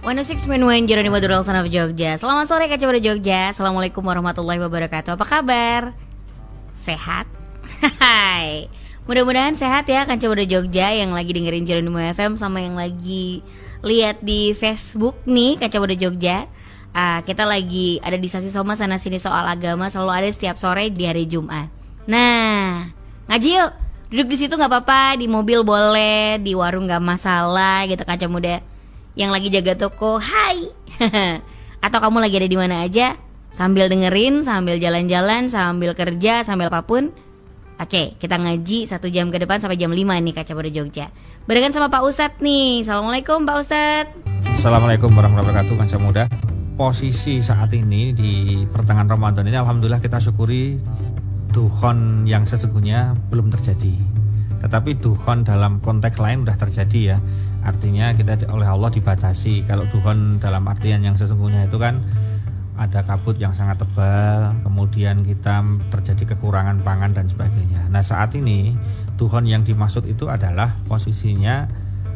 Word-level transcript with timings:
106.1 0.00 0.88
Jeronimo 0.88 1.20
Durul 1.20 1.44
Son 1.44 1.60
Jogja. 1.68 2.16
Selamat 2.16 2.48
sore 2.48 2.72
Kaca 2.72 2.88
Pada 2.88 3.00
Jogja. 3.04 3.52
Assalamualaikum 3.52 4.00
warahmatullahi 4.00 4.56
wabarakatuh. 4.56 5.20
Apa 5.20 5.28
kabar? 5.28 5.92
Sehat? 6.72 7.28
Hai. 8.00 8.72
Mudah-mudahan 9.04 9.60
sehat 9.60 9.84
ya 9.92 10.08
Kaca 10.08 10.24
Pada 10.24 10.44
Jogja 10.48 10.96
Yang 10.96 11.12
lagi 11.12 11.30
dengerin 11.36 11.64
Jeronimo 11.68 12.00
FM 12.00 12.40
Sama 12.40 12.64
yang 12.64 12.80
lagi 12.80 13.44
lihat 13.84 14.24
di 14.24 14.56
Facebook 14.56 15.20
nih 15.28 15.60
Kaca 15.60 15.76
Pada 15.76 15.92
Jogja. 15.92 16.48
Uh, 16.96 17.20
Kita 17.20 17.44
lagi 17.44 18.00
ada 18.00 18.16
di 18.16 18.28
Sasi 18.32 18.48
Soma 18.48 18.80
sana 18.80 18.96
sini 18.96 19.20
soal 19.20 19.44
agama 19.52 19.92
Selalu 19.92 20.12
ada 20.16 20.28
setiap 20.32 20.56
sore 20.56 20.88
di 20.88 21.04
hari 21.04 21.28
Jumat. 21.28 21.68
Nah 22.08 22.88
Ngaji 23.28 23.48
yuk. 23.52 23.72
Duduk 24.10 24.26
di 24.32 24.36
situ 24.42 24.58
nggak 24.58 24.72
apa-apa, 24.74 25.22
di 25.22 25.30
mobil 25.30 25.62
boleh, 25.62 26.42
di 26.42 26.50
warung 26.58 26.90
nggak 26.90 26.98
masalah 26.98 27.86
gitu 27.86 28.02
kaca 28.02 28.26
muda. 28.26 28.58
Yang 29.18 29.30
lagi 29.34 29.48
jaga 29.50 29.72
toko, 29.74 30.22
hai. 30.22 30.70
Atau 31.84 31.98
kamu 31.98 32.20
lagi 32.22 32.36
ada 32.38 32.48
di 32.50 32.58
mana 32.60 32.84
aja, 32.84 33.16
sambil 33.50 33.90
dengerin, 33.90 34.46
sambil 34.46 34.78
jalan-jalan, 34.78 35.50
sambil 35.50 35.96
kerja, 35.98 36.46
sambil 36.46 36.70
apa 36.70 36.86
pun. 36.86 37.10
Oke, 37.80 38.12
kita 38.20 38.36
ngaji 38.36 38.84
satu 38.84 39.08
jam 39.08 39.32
ke 39.32 39.40
depan 39.40 39.56
sampai 39.56 39.80
jam 39.80 39.88
5 39.88 40.04
nih 40.04 40.34
kaca 40.36 40.52
muda 40.52 40.68
Jogja. 40.68 41.08
Barengan 41.48 41.72
sama 41.72 41.88
Pak 41.88 42.04
Ustadz 42.04 42.44
nih. 42.44 42.84
Assalamualaikum 42.84 43.48
Pak 43.48 43.56
Ustadz. 43.56 44.12
Assalamualaikum 44.60 45.08
warahmatullahi 45.16 45.64
wabarakatuh 45.64 45.74
kaca 45.80 45.96
muda. 45.96 46.24
Posisi 46.76 47.40
saat 47.40 47.72
ini 47.72 48.12
di 48.12 48.64
pertengahan 48.68 49.08
Ramadan 49.08 49.48
ini 49.48 49.56
Alhamdulillah 49.56 50.04
kita 50.04 50.20
syukuri 50.20 50.76
duhon 51.56 52.28
yang 52.28 52.44
sesungguhnya 52.44 53.16
belum 53.32 53.48
terjadi. 53.48 53.96
Tetapi 54.60 55.00
duhon 55.00 55.48
dalam 55.48 55.80
konteks 55.80 56.20
lain 56.20 56.44
sudah 56.44 56.56
terjadi 56.60 57.00
ya. 57.00 57.18
Artinya 57.64 58.12
kita 58.16 58.48
oleh 58.48 58.68
Allah 58.68 58.90
dibatasi. 58.92 59.68
Kalau 59.68 59.84
duhon 59.88 60.40
dalam 60.40 60.64
artian 60.68 61.04
yang 61.04 61.14
sesungguhnya 61.14 61.68
itu 61.68 61.76
kan 61.76 62.00
ada 62.80 63.04
kabut 63.04 63.36
yang 63.36 63.52
sangat 63.52 63.84
tebal, 63.84 64.56
kemudian 64.64 65.20
kita 65.20 65.60
terjadi 65.92 66.36
kekurangan 66.36 66.80
pangan 66.80 67.12
dan 67.12 67.28
sebagainya. 67.28 67.92
Nah 67.92 68.00
saat 68.00 68.32
ini 68.32 68.72
duhon 69.20 69.44
yang 69.44 69.68
dimaksud 69.68 70.08
itu 70.08 70.32
adalah 70.32 70.72
posisinya 70.88 71.68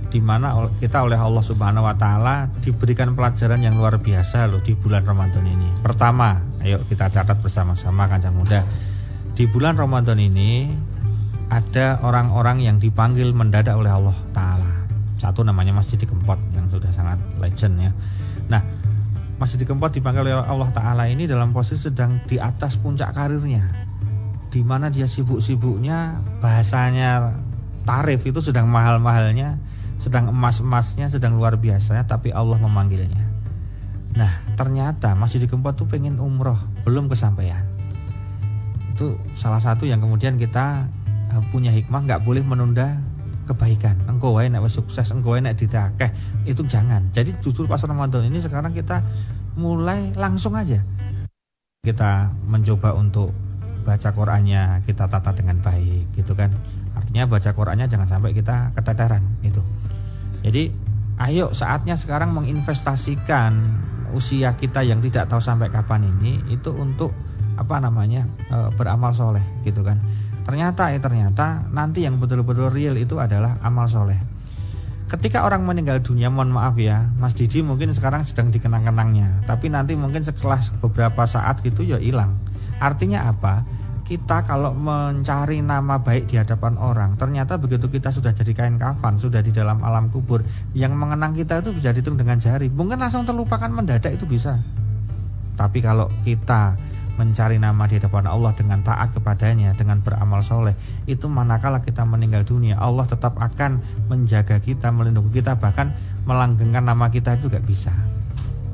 di 0.09 0.23
mana 0.25 0.71
kita 0.81 1.05
oleh 1.05 1.19
Allah 1.21 1.45
Subhanahu 1.45 1.85
Wa 1.85 1.97
Taala 2.01 2.49
diberikan 2.65 3.13
pelajaran 3.13 3.61
yang 3.61 3.77
luar 3.77 4.01
biasa 4.01 4.49
loh 4.49 4.65
di 4.65 4.73
bulan 4.73 5.05
Ramadan 5.05 5.45
ini. 5.45 5.69
Pertama, 5.85 6.41
ayo 6.65 6.81
kita 6.89 7.13
catat 7.13 7.45
bersama-sama 7.45 8.09
kancah 8.09 8.33
muda 8.33 8.65
di 9.35 9.51
bulan 9.51 9.75
Ramadan 9.75 10.23
ini 10.23 10.71
ada 11.51 11.99
orang-orang 12.07 12.63
yang 12.63 12.79
dipanggil 12.79 13.35
mendadak 13.35 13.75
oleh 13.75 13.91
Allah 13.91 14.15
Ta'ala 14.31 14.84
Satu 15.19 15.47
namanya 15.47 15.75
Masjid 15.75 16.01
Kempot 16.01 16.39
yang 16.55 16.67
sudah 16.69 16.91
sangat 16.91 17.23
legend 17.39 17.81
ya. 17.81 17.91
Nah 18.51 18.63
Masjid 19.39 19.63
Kempot 19.67 19.91
dipanggil 19.91 20.31
oleh 20.31 20.37
Allah 20.39 20.71
Ta'ala 20.71 21.11
ini 21.11 21.27
dalam 21.27 21.51
posisi 21.51 21.91
sedang 21.91 22.23
di 22.27 22.39
atas 22.39 22.79
puncak 22.79 23.15
karirnya. 23.15 23.67
Di 24.51 24.63
mana 24.63 24.91
dia 24.91 25.11
sibuk-sibuknya 25.11 26.23
bahasanya 26.39 27.35
tarif 27.83 28.23
itu 28.23 28.41
sedang 28.41 28.71
mahal-mahalnya 28.71 29.59
sedang 29.99 30.29
emas-emasnya 30.29 31.09
sedang 31.09 31.39
luar 31.39 31.57
biasa 31.57 32.05
tapi 32.05 32.35
Allah 32.35 32.59
memanggilnya. 32.61 33.25
Nah 34.15 34.33
ternyata 34.55 35.17
masih 35.17 35.43
di 35.43 35.49
Kempot 35.51 35.75
tuh 35.75 35.89
pengen 35.91 36.23
umroh 36.23 36.59
belum 36.87 37.11
kesampaian. 37.11 37.67
Itu 38.95 39.19
salah 39.35 39.59
satu 39.59 39.89
yang 39.89 39.99
kemudian 39.99 40.39
kita 40.39 40.87
uh, 41.35 41.43
punya 41.51 41.75
hikmah 41.75 42.07
nggak 42.07 42.23
boleh 42.23 42.47
menunda 42.47 43.03
kebaikan. 43.45 44.09
Engkau 44.09 44.37
wae 44.37 44.49
nek 44.49 44.65
sukses, 44.69 45.09
engkau 45.13 45.37
wae 45.37 45.45
nek 45.45 45.57
didakeh, 45.61 46.11
itu 46.49 46.65
jangan. 46.65 47.13
Jadi 47.13 47.37
justru 47.45 47.69
pas 47.69 47.81
Ramadan 47.81 48.27
ini 48.27 48.41
sekarang 48.41 48.73
kita 48.73 49.05
mulai 49.55 50.13
langsung 50.17 50.57
aja. 50.59 50.83
Kita 51.85 52.33
mencoba 52.49 52.97
untuk 52.97 53.37
baca 53.85 54.09
Qur'annya 54.17 54.83
kita 54.89 55.07
tata 55.07 55.31
dengan 55.37 55.61
baik 55.61 56.17
gitu 56.17 56.33
kan. 56.33 56.51
Artinya 56.97 57.29
baca 57.29 57.53
Qur'annya 57.53 57.87
jangan 57.87 58.09
sampai 58.09 58.33
kita 58.33 58.73
keteteran 58.73 59.23
itu. 59.45 59.61
Jadi 60.41 60.73
ayo 61.21 61.53
saatnya 61.53 61.95
sekarang 61.95 62.33
menginvestasikan 62.33 63.53
usia 64.15 64.55
kita 64.57 64.83
yang 64.87 65.03
tidak 65.03 65.29
tahu 65.29 65.43
sampai 65.43 65.69
kapan 65.69 66.07
ini 66.07 66.41
itu 66.55 66.71
untuk 66.71 67.11
apa 67.55 67.79
namanya 67.79 68.27
e, 68.51 68.71
beramal 68.75 69.15
soleh 69.15 69.43
gitu 69.63 69.87
kan 69.87 70.03
ternyata 70.45 70.93
ya 70.93 71.01
ternyata 71.01 71.67
nanti 71.73 72.05
yang 72.05 72.21
betul-betul 72.21 72.69
real 72.71 72.95
itu 73.01 73.17
adalah 73.19 73.59
amal 73.65 73.89
soleh. 73.89 74.21
Ketika 75.05 75.45
orang 75.45 75.69
meninggal 75.69 76.01
dunia 76.01 76.33
mohon 76.33 76.49
maaf 76.49 76.81
ya 76.81 77.13
Mas 77.21 77.37
Didi 77.37 77.61
mungkin 77.61 77.93
sekarang 77.93 78.25
sedang 78.25 78.49
dikenang-kenangnya. 78.49 79.45
Tapi 79.45 79.69
nanti 79.69 79.93
mungkin 79.95 80.25
setelah 80.25 80.59
beberapa 80.81 81.29
saat 81.29 81.61
gitu 81.61 81.85
ya 81.85 82.01
hilang. 82.01 82.35
Artinya 82.81 83.29
apa? 83.29 83.63
Kita 84.05 84.45
kalau 84.45 84.77
mencari 84.77 85.65
nama 85.65 85.97
baik 85.97 86.29
di 86.29 86.37
hadapan 86.37 86.77
orang 86.77 87.17
ternyata 87.17 87.57
begitu 87.57 87.89
kita 87.89 88.13
sudah 88.13 88.37
jadi 88.37 88.53
kain 88.53 88.77
kafan 88.77 89.17
sudah 89.17 89.41
di 89.41 89.49
dalam 89.49 89.81
alam 89.81 90.13
kubur 90.13 90.45
yang 90.77 90.93
mengenang 90.93 91.33
kita 91.33 91.65
itu 91.65 91.73
bisa 91.73 91.93
dihitung 91.97 92.21
dengan 92.21 92.37
jari. 92.37 92.69
Mungkin 92.69 93.01
langsung 93.01 93.25
terlupakan 93.25 93.73
mendadak 93.73 94.13
itu 94.13 94.29
bisa. 94.29 94.61
Tapi 95.55 95.79
kalau 95.81 96.11
kita 96.27 96.77
mencari 97.15 97.63
nama 97.63 97.87
di 97.87 97.99
hadapan 98.03 98.27
Allah 98.27 98.53
dengan 98.59 98.83
taat 98.83 99.15
kepadanya, 99.15 99.75
dengan 99.79 100.03
beramal 100.03 100.43
soleh, 100.43 100.75
itu 101.07 101.31
manakala 101.31 101.83
kita 101.83 102.03
meninggal 102.03 102.43
dunia, 102.43 102.75
Allah 102.79 103.07
tetap 103.07 103.39
akan 103.39 103.79
menjaga 104.11 104.59
kita, 104.59 104.91
melindungi 104.91 105.39
kita, 105.43 105.55
bahkan 105.59 105.95
melanggengkan 106.27 106.85
nama 106.87 107.09
kita 107.13 107.39
itu 107.39 107.47
gak 107.51 107.65
bisa. 107.65 107.95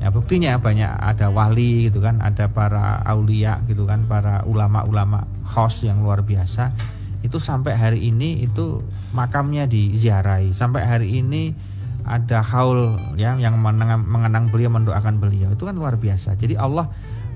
Ya 0.01 0.09
buktinya 0.09 0.57
banyak 0.57 0.89
ada 0.89 1.29
wali 1.29 1.85
gitu 1.85 2.01
kan, 2.01 2.25
ada 2.25 2.49
para 2.49 3.05
aulia 3.05 3.61
gitu 3.69 3.85
kan, 3.85 4.09
para 4.09 4.41
ulama-ulama 4.49 5.29
khos 5.45 5.85
yang 5.85 6.01
luar 6.01 6.25
biasa. 6.25 6.73
Itu 7.21 7.37
sampai 7.37 7.77
hari 7.77 8.09
ini 8.09 8.41
itu 8.41 8.81
makamnya 9.13 9.69
diziarahi. 9.69 10.57
Sampai 10.57 10.89
hari 10.89 11.21
ini 11.21 11.53
ada 12.01 12.41
haul 12.41 12.97
ya 13.13 13.37
yang 13.37 13.61
mengenang 13.61 14.49
beliau, 14.49 14.73
mendoakan 14.73 15.21
beliau. 15.21 15.53
Itu 15.53 15.69
kan 15.69 15.77
luar 15.77 16.01
biasa. 16.01 16.33
Jadi 16.33 16.57
Allah 16.57 16.89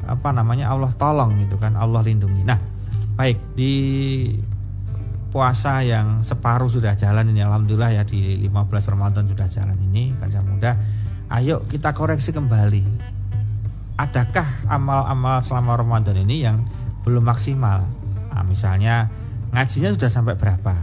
apa 0.05 0.29
namanya 0.31 0.69
Allah 0.71 0.93
tolong 0.93 1.37
gitu 1.41 1.57
kan 1.57 1.73
Allah 1.75 2.05
lindungi. 2.05 2.45
Nah 2.45 2.57
baik 3.15 3.57
di 3.57 3.73
puasa 5.35 5.83
yang 5.83 6.23
separuh 6.23 6.71
sudah 6.71 6.95
jalan 6.95 7.27
ini 7.27 7.43
Alhamdulillah 7.43 7.91
ya 7.91 8.03
di 8.07 8.39
15 8.47 8.91
Ramadan 8.95 9.27
sudah 9.27 9.51
jalan 9.51 9.75
ini 9.91 10.15
kancah 10.15 10.43
muda. 10.47 10.71
Ayo 11.27 11.67
kita 11.67 11.91
koreksi 11.91 12.31
kembali. 12.31 13.13
Adakah 13.99 14.47
amal-amal 14.71 15.43
selama 15.43 15.75
Ramadan 15.75 16.15
ini 16.19 16.43
yang 16.43 16.63
belum 17.03 17.27
maksimal? 17.27 17.87
Nah, 18.31 18.43
misalnya 18.43 19.07
ngajinya 19.55 19.95
sudah 19.95 20.11
sampai 20.11 20.35
berapa? 20.35 20.75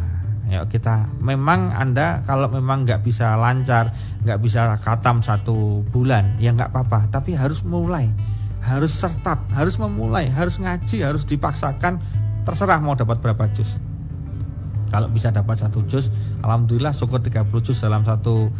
Ya 0.53 0.69
kita 0.69 1.09
memang 1.21 1.72
anda 1.72 2.21
kalau 2.28 2.53
memang 2.53 2.84
nggak 2.84 3.00
bisa 3.09 3.41
lancar 3.41 3.97
nggak 4.28 4.37
bisa 4.44 4.77
katam 4.84 5.25
satu 5.25 5.81
bulan 5.88 6.37
ya 6.41 6.53
nggak 6.53 6.77
apa-apa. 6.77 7.09
Tapi 7.09 7.32
harus 7.32 7.65
mulai 7.65 8.12
harus 8.62 8.95
sertat, 8.95 9.43
harus 9.50 9.77
memulai, 9.83 10.31
harus 10.31 10.56
ngaji, 10.62 11.03
harus 11.03 11.27
dipaksakan. 11.27 11.99
Terserah 12.47 12.78
mau 12.78 12.95
dapat 12.95 13.19
berapa 13.19 13.50
juz. 13.50 13.75
Kalau 14.95 15.09
bisa 15.11 15.34
dapat 15.34 15.59
satu 15.59 15.83
juz, 15.91 16.09
alhamdulillah 16.47 16.95
syukur 16.95 17.19
30 17.19 17.49
juz 17.65 17.78
dalam 17.83 18.06
satu 18.06 18.53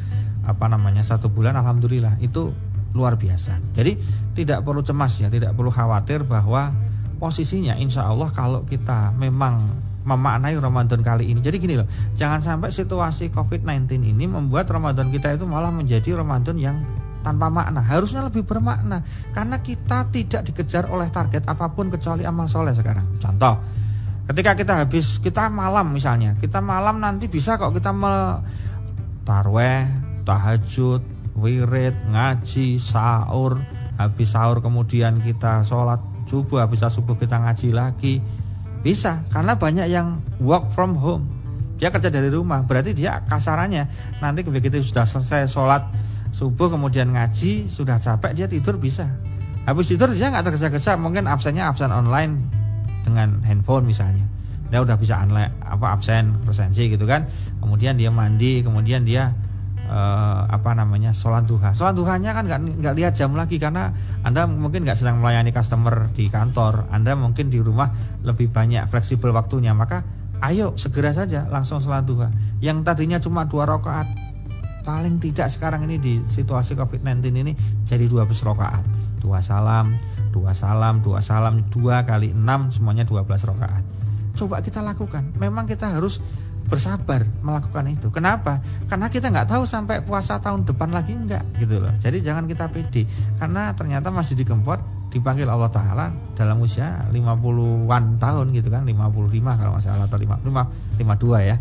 apa 0.42 0.66
namanya 0.66 1.06
satu 1.06 1.30
bulan, 1.30 1.54
alhamdulillah 1.54 2.18
itu 2.18 2.50
luar 2.92 3.16
biasa. 3.16 3.62
Jadi 3.78 3.96
tidak 4.34 4.66
perlu 4.66 4.82
cemas 4.82 5.16
ya, 5.22 5.30
tidak 5.30 5.54
perlu 5.54 5.70
khawatir 5.70 6.26
bahwa 6.26 6.74
posisinya 7.22 7.78
insya 7.78 8.10
Allah 8.10 8.34
kalau 8.34 8.66
kita 8.66 9.14
memang 9.14 9.60
memaknai 10.02 10.58
Ramadan 10.58 11.00
kali 11.00 11.30
ini. 11.30 11.40
Jadi 11.40 11.56
gini 11.62 11.74
loh, 11.78 11.86
jangan 12.19 12.42
sampai 12.42 12.74
situasi 12.74 13.30
COVID-19 13.30 14.02
ini 14.02 14.26
membuat 14.26 14.66
Ramadan 14.70 15.14
kita 15.14 15.38
itu 15.38 15.46
malah 15.46 15.70
menjadi 15.70 16.19
Ramadan 16.19 16.58
yang 16.58 16.82
tanpa 17.22 17.48
makna. 17.48 17.80
Harusnya 17.80 18.26
lebih 18.26 18.42
bermakna. 18.42 19.06
Karena 19.32 19.62
kita 19.62 20.10
tidak 20.10 20.42
dikejar 20.50 20.90
oleh 20.90 21.08
target 21.08 21.46
apa 21.46 21.70
pun 21.72 21.88
kecuali 21.88 22.26
amal 22.26 22.50
soleh 22.50 22.74
sekarang. 22.74 23.22
Contoh 23.22 23.62
ketika 24.22 24.54
kita 24.54 24.72
habis 24.84 25.19
kita 25.19 25.50
malam 25.50 25.94
misalnya. 25.94 26.38
Kita 26.38 26.62
malam 26.62 26.98
nanti 27.02 27.26
bisa 27.26 27.58
kok 27.58 27.74
kita 27.74 27.94
tarweh 29.22 29.86
tahajud 30.26 31.02
wirid 31.38 31.96
ngaji 32.10 32.78
sahur. 32.78 33.62
Habis 33.98 34.34
sahur 34.34 34.58
kemudian 34.64 35.22
kita 35.22 35.62
sholat 35.62 36.02
subuh 36.26 36.64
habis 36.64 36.82
subuh 36.82 37.14
kita 37.18 37.38
ngaji 37.38 37.68
lagi. 37.75 38.14
Bisa 38.82 39.22
karena 39.30 39.54
banyak 39.54 39.86
yang 39.86 40.22
work 40.42 40.75
from 40.75 40.98
home. 40.98 41.30
Dia 41.78 41.90
kerja 41.90 42.14
dari 42.14 42.30
rumah 42.30 42.62
berarti 42.62 42.94
dia 42.94 43.26
kasarannya 43.26 43.90
nanti 44.22 44.46
begitu 44.46 44.78
sudah 44.86 45.02
selesai 45.02 45.50
sholat 45.50 45.82
subuh 46.32 46.73
kemudian 46.73 47.12
ngaji 47.12 47.69
sudah 47.69 48.00
capek 48.00 48.32
dia 48.32 48.46
tidur 48.49 48.81
bisa. 48.81 49.06
Habis 49.62 49.94
tidur 49.94 50.11
dia 50.11 50.32
nggak 50.32 50.50
tergesa-gesa. 50.50 50.99
Mungkin 50.99 51.31
absennya 51.31 51.70
absen 51.70 51.93
online 51.94 52.50
dengan 53.06 53.44
handphone 53.46 53.87
misalnya. 53.87 54.26
Dia 54.73 54.81
udah 54.81 54.96
bisa 54.96 55.20
online 55.20 55.52
apa 55.62 55.94
absen 55.94 56.43
presensi 56.43 56.88
gitu 56.88 57.05
kan. 57.05 57.29
Kemudian 57.61 58.00
dia 58.00 58.08
mandi 58.08 58.64
kemudian 58.64 59.05
dia 59.05 59.37
e, 59.84 59.93
uh, 59.93 60.49
apa 60.49 60.73
namanya 60.73 61.12
sholat 61.12 61.44
duha. 61.44 61.76
Sholat 61.76 61.94
duhanya 61.94 62.32
kan 62.32 62.49
nggak 62.49 62.81
nggak 62.81 62.94
lihat 62.96 63.12
jam 63.14 63.37
lagi 63.37 63.61
karena 63.61 63.93
anda 64.25 64.49
mungkin 64.49 64.88
nggak 64.88 64.96
sedang 64.99 65.20
melayani 65.20 65.52
customer 65.52 66.11
di 66.17 66.26
kantor, 66.32 66.88
anda 66.90 67.12
mungkin 67.14 67.52
di 67.52 67.61
rumah 67.61 67.93
lebih 68.25 68.49
banyak 68.50 68.88
fleksibel 68.88 69.31
waktunya, 69.37 69.76
maka 69.76 70.02
ayo 70.43 70.75
segera 70.75 71.14
saja 71.14 71.46
langsung 71.52 71.78
sholat 71.78 72.08
duha. 72.08 72.32
Yang 72.58 72.82
tadinya 72.82 73.20
cuma 73.20 73.46
dua 73.46 73.69
rakaat, 73.69 74.08
paling 74.82 75.23
tidak 75.23 75.49
sekarang 75.49 75.87
ini 75.87 75.96
di 75.99 76.14
situasi 76.26 76.75
COVID-19 76.75 77.23
ini 77.32 77.52
jadi 77.87 78.06
dua 78.11 78.26
rakaat, 78.26 78.84
dua 79.23 79.38
salam, 79.38 79.94
dua 80.34 80.52
salam, 80.52 81.00
dua 81.00 81.23
salam, 81.23 81.67
dua 81.70 82.02
kali 82.02 82.34
enam 82.34 82.75
semuanya 82.75 83.06
dua 83.06 83.23
belas 83.23 83.46
rakaat. 83.46 83.82
Coba 84.34 84.64
kita 84.64 84.82
lakukan. 84.82 85.34
Memang 85.38 85.70
kita 85.70 85.93
harus 85.93 86.19
bersabar 86.67 87.26
melakukan 87.44 87.84
itu. 87.90 88.08
Kenapa? 88.08 88.62
Karena 88.88 89.12
kita 89.12 89.29
nggak 89.29 89.50
tahu 89.50 89.69
sampai 89.69 90.00
puasa 90.00 90.40
tahun 90.40 90.64
depan 90.64 90.94
lagi 90.94 91.12
enggak 91.12 91.44
gitu 91.61 91.82
loh. 91.82 91.93
Jadi 92.00 92.25
jangan 92.25 92.49
kita 92.49 92.70
pede 92.73 93.05
karena 93.37 93.76
ternyata 93.76 94.08
masih 94.08 94.38
dikempot 94.38 94.81
dipanggil 95.12 95.44
Allah 95.44 95.69
Taala 95.69 96.06
dalam 96.32 96.64
usia 96.64 97.05
50-an 97.12 98.17
tahun 98.17 98.46
gitu 98.56 98.73
kan 98.73 98.88
55 98.88 99.61
kalau 99.61 99.73
nggak 99.76 99.85
salah 99.85 100.08
atau 100.08 100.17
5, 100.17 100.40
5 100.49 101.05
52 101.05 101.50
ya 101.52 101.56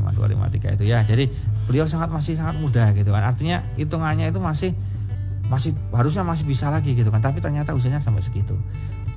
52 0.00 0.34
53 0.36 0.76
itu 0.80 0.84
ya. 0.88 1.04
Jadi 1.04 1.28
beliau 1.68 1.84
sangat 1.84 2.08
masih 2.08 2.40
sangat 2.40 2.56
muda 2.56 2.90
gitu 2.96 3.12
kan. 3.12 3.22
Artinya 3.22 3.62
hitungannya 3.76 4.32
itu 4.32 4.40
masih 4.40 4.72
masih 5.52 5.76
harusnya 5.92 6.24
masih 6.24 6.48
bisa 6.48 6.72
lagi 6.72 6.96
gitu 6.96 7.12
kan. 7.12 7.20
Tapi 7.20 7.44
ternyata 7.44 7.76
usianya 7.76 8.00
sampai 8.00 8.24
segitu. 8.24 8.56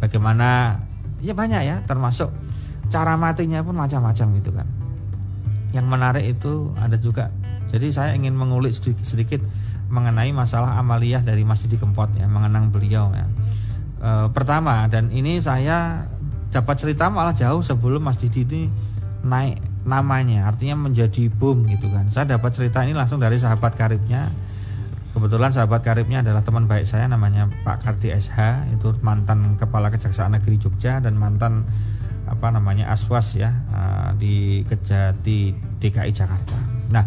Bagaimana 0.03 0.79
ya 1.23 1.31
banyak 1.31 1.61
ya 1.63 1.75
termasuk 1.87 2.29
cara 2.91 3.15
matinya 3.15 3.63
pun 3.63 3.79
macam-macam 3.79 4.27
gitu 4.37 4.51
kan. 4.51 4.67
Yang 5.71 5.87
menarik 5.87 6.25
itu 6.27 6.75
ada 6.77 6.99
juga. 6.99 7.33
Jadi 7.73 7.89
saya 7.89 8.13
ingin 8.13 8.37
mengulik 8.37 8.69
sedikit, 8.69 9.01
sedikit 9.01 9.41
mengenai 9.89 10.29
masalah 10.29 10.77
amaliyah 10.77 11.25
dari 11.25 11.41
Mas 11.41 11.65
Didi 11.65 11.81
Kempot 11.81 12.13
ya, 12.13 12.29
mengenang 12.29 12.69
beliau 12.69 13.09
ya. 13.09 13.25
E, 13.97 14.09
pertama 14.29 14.85
dan 14.89 15.09
ini 15.09 15.41
saya 15.41 16.05
dapat 16.53 16.77
cerita 16.77 17.09
malah 17.09 17.33
jauh 17.33 17.65
sebelum 17.65 18.05
Mas 18.05 18.21
Didi 18.21 18.45
ini 18.45 18.61
naik 19.25 19.57
namanya, 19.83 20.47
artinya 20.47 20.87
menjadi 20.87 21.27
boom 21.27 21.67
gitu 21.67 21.91
kan. 21.91 22.07
Saya 22.09 22.39
dapat 22.39 22.55
cerita 22.55 22.83
ini 22.83 22.95
langsung 22.95 23.19
dari 23.19 23.35
sahabat 23.39 23.75
karibnya. 23.75 24.31
Kebetulan 25.13 25.53
sahabat 25.53 25.85
karibnya 25.85 26.25
adalah 26.25 26.41
teman 26.41 26.65
baik 26.65 26.89
saya 26.89 27.05
namanya 27.05 27.45
Pak 27.61 27.85
Kardi 27.85 28.09
SH, 28.09 28.65
itu 28.73 28.97
mantan 29.05 29.61
kepala 29.61 29.93
Kejaksaan 29.93 30.33
Negeri 30.33 30.57
Jogja 30.57 30.97
dan 30.97 31.21
mantan 31.21 31.69
apa 32.25 32.49
namanya 32.49 32.89
Aswas 32.89 33.37
ya 33.37 33.53
uh, 33.69 34.09
di 34.17 34.65
Kejati 34.65 35.53
DKI 35.77 36.11
Jakarta. 36.17 36.57
Nah, 36.89 37.05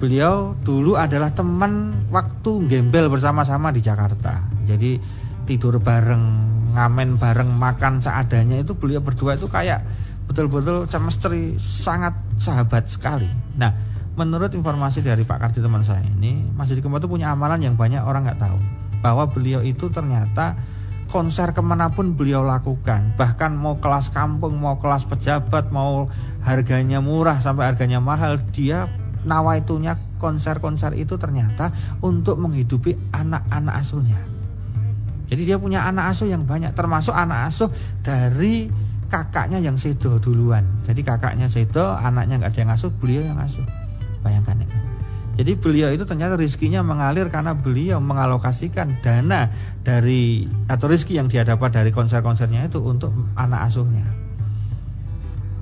beliau 0.00 0.56
dulu 0.64 0.96
adalah 0.96 1.36
teman 1.36 2.06
waktu 2.08 2.72
gembel 2.72 3.12
bersama-sama 3.12 3.68
di 3.68 3.84
Jakarta. 3.84 4.48
Jadi 4.64 4.96
tidur 5.44 5.76
bareng, 5.76 6.24
ngamen 6.72 7.20
bareng, 7.20 7.52
makan 7.52 8.00
seadanya 8.00 8.64
itu 8.64 8.72
beliau 8.72 9.04
berdua 9.04 9.36
itu 9.36 9.50
kayak 9.50 9.84
betul-betul 10.30 10.86
chemistry 10.86 11.56
sangat 11.58 12.14
sahabat 12.38 12.88
sekali. 12.88 13.28
Nah, 13.58 13.72
menurut 14.14 14.52
informasi 14.52 15.00
dari 15.00 15.24
Pak 15.26 15.38
Kardi 15.38 15.60
teman 15.64 15.82
saya 15.82 16.04
ini, 16.04 16.44
Mas 16.54 16.68
Didi 16.70 16.84
Kempot 16.84 17.02
itu 17.02 17.10
punya 17.10 17.32
amalan 17.32 17.62
yang 17.64 17.74
banyak 17.74 18.02
orang 18.04 18.28
nggak 18.28 18.40
tahu. 18.40 18.58
Bahwa 19.02 19.26
beliau 19.26 19.64
itu 19.66 19.90
ternyata 19.90 20.54
konser 21.10 21.52
ke 21.52 21.60
mana 21.60 21.92
pun 21.92 22.16
beliau 22.16 22.40
lakukan. 22.40 23.18
Bahkan 23.20 23.52
mau 23.58 23.76
kelas 23.82 24.08
kampung 24.14 24.56
mau 24.56 24.80
kelas 24.80 25.04
pejabat 25.04 25.68
mau 25.68 26.08
harganya 26.40 27.04
murah 27.04 27.36
sampai 27.42 27.68
harganya 27.68 28.00
mahal 28.00 28.40
dia 28.54 28.88
nawaitunya 29.22 29.98
konser-konser 30.18 30.94
itu 30.98 31.18
ternyata 31.18 31.70
untuk 32.02 32.38
menghidupi 32.38 32.98
anak-anak 33.14 33.74
asuhnya. 33.82 34.22
Jadi 35.32 35.42
dia 35.48 35.56
punya 35.56 35.88
anak 35.88 36.12
asuh 36.12 36.28
yang 36.28 36.44
banyak 36.44 36.76
termasuk 36.76 37.16
anak 37.16 37.48
asuh 37.48 37.72
dari 38.04 38.68
kakaknya 39.12 39.60
yang 39.60 39.76
sedo 39.76 40.16
duluan. 40.16 40.64
Jadi 40.88 41.04
kakaknya 41.04 41.52
sedo 41.52 41.92
anaknya 41.92 42.40
nggak 42.40 42.56
ada 42.56 42.60
yang 42.64 42.72
asuh 42.72 42.88
beliau 42.88 43.28
yang 43.28 43.36
asuh. 43.36 43.68
Bayangkan 44.24 44.64
itu 44.64 44.82
jadi 45.32 45.56
beliau 45.56 45.88
itu 45.88 46.04
ternyata 46.04 46.36
rizkinya 46.36 46.84
mengalir 46.84 47.32
karena 47.32 47.56
beliau 47.56 48.04
mengalokasikan 48.04 49.00
dana 49.00 49.48
dari 49.80 50.44
atau 50.68 50.92
rizki 50.92 51.16
yang 51.16 51.32
dia 51.32 51.40
dapat 51.48 51.72
dari 51.72 51.88
konser-konsernya 51.88 52.68
itu 52.68 52.84
untuk 52.84 53.16
anak 53.32 53.72
asuhnya. 53.72 54.04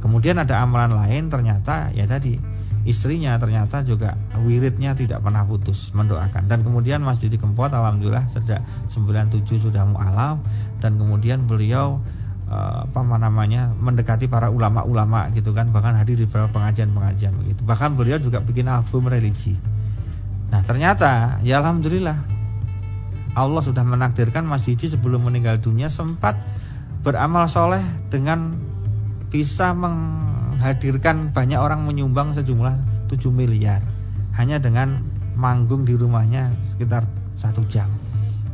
Kemudian 0.03 0.43
ada 0.43 0.59
amalan 0.59 0.99
lain 0.99 1.31
ternyata 1.31 1.95
ya 1.95 2.11
tadi 2.11 2.35
istrinya 2.83 3.37
ternyata 3.39 3.87
juga 3.87 4.19
wiridnya 4.43 4.99
tidak 4.99 5.23
pernah 5.23 5.47
putus 5.47 5.95
mendoakan. 5.95 6.51
Dan 6.51 6.67
kemudian 6.67 7.07
Mas 7.07 7.23
Didi 7.23 7.39
Kempot 7.39 7.71
alhamdulillah 7.71 8.27
sejak 8.35 8.67
97 8.91 9.47
sudah 9.71 9.87
mualaf 9.87 10.43
dan 10.83 10.99
kemudian 10.99 11.47
beliau 11.47 12.03
apa 12.51 13.07
namanya 13.07 13.71
mendekati 13.79 14.27
para 14.27 14.51
ulama-ulama 14.51 15.31
gitu 15.39 15.55
kan 15.55 15.71
bahkan 15.71 15.95
hadir 15.95 16.19
di 16.19 16.27
beberapa 16.27 16.51
pengajian-pengajian 16.59 17.33
begitu. 17.39 17.63
Bahkan 17.63 17.95
beliau 17.95 18.19
juga 18.19 18.43
bikin 18.43 18.67
album 18.67 19.07
religi. 19.07 19.55
Nah 20.51 20.67
ternyata 20.67 21.39
ya 21.47 21.63
alhamdulillah 21.63 22.19
Allah 23.39 23.63
sudah 23.63 23.87
menakdirkan 23.87 24.43
Mas 24.43 24.67
Didi 24.67 24.91
sebelum 24.91 25.31
meninggal 25.31 25.63
dunia 25.63 25.87
sempat 25.87 26.43
beramal 27.07 27.47
soleh 27.47 27.83
dengan 28.11 28.59
bisa 29.31 29.71
menghadirkan 29.71 31.31
banyak 31.31 31.63
orang 31.63 31.87
menyumbang 31.87 32.35
sejumlah 32.35 33.07
7 33.07 33.31
miliar. 33.31 33.79
Hanya 34.35 34.59
dengan 34.59 35.07
manggung 35.39 35.87
di 35.87 35.95
rumahnya 35.95 36.51
sekitar 36.67 37.07
satu 37.39 37.63
jam. 37.71 37.87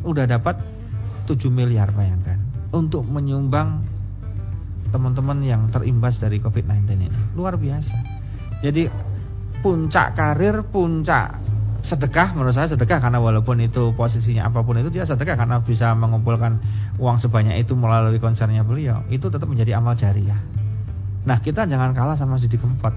Udah 0.04 0.28
dapat 0.28 0.60
7 1.24 1.48
miliar 1.48 1.96
bayangkan 1.96 2.45
untuk 2.74 3.06
menyumbang 3.06 3.86
teman-teman 4.90 5.42
yang 5.42 5.62
terimbas 5.68 6.18
dari 6.22 6.38
COVID-19 6.40 6.86
ini. 6.96 7.08
Luar 7.34 7.58
biasa. 7.58 7.98
Jadi 8.62 8.88
puncak 9.60 10.16
karir, 10.16 10.64
puncak 10.64 11.42
sedekah 11.86 12.34
menurut 12.34 12.50
saya 12.50 12.66
sedekah 12.66 12.98
karena 12.98 13.22
walaupun 13.22 13.62
itu 13.62 13.94
posisinya 13.94 14.50
apa 14.50 14.66
pun 14.66 14.74
itu 14.74 14.90
dia 14.90 15.06
sedekah 15.06 15.38
karena 15.38 15.62
bisa 15.62 15.94
mengumpulkan 15.94 16.58
uang 16.98 17.22
sebanyak 17.22 17.62
itu 17.62 17.78
melalui 17.78 18.18
konsernya 18.18 18.66
beliau 18.66 19.06
itu 19.06 19.30
tetap 19.30 19.46
menjadi 19.46 19.78
amal 19.78 19.94
jariah. 19.94 20.40
Nah 21.22 21.38
kita 21.38 21.62
jangan 21.70 21.94
kalah 21.94 22.18
sama 22.18 22.42
Didi 22.42 22.58
Kempot. 22.58 22.90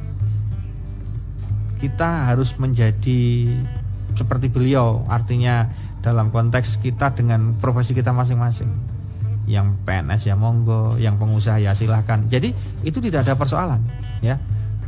Kita 1.78 2.34
harus 2.34 2.58
menjadi 2.58 3.54
seperti 4.18 4.50
beliau 4.50 5.06
artinya 5.06 5.70
dalam 6.02 6.34
konteks 6.34 6.82
kita 6.82 7.14
dengan 7.14 7.62
profesi 7.62 7.94
kita 7.94 8.10
masing-masing 8.10 8.99
yang 9.50 9.82
PNS 9.82 10.30
ya 10.30 10.38
monggo, 10.38 10.96
yang 11.02 11.18
pengusaha 11.18 11.58
ya 11.58 11.74
silahkan. 11.74 12.30
Jadi 12.30 12.54
itu 12.86 13.02
tidak 13.02 13.26
ada 13.26 13.34
persoalan, 13.34 13.82
ya. 14.22 14.38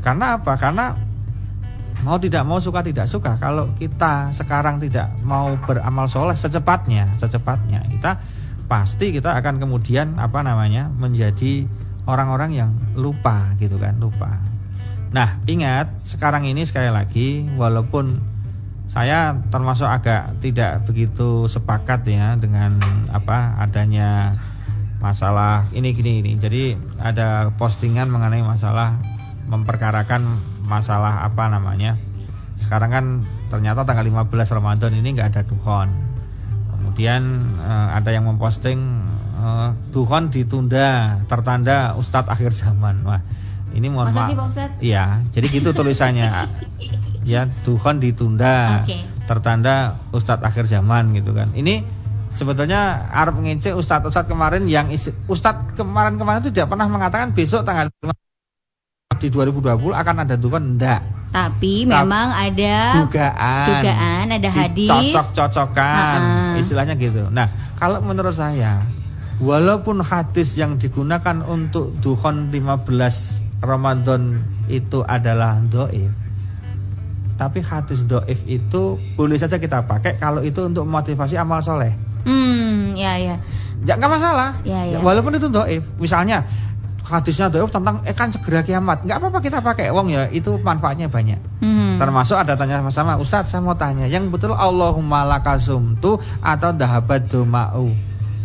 Karena 0.05 0.37
apa? 0.37 0.53
Karena 0.61 0.93
mau 2.05 2.21
tidak 2.21 2.45
mau 2.45 2.61
suka 2.61 2.85
tidak 2.85 3.09
suka. 3.09 3.41
Kalau 3.41 3.73
kita 3.73 4.29
sekarang 4.37 4.77
tidak 4.77 5.09
mau 5.25 5.57
beramal 5.57 6.05
soleh 6.05 6.37
secepatnya, 6.37 7.09
secepatnya 7.17 7.81
kita 7.89 8.21
pasti 8.69 9.11
kita 9.11 9.35
akan 9.35 9.57
kemudian 9.59 10.21
apa 10.21 10.45
namanya 10.45 10.87
menjadi 10.87 11.65
orang-orang 12.05 12.53
yang 12.53 12.71
lupa 12.93 13.57
gitu 13.57 13.81
kan, 13.81 13.97
lupa. 13.97 14.41
Nah 15.11 15.41
ingat 15.49 16.07
sekarang 16.07 16.47
ini 16.47 16.63
sekali 16.63 16.87
lagi 16.87 17.49
walaupun 17.57 18.31
saya 18.91 19.39
termasuk 19.47 19.87
agak 19.87 20.43
tidak 20.43 20.83
begitu 20.83 21.47
sepakat 21.47 22.03
ya 22.11 22.35
dengan 22.35 22.75
apa 23.07 23.55
adanya 23.63 24.35
masalah 25.01 25.67
ini 25.73 25.91
gini 25.91 26.21
ini. 26.21 26.37
Jadi 26.37 26.77
ada 27.01 27.49
postingan 27.57 28.07
mengenai 28.13 28.45
masalah 28.45 29.01
memperkarakan 29.49 30.23
masalah 30.63 31.25
apa 31.25 31.49
namanya. 31.49 31.97
Sekarang 32.55 32.89
kan 32.93 33.05
ternyata 33.49 33.83
tanggal 33.83 34.05
15 34.05 34.29
Ramadan 34.55 34.93
ini 34.95 35.17
nggak 35.17 35.35
ada 35.35 35.41
duhon. 35.43 35.89
Kemudian 36.71 37.21
uh, 37.59 37.97
ada 37.97 38.13
yang 38.13 38.29
memposting 38.29 38.79
uh, 39.41 39.73
duhon 39.89 40.29
ditunda 40.29 41.19
tertanda 41.25 41.97
Ustadz 41.97 42.29
akhir 42.29 42.53
zaman. 42.53 43.01
Wah, 43.03 43.25
ini 43.73 43.89
mohon 43.89 44.13
maaf. 44.13 44.31
Iya, 44.79 45.25
jadi 45.33 45.47
gitu 45.49 45.73
tulisannya. 45.73 46.29
ya, 47.31 47.49
duhon 47.65 47.97
ditunda 47.97 48.85
okay. 48.85 49.03
tertanda 49.25 49.97
Ustadz 50.13 50.45
akhir 50.45 50.69
zaman 50.69 51.17
gitu 51.17 51.33
kan. 51.33 51.51
Ini 51.57 52.00
sebetulnya 52.31 53.11
Arab 53.11 53.43
ngece 53.43 53.75
Ustadz 53.75 54.07
Ustadz 54.07 54.31
kemarin 54.31 54.65
yang 54.65 54.87
Ustadz 55.27 55.75
kemarin 55.75 56.15
kemarin 56.15 56.41
itu 56.41 56.51
tidak 56.55 56.71
pernah 56.71 56.87
mengatakan 56.87 57.35
besok 57.35 57.67
tanggal 57.67 57.91
di 59.21 59.27
2020 59.29 59.93
akan 59.93 60.15
ada 60.25 60.35
dukungan 60.39 60.65
enggak 60.79 61.01
tapi 61.31 61.87
memang 61.87 62.35
ada 62.35 62.99
dugaan. 62.99 63.67
dugaan 63.71 64.25
ada 64.35 64.49
hadis. 64.51 64.91
cocok-cocokan 64.91 66.19
istilahnya 66.59 66.99
gitu. 66.99 67.31
Nah 67.31 67.47
kalau 67.79 68.03
menurut 68.03 68.35
saya 68.35 68.83
walaupun 69.39 70.03
hadis 70.03 70.59
yang 70.59 70.75
digunakan 70.75 71.39
untuk 71.47 71.95
duhon 72.03 72.51
15 72.51 73.63
Ramadan 73.63 74.43
itu 74.67 75.05
adalah 75.07 75.63
doif 75.63 76.11
Tapi 77.39 77.59
hadis 77.63 78.05
doif 78.05 78.43
itu 78.45 78.99
boleh 79.17 79.39
saja 79.39 79.57
kita 79.57 79.87
pakai 79.87 80.19
kalau 80.19 80.45
itu 80.45 80.61
untuk 80.67 80.85
motivasi 80.85 81.39
amal 81.39 81.63
soleh. 81.63 81.95
Hmm, 82.25 82.93
ya 82.97 83.17
ya. 83.17 83.35
Ya 83.81 83.97
nggak 83.97 84.11
masalah. 84.13 84.61
Ya, 84.61 84.85
ya. 84.85 85.01
Walaupun 85.01 85.37
itu 85.41 85.49
doif. 85.49 85.81
Misalnya 85.97 86.45
hadisnya 87.11 87.49
doif 87.49 87.73
tentang 87.73 88.05
eh 88.05 88.13
kan 88.13 88.29
segera 88.29 88.61
kiamat. 88.61 89.03
Nggak 89.03 89.17
apa-apa 89.17 89.39
kita 89.41 89.59
pakai. 89.65 89.89
Wong 89.89 90.13
ya 90.13 90.29
itu 90.29 90.55
manfaatnya 90.61 91.09
banyak. 91.09 91.41
Hmm. 91.59 91.97
Termasuk 91.97 92.37
ada 92.37 92.53
tanya 92.55 92.79
sama 92.93 93.17
Ustadz 93.17 93.51
saya 93.51 93.61
mau 93.65 93.75
tanya 93.75 94.05
yang 94.05 94.29
betul 94.29 94.53
Allahumma 94.53 95.25
lakasumtu 95.25 96.21
atau 96.39 96.69
dahabat 96.71 97.27
doma'u. 97.27 97.91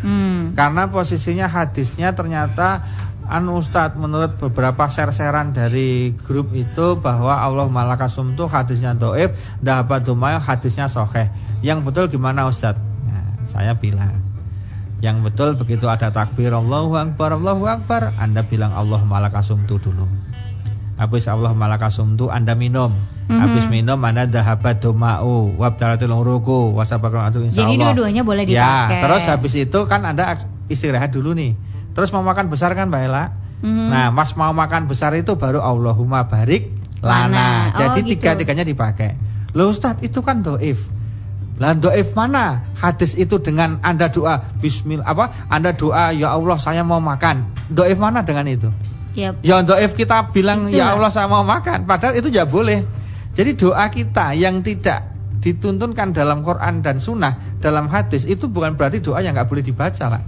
Hmm. 0.00 0.56
Karena 0.56 0.88
posisinya 0.88 1.49
hadisnya 1.49 2.16
ternyata 2.16 2.85
anu 3.28 3.61
Ustadz 3.61 3.99
menurut 3.99 4.38
beberapa 4.40 4.87
share-sharean 4.88 5.52
dari 5.52 6.14
grup 6.14 6.54
itu 6.56 6.97
bahwa 6.97 7.37
Allah 7.37 7.66
malakasum 7.68 8.38
itu 8.38 8.47
hadisnya 8.49 8.97
doib, 8.97 9.37
dahabat 9.61 10.06
doma'u 10.06 10.40
hadisnya 10.40 10.88
soheh. 10.88 11.28
Yang 11.61 11.78
betul 11.87 12.04
gimana 12.09 12.49
Ustadz? 12.49 12.95
Saya 13.46 13.74
bilang 13.74 14.22
yang 14.96 15.20
betul 15.20 15.52
begitu 15.54 15.86
ada 15.86 16.08
takbir 16.08 16.50
Allahu 16.50 16.96
Akbar 16.96 17.36
Allahu 17.36 17.64
Akbar 17.64 18.16
Anda 18.16 18.40
bilang 18.40 18.72
Allah 18.72 18.98
malakasum 18.98 19.62
itu 19.62 19.76
dulu 19.78 20.08
Habis 20.96 21.28
Allah 21.28 21.52
malakasum 21.52 22.16
itu 22.16 22.28
Anda 22.28 22.52
minum 22.52 22.92
Mhm. 23.26 23.42
Habis 23.42 23.66
minum 23.66 23.98
Anda 24.00 24.22
dahabat 24.24 24.78
doma'u 24.78 25.58
Wabdalatul 25.58 26.14
uruku 26.14 26.70
Wasabakal 26.72 27.26
atu 27.26 27.42
insya 27.42 27.66
Jadi 27.66 27.74
dua-duanya 27.76 28.22
boleh 28.22 28.46
dipakai. 28.46 28.62
Ya 28.94 29.02
terus 29.02 29.26
habis 29.26 29.50
itu 29.52 29.78
kan 29.84 30.06
Anda 30.06 30.38
istirahat 30.66 31.10
dulu 31.10 31.34
nih 31.34 31.58
Terus 31.90 32.14
mau 32.14 32.22
makan 32.22 32.46
besar 32.46 32.72
kan 32.72 32.86
Mbak 32.86 33.02
Ela 33.02 33.24
Mhm. 33.56 33.88
Nah 33.88 34.12
mas 34.12 34.30
mau 34.32 34.52
makan 34.52 34.84
besar 34.84 35.10
itu 35.12 35.34
baru 35.34 35.58
Allahumma 35.58 36.24
barik 36.24 36.70
Lana. 37.00 37.26
lana 37.26 37.48
Oh, 37.66 37.78
Jadi 37.82 37.98
gitu. 38.04 38.10
tiga-tiganya 38.22 38.62
dipakai 38.62 39.16
Loh 39.52 39.72
Ustadz 39.72 40.00
itu 40.00 40.20
kan 40.20 40.40
doif 40.40 40.86
lah 41.56 41.72
doif 41.72 42.12
mana? 42.12 42.68
Hadis 42.76 43.16
itu 43.16 43.40
dengan 43.40 43.80
anda 43.80 44.12
doa 44.12 44.44
Bismillah 44.60 45.08
apa? 45.08 45.32
Anda 45.48 45.72
doa 45.72 46.12
ya 46.12 46.36
Allah 46.36 46.60
saya 46.60 46.84
mau 46.84 47.00
makan. 47.00 47.48
Doif 47.72 47.96
mana 47.96 48.20
dengan 48.28 48.44
itu? 48.44 48.68
Yap. 49.16 49.40
Ya 49.40 49.64
doif 49.64 49.96
kita 49.96 50.28
bilang 50.36 50.68
Itulah. 50.68 50.76
ya 50.76 50.84
Allah 50.92 51.08
saya 51.08 51.32
mau 51.32 51.40
makan. 51.48 51.88
Padahal 51.88 52.20
itu 52.20 52.28
ya 52.28 52.44
boleh. 52.44 52.84
Jadi 53.32 53.56
doa 53.56 53.88
kita 53.88 54.36
yang 54.36 54.60
tidak 54.60 55.16
dituntunkan 55.40 56.12
dalam 56.16 56.40
Quran 56.40 56.80
dan 56.80 56.96
Sunnah 56.96 57.60
Dalam 57.60 57.86
hadis 57.92 58.25
itu 58.25 58.48
bukan 58.48 58.75
berarti 58.76 59.04
doa 59.04 59.20
yang 59.25 59.32
nggak 59.36 59.48
boleh 59.48 59.64
dibaca 59.64 60.04
lah. 60.12 60.22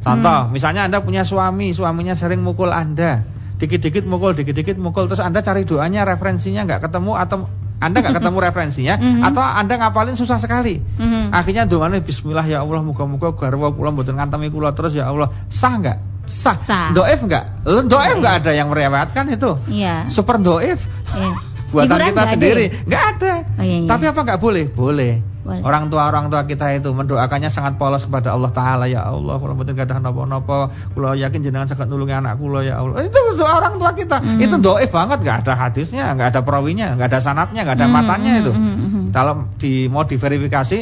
Contoh 0.00 0.48
Hmm. 0.48 0.52
misalnya 0.52 0.88
anda 0.88 1.00
punya 1.04 1.24
suami 1.28 1.72
Suaminya 1.72 2.12
sering 2.12 2.44
mukul 2.44 2.68
anda. 2.72 3.24
Dikit-dikit 3.60 4.04
mukul, 4.08 4.32
dikit-dikit 4.36 4.76
mukul 4.80 5.08
Terus 5.08 5.20
anda 5.20 5.40
cari 5.44 5.64
doanya 5.68 6.08
referensinya 6.08 6.64
nggak 6.64 6.88
ketemu 6.88 7.12
Atau 7.16 7.44
anda 7.80 7.98
nggak 7.98 8.20
ketemu 8.20 8.38
referensinya 8.46 8.94
Mhm. 8.96 9.20
Atau 9.24 9.40
anda 9.40 9.74
ngapalin 9.76 10.14
susah 10.14 10.36
sekali 10.36 10.78
Mhm. 10.78 11.32
Akhirnya 11.32 11.64
doanya 11.64 11.98
Bismillah 11.98 12.44
ya 12.44 12.60
Allah 12.60 12.80
muka-muka 12.80 13.32
garwa 13.32 13.72
kula 13.72 13.90
mboten 13.90 14.14
ngantemi 14.14 14.48
kula 14.48 14.70
terus 14.70 14.92
ya 14.92 15.08
Allah 15.08 15.32
sah 15.48 15.74
nggak? 15.74 15.98
Sah. 16.28 16.54
Sah. 16.54 16.92
Doif 16.92 17.18
nggak? 17.18 17.66
Doif 17.88 18.14
nggak 18.16 18.34
ada 18.40 18.52
yang 18.52 18.68
merewetkan 18.68 19.26
itu. 19.28 19.56
Iya. 19.66 20.06
Super 20.06 20.38
doif. 20.38 20.84
Iya. 21.10 21.32
Buatan 21.70 21.86
Hiburan 21.86 22.02
kita 22.02 22.12
nggak 22.12 22.26
ada 22.26 22.34
sendiri 22.34 22.64
ya? 22.66 22.78
nggak 22.82 23.04
ada. 23.08 23.32
Oh, 23.56 23.62
iya, 23.62 23.76
iya. 23.78 23.88
Tapi 23.88 24.04
apa 24.06 24.20
nggak 24.20 24.40
boleh? 24.40 24.64
Boleh. 24.68 25.12
Orang 25.40 25.88
tua 25.88 26.04
orang 26.04 26.28
tua 26.28 26.44
kita 26.44 26.76
itu 26.76 26.92
mendoakannya 26.92 27.48
sangat 27.48 27.80
polos 27.80 28.04
kepada 28.04 28.36
Allah 28.36 28.52
Taala 28.52 28.84
ya 28.84 29.08
Allah 29.08 29.40
kalau 29.40 29.56
mboten 29.56 29.72
gadah 29.72 29.96
napa-napa 29.98 30.68
kula 30.92 31.16
yakin 31.16 31.40
jenengan 31.40 31.64
saged 31.64 31.88
nulungi 31.88 32.12
anak 32.12 32.36
kula 32.36 32.60
ya 32.60 32.76
Allah. 32.76 33.08
Itu 33.08 33.16
doa 33.34 33.56
orang 33.56 33.80
tua 33.80 33.96
kita. 33.96 34.20
Mhm. 34.20 34.36
Itu 34.36 34.56
doif 34.60 34.92
banget 34.92 35.24
nggak 35.24 35.48
ada 35.48 35.54
hadisnya, 35.56 36.12
nggak 36.12 36.36
ada 36.36 36.40
perawinya, 36.44 36.92
nggak 36.92 37.08
ada 37.08 37.20
sanatnya, 37.20 37.64
nggak 37.64 37.76
ada 37.80 37.88
Mhm, 37.88 37.94
matanya 37.94 38.32
mhm, 38.36 38.40
itu. 38.44 38.52
mhm, 38.52 38.72
mhm. 38.76 39.02
Kalau 39.10 39.32
di 39.56 39.88
mau 39.88 40.04
diverifikasi 40.04 40.78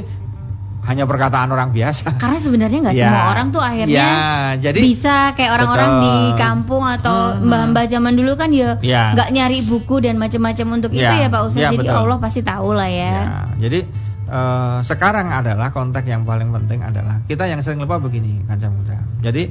hanya 0.79 1.05
perkataan 1.05 1.53
orang 1.53 1.71
biasa. 1.71 2.17
Karena 2.17 2.38
sebenarnya 2.41 2.79
nggak 2.81 2.97
Ya. 2.99 3.07
semua 3.12 3.25
orang 3.31 3.47
tuh 3.53 3.61
akhirnya 3.61 3.95
Ya, 3.95 4.15
jadi 4.59 4.79
bisa 4.81 5.37
kayak 5.37 5.50
orang-orang 5.55 5.91
Betul. 5.91 6.03
di 6.03 6.15
kampung 6.35 6.83
atau 6.83 7.17
Hmm. 7.37 7.47
mbah-mbah 7.47 7.85
zaman 7.87 8.15
dulu 8.17 8.33
kan 8.35 8.50
ya 8.50 8.81
Ya. 8.81 9.12
nggak 9.12 9.29
nyari 9.31 9.59
buku 9.62 10.00
dan 10.00 10.17
macam-macam 10.17 10.67
untuk 10.81 10.91
itu 10.91 11.05
Ya. 11.05 11.25
ya 11.25 11.29
Pak 11.29 11.41
Ustadz. 11.47 11.62
Ya, 11.62 11.71
Jadi 11.71 11.79
betul. 11.85 11.95
Allah 11.95 12.19
pasti 12.19 12.41
tahu 12.41 12.73
lah 12.73 12.88
ya. 12.88 13.12
Ya, 13.12 13.37
jadi 13.62 13.79
eh, 14.28 14.78
sekarang 14.85 15.32
adalah 15.32 15.73
konteks 15.73 16.04
yang 16.04 16.28
paling 16.28 16.52
penting 16.52 16.85
adalah 16.85 17.25
kita 17.25 17.49
yang 17.49 17.64
sering 17.64 17.80
lupa 17.80 17.97
begini 17.99 18.44
kancah 18.44 18.70
muda. 18.70 18.99
Jadi 19.25 19.42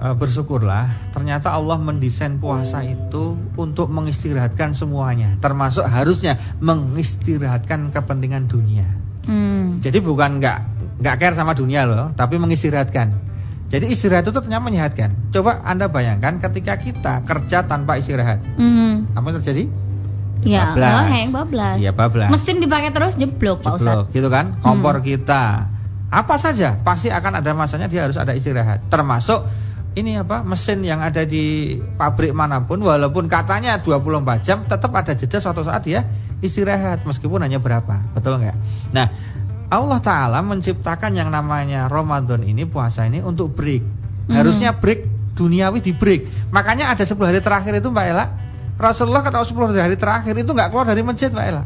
eh, 0.00 0.14
bersyukurlah 0.14 1.12
ternyata 1.16 1.56
Allah 1.56 1.80
mendesain 1.80 2.36
puasa 2.36 2.84
itu 2.84 3.36
untuk 3.56 3.88
mengistirahatkan 3.88 4.76
semuanya, 4.76 5.40
termasuk 5.40 5.84
harusnya 5.88 6.36
mengistirahatkan 6.60 7.90
kepentingan 7.90 8.46
dunia. 8.46 8.86
Hmm. 9.26 9.80
Jadi 9.84 10.00
bukan 10.00 10.40
nggak 10.40 10.58
nggak 11.00 11.16
care 11.16 11.36
sama 11.36 11.56
dunia 11.56 11.88
loh, 11.88 12.12
tapi 12.12 12.36
mengistirahatkan. 12.36 13.32
Jadi 13.70 13.86
istirahat 13.86 14.26
itu 14.26 14.34
ternyata 14.34 14.66
menyehatkan. 14.66 15.30
Coba 15.30 15.62
anda 15.62 15.86
bayangkan 15.86 16.42
ketika 16.42 16.74
kita 16.74 17.22
kerja 17.22 17.62
tanpa 17.70 18.02
istirahat, 18.02 18.42
Mhm. 18.58 19.14
apa 19.14 19.26
yang 19.30 19.36
terjadi? 19.38 19.64
Ya, 20.46 20.72
ngeheng 20.72 21.30
bablas. 21.34 21.76
Iya 21.76 21.92
bablas. 21.92 22.30
Mesin 22.32 22.64
dipakai 22.64 22.90
terus 22.90 23.14
jeblok 23.16 23.60
Pak. 23.60 23.80
Jeblok, 23.80 24.04
gitu 24.12 24.28
kan? 24.32 24.56
Kompor 24.64 25.04
kita. 25.04 25.68
Apa 26.10 26.40
saja 26.42 26.80
pasti 26.82 27.12
akan 27.12 27.38
ada 27.38 27.54
masanya 27.54 27.86
dia 27.86 28.08
harus 28.08 28.18
ada 28.18 28.34
istirahat. 28.34 28.88
Termasuk 28.90 29.46
ini 29.94 30.18
apa? 30.18 30.42
Mesin 30.46 30.82
yang 30.86 31.02
ada 31.02 31.26
di 31.26 31.78
pabrik 31.98 32.30
mana 32.30 32.62
pun 32.62 32.78
walaupun 32.82 33.26
katanya 33.26 33.78
24 33.82 34.46
jam 34.46 34.58
tetap 34.66 34.90
ada 34.94 35.12
jeda 35.14 35.38
suatu 35.42 35.66
saat 35.66 35.82
dia 35.86 36.06
istirahat 36.40 37.04
meskipun 37.06 37.42
hanya 37.42 37.58
berapa. 37.58 38.02
Betul 38.14 38.42
nggak? 38.42 38.56
Nah, 38.94 39.06
Allah 39.70 40.00
taala 40.02 40.40
menciptakan 40.42 41.14
yang 41.14 41.30
namanya 41.30 41.86
Ramadan 41.86 42.42
ini 42.42 42.66
puasa 42.66 43.06
ini 43.06 43.22
untuk 43.22 43.54
break. 43.54 43.82
Hmm. 44.26 44.34
Harusnya 44.34 44.74
break 44.74 45.06
duniawi 45.38 45.78
di 45.78 45.94
break. 45.94 46.50
Makanya 46.50 46.90
ada 46.90 47.06
10 47.06 47.16
hari 47.22 47.40
terakhir 47.40 47.78
itu 47.78 47.88
Mbak 47.88 48.06
Ella 48.10 48.26
Rasulullah 48.80 49.20
kata 49.20 49.44
10 49.44 49.76
hari 49.76 50.00
terakhir 50.00 50.32
itu 50.32 50.50
nggak 50.50 50.72
keluar 50.72 50.88
dari 50.88 51.04
masjid 51.04 51.28
Mbak 51.28 51.46
Ella 51.46 51.64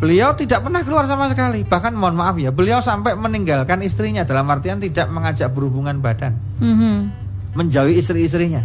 Beliau 0.00 0.32
tidak 0.32 0.64
pernah 0.64 0.80
keluar 0.80 1.04
sama 1.04 1.28
sekali. 1.28 1.60
Bahkan 1.60 1.92
mohon 1.92 2.16
maaf 2.16 2.40
ya, 2.40 2.48
beliau 2.48 2.80
sampai 2.80 3.20
meninggalkan 3.20 3.84
istrinya 3.84 4.24
dalam 4.24 4.48
artian 4.48 4.80
tidak 4.80 5.12
mengajak 5.12 5.52
berhubungan 5.52 6.00
badan, 6.00 6.40
Mhm. 6.56 6.96
menjauhi 7.52 8.00
istri-istrinya. 8.00 8.64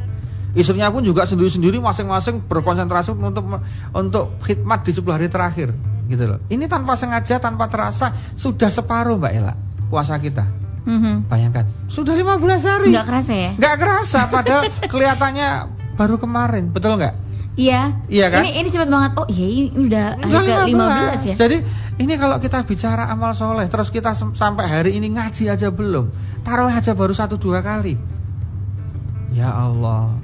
Istrinya 0.56 0.88
pun 0.96 1.04
juga 1.04 1.28
sendiri-sendiri 1.28 1.84
masing-masing 1.84 2.40
berkonsentrasi 2.48 3.12
untuk 3.20 3.60
untuk 3.92 4.40
khidmat 4.48 4.88
di 4.88 4.96
10 4.96 5.20
hari 5.20 5.28
terakhir, 5.28 5.76
gitu 6.08 6.24
loh. 6.24 6.40
Ini 6.48 6.72
tanpa 6.72 6.96
sengaja, 6.96 7.44
tanpa 7.44 7.68
terasa 7.68 8.16
sudah 8.40 8.72
separuh 8.72 9.20
Mbak 9.20 9.34
Ella 9.36 9.60
puasa 9.92 10.16
kita. 10.16 10.48
Mhm. 10.88 11.28
Bayangkan, 11.28 11.68
sudah 11.92 12.16
15 12.16 12.64
hari. 12.64 12.96
Nggak 12.96 13.12
kerasa 13.12 13.34
ya? 13.36 13.52
Nggak 13.60 13.76
kerasa 13.76 14.20
padahal 14.32 14.64
kelihatannya 14.92 15.75
baru 15.96 16.20
kemarin, 16.20 16.72
betul 16.72 17.00
nggak? 17.00 17.26
Iya. 17.56 18.04
Iya 18.12 18.26
kan? 18.30 18.44
Ini 18.44 18.52
ini 18.62 18.68
cepat 18.68 18.90
banget. 18.92 19.12
Oh 19.16 19.28
iya 19.32 19.48
ini 19.48 19.88
udah 19.88 20.08
hari 20.20 20.28
Enggak, 20.28 20.44
ke 20.44 20.56
15 20.76 21.30
ya. 21.32 21.36
Jadi 21.40 21.58
ini 22.04 22.14
kalau 22.20 22.38
kita 22.44 22.68
bicara 22.68 23.08
amal 23.08 23.32
soleh 23.32 23.72
Terus 23.72 23.88
kita 23.88 24.12
sampai 24.16 24.68
hari 24.68 25.00
ini 25.00 25.16
ngaji 25.16 25.48
aja 25.48 25.72
belum 25.72 26.12
Taruh 26.44 26.68
aja 26.68 26.92
baru 26.92 27.16
satu 27.16 27.40
dua 27.40 27.64
kali 27.64 27.96
Ya 29.32 29.56
Allah 29.56 30.20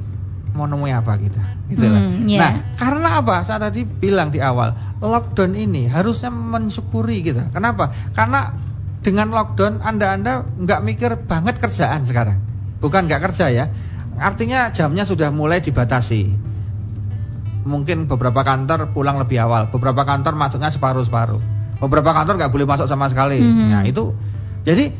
Mau 0.51 0.67
nemui 0.67 0.91
apa 0.91 1.15
kita 1.15 1.39
gitu 1.71 1.87
lah. 1.87 2.03
Hmm, 2.03 2.27
iya. 2.27 2.39
Nah 2.43 2.51
karena 2.75 3.23
apa 3.23 3.47
Saya 3.47 3.71
tadi 3.71 3.87
bilang 3.87 4.35
di 4.35 4.43
awal 4.43 4.75
Lockdown 4.99 5.55
ini 5.55 5.87
harusnya 5.87 6.27
mensyukuri 6.27 7.23
gitu 7.23 7.39
Kenapa? 7.55 7.95
Karena 8.11 8.51
dengan 8.99 9.31
lockdown 9.31 9.79
Anda-anda 9.79 10.43
nggak 10.43 10.83
mikir 10.83 11.11
banget 11.23 11.63
kerjaan 11.63 12.03
sekarang 12.03 12.43
Bukan 12.83 13.07
nggak 13.07 13.31
kerja 13.31 13.47
ya 13.47 13.71
Artinya 14.21 14.69
jamnya 14.69 15.03
sudah 15.03 15.33
mulai 15.33 15.65
dibatasi 15.65 16.51
mungkin 17.65 18.09
beberapa 18.09 18.41
kantor 18.41 18.89
pulang 18.93 19.21
lebih 19.21 19.37
awal, 19.41 19.69
beberapa 19.69 20.01
kantor 20.05 20.33
masuknya 20.33 20.73
separuh-separuh, 20.73 21.41
beberapa 21.77 22.11
kantor 22.13 22.41
nggak 22.41 22.51
boleh 22.53 22.65
masuk 22.65 22.89
sama 22.89 23.09
sekali. 23.09 23.37
Mhm. 23.37 23.67
Nah 23.69 23.83
itu, 23.85 24.13
jadi 24.65 24.93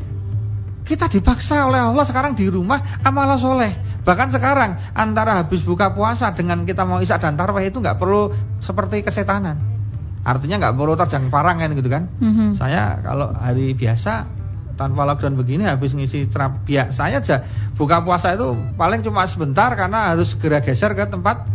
kita 0.82 1.06
dipaksa 1.06 1.70
oleh 1.70 1.78
Allah 1.78 2.02
sekarang 2.06 2.34
di 2.34 2.50
rumah 2.50 2.82
amal 3.06 3.38
soleh. 3.38 3.70
Bahkan 4.02 4.34
sekarang 4.34 4.82
antara 4.98 5.38
habis 5.38 5.62
buka 5.62 5.94
puasa 5.94 6.34
dengan 6.34 6.66
kita 6.66 6.82
mau 6.82 6.98
isak 6.98 7.22
dan 7.22 7.38
tarwih 7.38 7.70
itu 7.70 7.78
nggak 7.78 8.02
perlu 8.02 8.34
seperti 8.58 9.06
kesetanan. 9.06 9.58
Artinya 10.22 10.58
nggak 10.58 10.74
perlu 10.74 10.94
terjang 10.98 11.30
parang 11.30 11.62
kan 11.62 11.70
gitu 11.74 11.90
kan. 11.90 12.10
Mhm. 12.18 12.58
Saya 12.58 12.98
kalau 13.02 13.30
hari 13.34 13.74
biasa 13.74 14.41
tanpa 14.82 15.06
lockdown 15.06 15.38
begini 15.38 15.62
habis 15.70 15.94
ngisi 15.94 16.26
ceram 16.26 16.66
biak 16.66 16.90
saya 16.90 17.22
aja 17.22 17.46
buka 17.78 18.02
puasa 18.02 18.34
itu 18.34 18.58
paling 18.74 19.06
cuma 19.06 19.22
sebentar 19.30 19.70
karena 19.78 20.10
harus 20.10 20.34
segera 20.34 20.58
geser 20.58 20.98
ke 20.98 21.06
tempat 21.06 21.46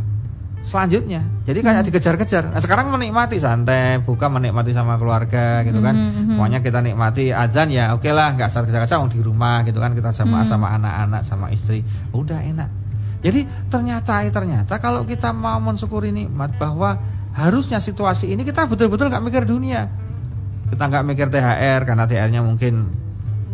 selanjutnya. 0.68 1.24
Jadi 1.48 1.64
kayak 1.64 1.80
Hmm. 1.80 1.88
dikejar-kejar. 1.88 2.44
Nah, 2.52 2.60
sekarang 2.60 2.92
menikmati 2.92 3.40
santai, 3.40 4.04
buka 4.04 4.28
menikmati 4.28 4.76
sama 4.76 5.00
keluarga 5.00 5.64
gitu 5.64 5.80
kan. 5.80 5.96
Hmm, 5.96 6.12
hmm, 6.12 6.24
hmm. 6.28 6.36
Pokoknya 6.36 6.60
kita 6.60 6.80
nikmati 6.84 7.32
azan 7.32 7.72
ya 7.72 7.96
oke 7.96 8.12
lah 8.12 8.36
nggak 8.36 8.52
kerja-kerja 8.52 9.00
di 9.08 9.20
rumah 9.24 9.64
gitu 9.64 9.80
kan 9.80 9.96
kita 9.96 10.12
sama 10.12 10.44
Hmm. 10.44 10.50
sama 10.52 10.76
anak-anak 10.76 11.24
sama 11.24 11.56
istri. 11.56 11.88
Udah 12.12 12.44
enak. 12.44 12.68
Jadi 13.24 13.48
ternyata 13.72 14.22
ternyata 14.28 14.78
kalau 14.84 15.08
kita 15.08 15.32
mau 15.32 15.58
mensyukuri 15.64 16.12
nikmat 16.12 16.60
bahwa 16.60 17.00
harusnya 17.32 17.80
situasi 17.80 18.30
ini 18.36 18.44
kita 18.44 18.68
betul-betul 18.68 19.08
nggak 19.08 19.24
mikir 19.24 19.44
dunia. 19.48 19.88
Kita 20.68 20.84
nggak 20.84 21.06
mikir 21.08 21.32
THR 21.32 21.88
karena 21.88 22.04
THR-nya 22.12 22.44
mungkin 22.44 22.92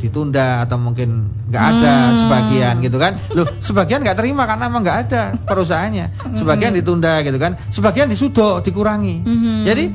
ditunda 0.01 0.65
atau 0.65 0.75
mungkin 0.77 1.31
nggak 1.50 1.63
ada 1.63 1.93
Hmm. 1.93 2.17
sebagian 2.25 2.73
gitu 2.81 2.97
kan. 3.00 3.13
Loh, 3.31 3.47
sebagian 3.59 4.03
nggak 4.03 4.17
terima 4.19 4.43
karena 4.43 4.67
emang 4.67 4.81
nggak 4.83 5.00
ada 5.07 5.21
perusahaannya. 5.47 6.35
Sebagian 6.35 6.73
ditunda 6.75 7.21
gitu 7.23 7.38
kan. 7.38 7.55
Sebagian 7.69 8.09
disudo 8.09 8.59
dikurangi. 8.59 9.23
Mhm. 9.23 9.63
Jadi 9.63 9.85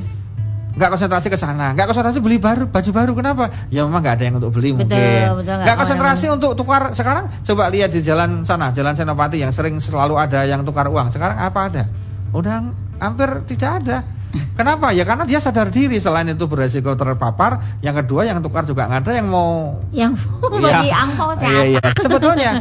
nggak 0.69 0.95
konsentrasi 0.95 1.27
ke 1.27 1.35
sana, 1.35 1.75
nggak 1.75 1.91
konsentrasi 1.91 2.23
beli 2.23 2.39
baru 2.39 2.71
baju 2.71 2.91
baru. 2.95 3.11
Kenapa? 3.11 3.51
Ya 3.67 3.83
memang 3.83 3.99
nggak 3.99 4.15
ada 4.15 4.23
yang 4.23 4.35
untuk 4.39 4.55
beli 4.55 4.71
Betul, 4.71 4.87
mungkin. 4.87 5.43
betul, 5.43 5.55
nggak 5.59 5.75
konsentrasi 5.75 6.25
untuk 6.31 6.51
tukar. 6.55 6.95
Sekarang 6.95 7.27
coba 7.43 7.67
lihat 7.67 7.91
di 7.91 7.99
jalan 7.99 8.47
sana, 8.47 8.71
jalan 8.71 8.95
Senopati 8.95 9.43
yang 9.43 9.51
sering 9.51 9.77
selalu 9.83 10.15
ada 10.15 10.47
yang 10.47 10.63
tukar 10.63 10.87
uang. 10.87 11.11
Sekarang 11.11 11.35
apa 11.35 11.59
ada? 11.67 11.83
Udah 12.31 12.63
hampir 13.01 13.43
tidak 13.49 13.83
ada. 13.83 13.97
Kenapa? 14.29 14.91
Ya 14.93 15.07
karena 15.07 15.25
dia 15.25 15.41
sadar 15.41 15.73
diri 15.73 15.97
selain 15.97 16.29
itu 16.29 16.45
beresiko 16.45 16.93
terpapar. 16.93 17.79
Yang 17.81 18.05
kedua 18.05 18.27
yang 18.27 18.43
tukar 18.43 18.67
juga 18.67 18.85
nggak 18.85 19.01
ada 19.07 19.11
yang 19.17 19.27
mau 19.31 19.79
yang 19.89 20.13
Iya. 20.13 20.59
bagi 20.61 20.91
angpau 20.93 21.29
siapa? 21.33 21.49
Iya, 21.49 21.63
iya. 21.65 21.81
Sebetulnya 21.97 22.51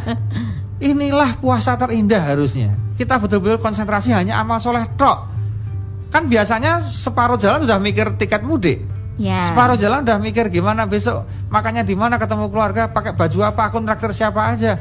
inilah 0.93 1.37
puasa 1.43 1.77
terindah 1.77 2.23
harusnya. 2.23 2.79
Kita 2.97 3.19
betul-betul 3.19 3.59
konsentrasi 3.61 4.15
hanya 4.15 4.39
amal 4.41 4.63
soleh 4.63 4.87
tok. 4.97 5.29
Kan 6.09 6.33
biasanya 6.33 6.81
separuh 6.81 7.37
jalan 7.37 7.69
sudah 7.69 7.77
mikir 7.83 8.17
tiket 8.17 8.41
mudik. 8.47 8.81
Ya. 9.19 9.51
Separuh 9.51 9.75
jalan 9.75 10.07
udah 10.07 10.23
mikir 10.23 10.47
gimana 10.49 10.87
besok 10.87 11.27
makanya 11.51 11.83
di 11.83 11.99
mana 11.99 12.23
ketemu 12.23 12.49
keluarga, 12.55 12.87
pakai 12.95 13.19
baju 13.19 13.39
apa, 13.51 13.67
akun 13.69 13.83
traktir 13.85 14.15
siapa 14.15 14.55
aja. 14.55 14.79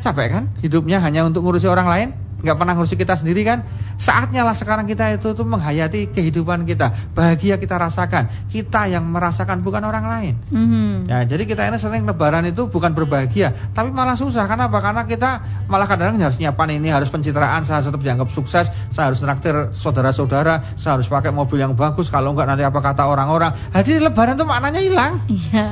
Capek 0.00 0.26
kan? 0.32 0.44
Hidupnya 0.64 0.98
hanya 1.04 1.28
untuk 1.28 1.44
ngurusi 1.44 1.68
orang 1.68 1.86
lain, 1.90 2.08
nggak 2.38 2.56
pernah 2.56 2.72
ngurusi 2.78 2.94
kita 2.94 3.18
sendiri 3.18 3.42
kan? 3.42 3.66
Saatnya 3.98 4.46
lah 4.46 4.54
sekarang 4.54 4.86
kita 4.86 5.10
itu 5.10 5.34
tuh 5.34 5.42
menghayati 5.42 6.14
kehidupan 6.14 6.62
kita, 6.70 6.94
bahagia 7.16 7.58
kita 7.58 7.74
rasakan. 7.74 8.30
Kita 8.50 8.86
yang 8.86 9.02
merasakan 9.10 9.66
bukan 9.66 9.82
orang 9.82 10.04
lain. 10.06 10.34
Mhm. 10.54 11.10
Ya, 11.10 11.26
jadi 11.26 11.48
kita 11.48 11.66
ini 11.66 11.78
sering 11.82 12.06
lebaran 12.06 12.46
itu 12.46 12.70
bukan 12.70 12.94
berbahagia, 12.94 13.56
tapi 13.74 13.90
malah 13.90 14.14
susah. 14.14 14.46
Kenapa? 14.46 14.78
Karena 14.78 15.02
kita 15.08 15.42
malah 15.66 15.90
kadang-kadang 15.90 16.30
harus 16.30 16.38
nyiapkan 16.38 16.68
ini, 16.70 16.92
harus 16.92 17.10
pencitraan, 17.10 17.66
saya 17.66 17.82
tetap 17.82 17.98
dianggap 17.98 18.30
sukses, 18.30 18.70
saya 18.94 19.10
harus 19.10 19.18
traktir 19.18 19.74
saudara-saudara, 19.74 20.78
saya 20.78 21.00
harus 21.00 21.10
pakai 21.10 21.34
mobil 21.34 21.58
yang 21.58 21.74
bagus, 21.74 22.06
kalau 22.12 22.36
enggak 22.36 22.46
nanti 22.46 22.62
apa 22.62 22.78
kata 22.78 23.08
orang-orang. 23.10 23.56
Jadi 23.74 23.98
lebaran 23.98 24.38
itu 24.38 24.46
maknanya 24.46 24.80
hilang. 24.82 25.14
Iya. 25.26 25.66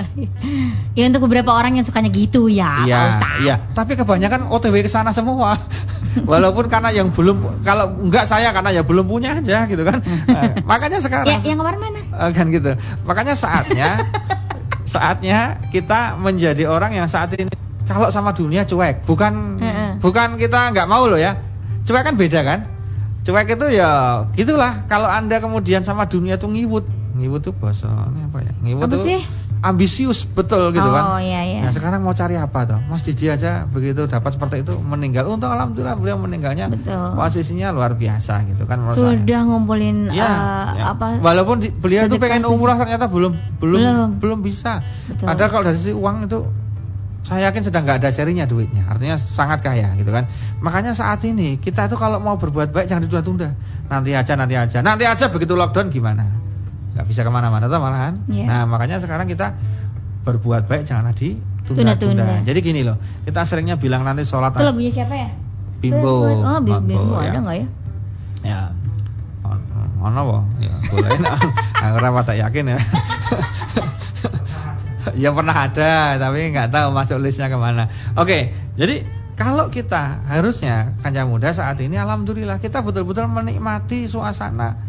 Ya 0.96 1.04
untuk 1.12 1.28
beberapa 1.28 1.52
orang 1.52 1.76
yang 1.76 1.85
sukanya 1.85 2.08
gitu 2.08 2.49
ya, 2.49 2.88
Iya, 2.88 3.00
iya. 3.44 3.54
Tapi 3.76 3.99
kebanyakan 4.00 4.49
OTW 4.49 4.80
ke 4.80 4.90
sana 4.90 5.12
semua. 5.12 5.61
Walaupun 6.30 6.56
karena 6.65 6.89
yang 6.89 7.13
belum, 7.13 7.61
kalau 7.61 7.93
enggak 8.01 8.25
saya 8.25 8.57
karena 8.57 8.73
ya 8.73 8.83
belum 8.83 9.05
punya 9.05 9.37
aja 9.37 9.69
gitu 9.69 9.85
kan. 9.85 10.01
Eh, 10.37 10.65
makanya 10.65 10.99
sekarang 11.05 11.29
Ya, 11.29 11.39
yang 11.45 11.61
kemarin 11.61 11.81
mana? 11.81 12.01
Eh, 12.09 12.31
kan 12.33 12.49
gitu. 12.49 12.73
Makanya 13.05 13.37
saatnya 13.37 14.01
saatnya 14.93 15.61
kita 15.69 16.17
menjadi 16.17 16.65
orang 16.73 16.97
yang 16.97 17.07
saat 17.07 17.37
ini 17.37 17.53
kalau 17.87 18.11
sama 18.11 18.33
dunia 18.35 18.67
cuek, 18.67 19.07
bukan 19.07 19.63
bukan 20.01 20.29
kita 20.41 20.73
nggak 20.75 20.89
mau 20.91 21.07
loh 21.07 21.21
ya. 21.21 21.39
Cuek 21.87 22.03
kan 22.03 22.19
beda 22.19 22.41
kan? 22.43 22.61
Cuek 23.23 23.47
itu 23.59 23.67
ya 23.79 24.23
gitulah. 24.35 24.89
Kalau 24.91 25.07
Anda 25.07 25.39
kemudian 25.39 25.85
sama 25.87 26.09
dunia 26.11 26.41
tuh 26.41 26.51
ngiwut. 26.51 26.87
Ngiwut 27.16 27.40
tuh 27.42 27.52
bahasa 27.52 27.88
ini 28.12 28.25
apa 28.25 28.38
ya? 28.40 28.52
Ngiwut 28.61 28.85
Apa 28.85 28.92
tuh 28.92 29.02
sih? 29.02 29.20
ambisius 29.58 30.28
betul 30.28 30.68
gitu 30.70 30.85
kan. 30.85 31.02
Oh, 31.08 31.18
iya, 31.18 31.42
iya. 31.42 31.61
Nah, 31.61 31.73
sekarang 31.73 32.00
mau 32.00 32.12
cari 32.12 32.37
apa 32.37 32.62
toh? 32.62 32.80
Mas 32.85 33.00
Didi 33.00 33.26
aja 33.26 33.64
begitu 33.64 34.04
dapat 34.04 34.37
seperti 34.37 34.61
itu 34.61 34.76
meninggal. 34.76 35.25
Untung 35.26 35.49
alhamdulillah 35.49 35.96
beliau 35.96 36.14
meninggalnya 36.16 36.68
Betul. 36.68 37.16
posisinya 37.16 37.73
luar 37.73 37.92
biasa 37.92 38.44
gitu 38.46 38.62
kan 38.62 38.78
menurut 38.78 38.94
saya. 38.94 39.16
Sudah 39.16 39.40
ngumpulin 39.42 39.96
Ya, 40.08 40.23
eh, 40.23 40.30
ya. 40.76 40.85
apa? 40.92 41.18
Walaupun 41.18 41.56
di- 41.58 41.73
beliau 41.73 42.04
itu 42.04 42.16
pengen 42.16 42.44
umrah 42.44 42.76
ternyata 42.76 43.08
belum 43.08 43.32
belum 43.56 43.80
Belum. 43.80 44.08
belum, 44.20 44.38
bisa. 44.40 44.85
Betul. 45.06 45.25
Padahal 45.25 45.50
kalau 45.50 45.64
dari 45.64 45.80
sisi 45.80 45.90
uang 45.90 46.28
itu 46.28 46.38
saya 47.22 47.50
yakin 47.50 47.62
sedang 47.64 47.83
nggak 47.83 47.98
ada 48.05 48.11
serinya 48.12 48.46
duitnya. 48.46 48.87
Artinya 48.87 49.16
sangat 49.16 49.59
kaya 49.59 49.90
gitu 49.96 50.12
kan. 50.12 50.31
Makanya 50.61 50.92
saat 50.92 51.24
ini 51.24 51.59
kita 51.59 51.88
itu 51.88 51.96
kalau 51.96 52.22
mau 52.22 52.37
berbuat 52.37 52.70
baik 52.70 52.87
jangan 52.87 53.02
ditunda-tunda. 53.02 53.57
Nanti 53.87 54.14
aja, 54.14 54.37
nanti 54.37 54.55
aja, 54.55 54.79
nanti 54.79 55.02
aja 55.02 55.26
begitu 55.26 55.59
lockdown 55.59 55.90
gimana? 55.90 56.44
Nggak 56.96 57.06
bisa 57.12 57.20
ke 57.22 57.30
mana-mana 57.30 57.68
tuh 57.68 57.76
malahan. 57.76 58.24
Iya. 58.24 58.44
Nah 58.48 58.61
makanya 58.64 59.04
sekarang 59.04 59.28
kita 59.28 59.52
berbuat 60.24 60.64
baik 60.64 60.88
janganlah 60.88 61.12
ditunda-tunda. 61.12 62.24
Tunda-tunda. 62.24 62.48
Jadi 62.48 62.59
gini 62.64 62.80
loh, 62.82 62.96
kita 63.28 63.44
seringnya 63.44 63.76
bilang 63.76 64.02
nanti 64.02 64.24
sholat 64.24 64.56
Itu 64.56 64.64
lagunya 64.64 64.90
siapa 64.90 65.14
ya? 65.14 65.28
Bimbo. 65.78 66.24
Oh, 66.24 66.59
Bim- 66.64 66.80
Mambo, 66.80 66.88
Bimbo 66.88 67.16
ya. 67.20 67.37
ada 67.37 67.38
nggak 67.44 67.56
ya? 67.61 67.66
Ya. 68.42 68.61
On- 69.44 69.68
Ono 70.00 70.18
apa? 70.24 70.38
Ya, 70.64 70.74
boleh. 70.88 71.11
Ora 72.00 72.09
pada 72.16 72.32
yakin 72.32 72.64
ya. 72.74 72.78
ya 75.22 75.30
pernah 75.37 75.56
ada, 75.68 76.16
tapi 76.18 76.50
nggak 76.50 76.72
tahu 76.72 76.88
masuk 76.96 77.20
listnya 77.20 77.52
ke 77.52 77.61
mana. 77.61 77.92
Oke, 78.18 78.50
jadi 78.74 79.04
kalau 79.37 79.68
kita 79.68 80.24
harusnya 80.26 80.96
kanca 81.04 81.28
muda 81.28 81.52
saat 81.52 81.76
ini, 81.85 82.00
alhamdulillah 82.00 82.56
kita 82.59 82.80
betul-betul 82.80 83.28
menikmati 83.28 84.09
suasana 84.09 84.80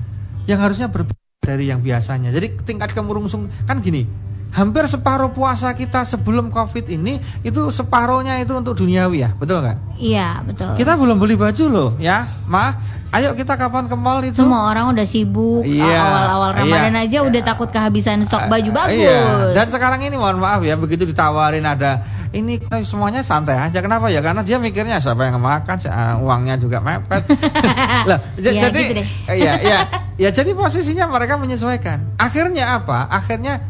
yang 0.47 0.63
harusnya 0.63 0.87
berbeda 0.87 1.19
dari 1.47 1.71
yang 1.71 1.79
biasanya. 1.79 2.35
Jadi 2.35 2.59
tingkat 2.67 2.91
kemurungsung 2.91 3.47
kan 3.63 3.79
gini. 3.79 4.26
Hampir 4.47 4.87
separuh 4.89 5.35
puasa 5.35 5.75
kita 5.77 6.01
sebelum 6.07 6.49
Covid 6.49 6.87
ini 6.89 7.19
itu 7.43 7.69
separuhnya 7.69 8.39
itu 8.41 8.55
untuk 8.57 8.73
duniawi 8.79 9.21
ya, 9.21 9.29
betul 9.37 9.61
nggak? 9.61 9.77
Iya, 10.01 10.41
betul. 10.47 10.73
Kita 10.79 10.97
belum 10.97 11.19
beli 11.21 11.35
baju 11.37 11.65
loh, 11.69 11.89
ya, 11.99 12.25
Ma. 12.47 12.73
Ayo 13.07 13.39
kita 13.39 13.55
kapan 13.55 13.87
ke 13.87 13.95
mall 13.95 14.19
itu? 14.27 14.43
Semua 14.43 14.67
orang 14.67 14.91
udah 14.91 15.07
sibuk 15.07 15.63
Iya, 15.63 15.95
awal-awal 15.95 16.51
Ramadan 16.59 16.91
iya. 16.91 17.07
aja 17.07 17.17
udah 17.23 17.39
takut 17.39 17.71
kehabisan 17.71 18.19
stok 18.27 18.51
baju 18.51 18.67
Eh, 18.67 18.75
bagus. 18.75 18.99
Iya. 18.99 19.19
Dan 19.55 19.67
sekarang 19.71 20.03
ini 20.03 20.19
mohon 20.19 20.43
maaf 20.43 20.59
ya, 20.59 20.75
begitu 20.75 21.07
ditawarin 21.07 21.63
ada 21.63 22.03
ini 22.35 22.59
semuanya 22.83 23.23
santai 23.23 23.55
aja. 23.55 23.79
Kenapa 23.79 24.11
ya? 24.11 24.19
Karena 24.19 24.43
dia 24.43 24.59
mikirnya 24.59 24.99
siapa 24.99 25.23
yang 25.23 25.39
makan, 25.39 25.79
ah, 25.87 26.19
uangnya 26.19 26.59
juga 26.59 26.83
mepet. 26.83 27.23
Lah, 28.11 28.19
Ya, 28.35 28.67
jadi 28.67 28.75
gitu 28.75 28.93
deh. 28.99 29.07
eh, 29.07 29.35
iya, 29.39 29.53
iya. 29.63 29.79
Ya 30.19 30.29
jadi 30.35 30.51
posisinya 30.51 31.07
mereka 31.07 31.39
menyesuaikan. 31.39 32.19
Akhirnya 32.19 32.75
apa? 32.75 33.07
Akhirnya 33.07 33.63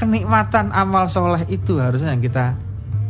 kenikmatan 0.00 0.72
amal 0.72 1.12
soleh 1.12 1.44
itu 1.52 1.76
harusnya 1.76 2.16
yang 2.16 2.24
kita 2.24 2.56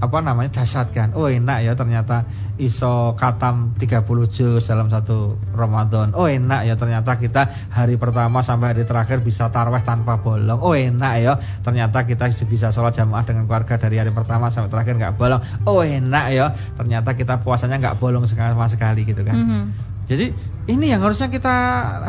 apa 0.01 0.19
namanya 0.25 0.65
dasatkan. 0.65 1.13
Oh 1.13 1.29
enak 1.29 1.61
ya 1.61 1.77
ternyata 1.77 2.25
iso 2.57 3.13
katam 3.21 3.77
30 3.77 4.01
juz 4.33 4.65
dalam 4.65 4.89
satu 4.89 5.37
Ramadan. 5.53 6.17
Oh 6.17 6.25
enak 6.25 6.65
ya 6.65 6.75
ternyata 6.75 7.21
kita 7.21 7.53
hari 7.69 8.01
pertama 8.01 8.41
sampai 8.41 8.73
hari 8.75 8.89
terakhir 8.89 9.21
bisa 9.21 9.53
taraweh 9.53 9.85
tanpa 9.85 10.17
bolong. 10.19 10.59
Oh 10.65 10.73
enak 10.73 11.13
ya 11.21 11.37
ternyata 11.61 12.09
kita 12.09 12.33
bisa 12.49 12.73
sholat 12.73 12.97
jamaah 12.97 13.29
dengan 13.29 13.45
keluarga 13.45 13.77
dari 13.77 14.01
hari 14.01 14.11
pertama 14.11 14.49
sampai 14.49 14.73
terakhir 14.73 14.97
nggak 14.97 15.15
bolong. 15.21 15.45
Oh 15.69 15.85
enak 15.85 16.27
ya 16.33 16.57
ternyata 16.81 17.13
kita 17.13 17.45
puasanya 17.45 17.77
nggak 17.77 18.01
bolong 18.01 18.25
sama 18.25 18.73
sekali 18.73 19.05
gitu 19.05 19.21
kan. 19.21 19.37
Mhm. 19.37 19.90
Jadi 20.11 20.35
ini 20.67 20.91
yang 20.91 21.07
harusnya 21.07 21.31
kita 21.31 21.57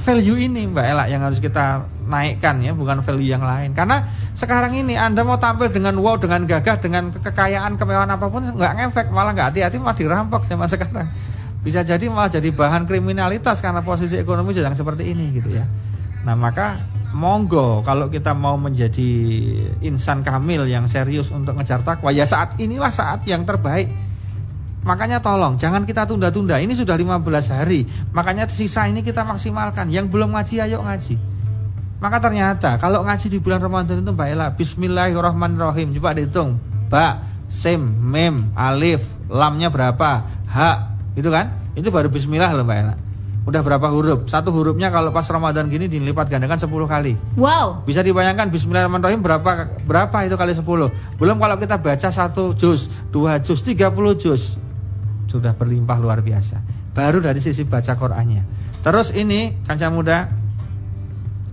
value 0.01 0.49
ini 0.49 0.65
Mbak 0.65 0.85
Ella 0.89 1.05
yang 1.05 1.21
harus 1.21 1.37
kita 1.37 1.85
naikkan 2.09 2.57
ya 2.65 2.73
bukan 2.73 3.05
value 3.05 3.29
yang 3.29 3.45
lain. 3.45 3.77
Karena 3.77 4.09
sekarang 4.33 4.73
ini 4.73 4.97
Anda 4.97 5.21
mau 5.21 5.37
tampil 5.37 5.69
dengan 5.69 5.93
wow 6.01 6.17
dengan 6.17 6.49
gagah 6.49 6.81
dengan 6.81 7.13
ke- 7.13 7.21
kekayaan 7.21 7.77
kemewahan 7.77 8.09
apa 8.09 8.25
pun 8.33 8.41
nggak 8.41 8.73
ngefek 8.81 9.07
malah 9.13 9.37
nggak 9.37 9.53
hati-hati 9.53 9.77
malah 9.77 9.93
dirampok 9.93 10.49
zaman 10.49 10.65
sekarang. 10.73 11.13
Bisa 11.61 11.85
jadi 11.85 12.09
malah 12.09 12.33
jadi 12.33 12.49
bahan 12.49 12.89
kriminalitas 12.89 13.61
karena 13.61 13.85
posisi 13.85 14.17
ekonomi 14.17 14.57
sedang 14.57 14.73
seperti 14.73 15.13
ini 15.13 15.29
gitu 15.37 15.53
ya. 15.53 15.69
Nah 16.25 16.33
maka 16.33 16.81
monggo 17.13 17.85
kalau 17.85 18.09
kita 18.09 18.33
mau 18.33 18.57
menjadi 18.57 19.11
insan 19.85 20.25
kamil 20.25 20.65
yang 20.65 20.89
serius 20.89 21.29
untuk 21.29 21.53
ngejar 21.59 21.85
takwa 21.85 22.09
ya 22.09 22.25
saat 22.25 22.57
inilah 22.57 22.89
saat 22.89 23.27
yang 23.29 23.45
terbaik 23.45 23.91
Makanya 24.81 25.21
tolong 25.21 25.61
jangan 25.61 25.85
kita 25.85 26.09
tunda-tunda. 26.09 26.57
Ini 26.57 26.73
sudah 26.73 26.97
15 26.97 27.21
hari. 27.53 27.85
Makanya 28.17 28.49
sisa 28.49 28.89
ini 28.89 29.05
kita 29.05 29.21
maksimalkan. 29.21 29.93
Yang 29.93 30.09
belum 30.09 30.33
ngaji 30.33 30.55
ayo 30.65 30.81
ngaji. 30.81 31.21
Maka 32.01 32.17
ternyata 32.17 32.81
kalau 32.81 33.05
ngaji 33.05 33.29
di 33.29 33.37
bulan 33.37 33.61
Ramadan 33.61 34.01
itu 34.01 34.09
Mbak 34.09 34.27
Ella, 34.33 34.47
bismillahirrahmanirrahim. 34.57 35.93
Coba 35.93 36.17
dihitung. 36.17 36.57
Ba, 36.89 37.21
sim, 37.45 37.77
mim, 38.09 38.49
alif, 38.57 39.05
lamnya 39.29 39.69
berapa? 39.69 40.25
Ha, 40.49 40.71
itu 41.13 41.29
kan? 41.29 41.61
Itu 41.77 41.93
baru 41.93 42.09
bismillah 42.09 42.49
loh 42.57 42.65
Mbak 42.65 42.77
Ella. 42.81 42.95
Udah 43.41 43.61
berapa 43.65 43.89
huruf? 43.89 44.29
Satu 44.29 44.53
hurufnya 44.53 44.93
kalau 44.93 45.09
pas 45.13 45.25
Ramadan 45.29 45.65
gini 45.69 45.89
dilipat 45.89 46.29
gandakan 46.29 46.57
10 46.61 46.69
kali. 46.89 47.17
Wow. 47.37 47.85
Bisa 47.85 48.05
dibayangkan 48.05 48.53
Bismillahirrahmanirrahim 48.53 49.21
berapa 49.25 49.81
berapa 49.81 50.17
itu 50.29 50.37
kali 50.37 50.53
10 50.53 50.61
Belum 51.17 51.37
kalau 51.41 51.57
kita 51.57 51.81
baca 51.81 52.09
satu 52.13 52.53
juz, 52.53 52.85
dua 53.09 53.41
juz, 53.41 53.65
30 53.65 53.81
juz 54.21 54.61
Sudah 55.31 55.55
berlimpah 55.55 55.95
luar 56.03 56.19
biasa 56.19 56.59
Baru 56.91 57.23
dari 57.23 57.39
sisi 57.39 57.63
baca 57.63 57.95
Qur'annya 57.95 58.43
Terus 58.83 59.15
ini 59.15 59.55
kanca 59.63 59.87
muda 59.87 60.27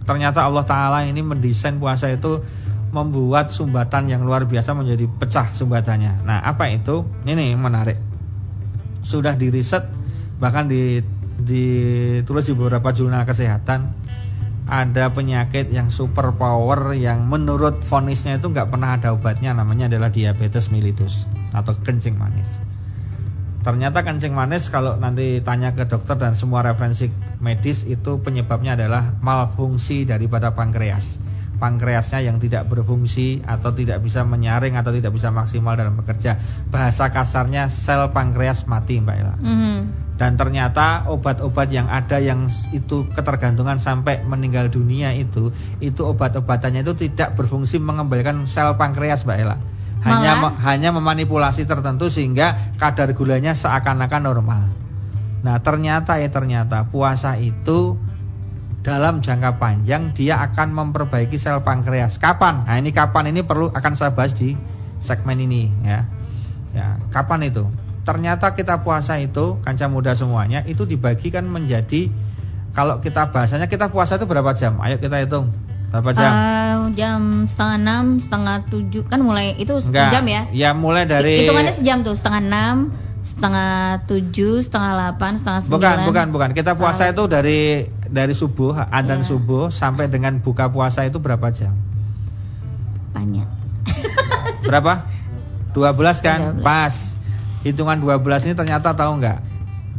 Ternyata 0.03 0.43
Allah 0.43 0.67
Ta'ala 0.67 0.99
ini 1.07 1.23
mendesain 1.23 1.79
puasa 1.79 2.11
itu 2.11 2.43
Membuat 2.91 3.55
sumbatan 3.55 4.11
yang 4.11 4.27
luar 4.27 4.51
biasa 4.51 4.75
menjadi 4.75 5.07
pecah 5.07 5.55
sumbatannya 5.55 6.27
Nah 6.27 6.43
apa 6.43 6.75
itu? 6.75 7.07
Ini 7.23 7.55
menarik 7.55 8.03
Sudah 9.07 9.39
diriset 9.39 9.87
Bahkan 10.43 10.67
di, 10.67 10.99
ditulis 11.39 12.51
di 12.51 12.55
beberapa 12.59 12.91
jurnal 12.91 13.23
kesehatan 13.23 13.95
ada 14.69 15.09
penyakit 15.09 15.73
yang 15.73 15.89
super 15.89 16.37
power 16.37 16.93
yang 16.93 17.25
menurut 17.25 17.81
vonisnya 17.81 18.37
itu 18.37 18.53
nggak 18.53 18.69
pernah 18.69 19.01
ada 19.01 19.17
obatnya 19.17 19.57
namanya 19.57 19.89
adalah 19.89 20.13
diabetes 20.13 20.69
mellitus 20.69 21.25
atau 21.57 21.73
kencing 21.73 22.21
manis. 22.21 22.61
Ternyata 23.69 24.01
kencing 24.01 24.33
manis 24.33 24.73
kalau 24.73 24.97
nanti 24.97 25.45
tanya 25.45 25.77
ke 25.77 25.85
dokter 25.85 26.17
dan 26.17 26.33
semua 26.33 26.65
referensi 26.65 27.13
medis 27.37 27.85
itu 27.85 28.17
penyebabnya 28.17 28.81
adalah 28.81 29.13
malfungsi 29.21 30.09
daripada 30.09 30.57
pankreas. 30.57 31.21
Pankreasnya 31.61 32.25
yang 32.25 32.41
tidak 32.41 32.65
berfungsi 32.73 33.45
atau 33.45 33.77
tidak 33.77 34.01
bisa 34.01 34.25
menyaring 34.25 34.73
atau 34.81 34.89
tidak 34.89 35.13
bisa 35.13 35.29
maksimal 35.29 35.77
dalam 35.77 36.01
bekerja. 36.01 36.41
Bahasa 36.73 37.13
kasarnya 37.13 37.69
sel 37.69 38.09
pankreas 38.09 38.65
mati, 38.65 39.05
Mbak 39.05 39.17
Ella. 39.21 39.37
Mm 39.37 39.57
-hmm 39.61 39.81
dan 40.19 40.35
ternyata 40.35 41.07
obat-obat 41.07 41.71
yang 41.71 41.87
ada 41.87 42.19
yang 42.19 42.51
itu 42.75 43.07
ketergantungan 43.15 43.79
sampai 43.79 44.27
meninggal 44.27 44.67
dunia 44.67 45.15
itu 45.15 45.55
itu 45.79 46.03
obat-obatannya 46.03 46.83
itu 46.83 47.07
tidak 47.07 47.39
berfungsi 47.39 47.79
mengembalikan 47.79 48.43
sel 48.51 48.75
pankreas 48.75 49.23
Mbak 49.23 49.39
Ella 49.39 49.63
hanya 50.03 50.33
me, 50.39 50.49
hanya 50.63 50.91
memanipulasi 50.95 51.67
tertentu 51.67 52.07
sehingga 52.13 52.55
kadar 52.79 53.11
gulanya 53.15 53.55
seakan-akan 53.55 54.23
normal. 54.23 54.63
Nah 55.43 55.59
ternyata 55.63 56.19
ya 56.19 56.31
ternyata 56.31 56.87
puasa 56.87 57.39
itu 57.39 57.99
dalam 58.83 59.21
jangka 59.21 59.59
panjang 59.59 60.15
dia 60.15 60.39
akan 60.39 60.75
memperbaiki 60.75 61.37
sel 61.37 61.63
pankreas. 61.67 62.23
Kapan? 62.23 62.67
Nah 62.67 62.79
ini 62.79 62.95
kapan 62.95 63.35
ini 63.35 63.43
perlu 63.43 63.71
akan 63.75 63.93
saya 63.99 64.15
bahas 64.15 64.35
di 64.39 64.55
segmen 65.03 65.39
ini 65.43 65.71
ya. 65.83 66.07
Ya 66.75 66.99
kapan 67.11 67.51
itu? 67.51 67.67
Ternyata 68.07 68.57
kita 68.57 68.81
puasa 68.87 69.21
itu 69.21 69.61
kanca 69.61 69.87
muda 69.91 70.17
semuanya 70.17 70.65
itu 70.65 70.89
dibagikan 70.89 71.45
menjadi 71.45 72.09
kalau 72.73 73.03
kita 73.03 73.35
bahasanya 73.35 73.67
kita 73.67 73.91
puasa 73.91 74.17
itu 74.17 74.25
berapa 74.25 74.55
jam? 74.55 74.79
Ayo 74.79 75.03
kita 75.03 75.19
hitung. 75.19 75.51
Berapa 75.89 76.11
jam? 76.13 76.31
Uh, 76.31 76.79
jam 76.93 77.21
setengah 77.49 77.77
enam, 77.81 78.05
setengah 78.21 78.57
tujuh 78.69 79.09
kan 79.09 79.25
mulai 79.25 79.57
itu 79.57 79.81
Enggak, 79.89 80.13
jam 80.13 80.25
ya? 80.29 80.43
Ya 80.53 80.71
mulai 80.77 81.09
dari. 81.09 81.49
Hitungannya 81.49 81.73
sejam 81.73 82.05
tuh 82.05 82.13
setengah 82.13 82.41
enam, 82.45 82.77
setengah 83.25 84.05
tujuh, 84.05 84.61
setengah 84.61 84.91
delapan, 84.93 85.41
setengah 85.41 85.61
sembilan. 85.65 85.81
Bukan, 85.81 85.97
bukan, 86.13 86.27
bukan. 86.29 86.51
Kita 86.53 86.77
puasa 86.77 87.09
itu 87.09 87.25
dari 87.25 87.89
dari 88.05 88.35
subuh, 88.37 88.77
adzan 88.93 89.25
yeah. 89.25 89.29
subuh 89.33 89.65
sampai 89.73 90.13
dengan 90.13 90.45
buka 90.45 90.69
puasa 90.69 91.09
itu 91.09 91.17
berapa 91.17 91.49
jam? 91.57 91.73
Banyak. 93.17 93.49
berapa? 94.69 94.93
12 95.73 96.27
kan? 96.27 96.61
12. 96.61 96.69
Pas 96.69 96.95
hitungan 97.65 97.97
12 97.97 98.49
ini 98.51 98.55
ternyata 98.55 98.93
tahu 98.93 99.25
nggak 99.25 99.48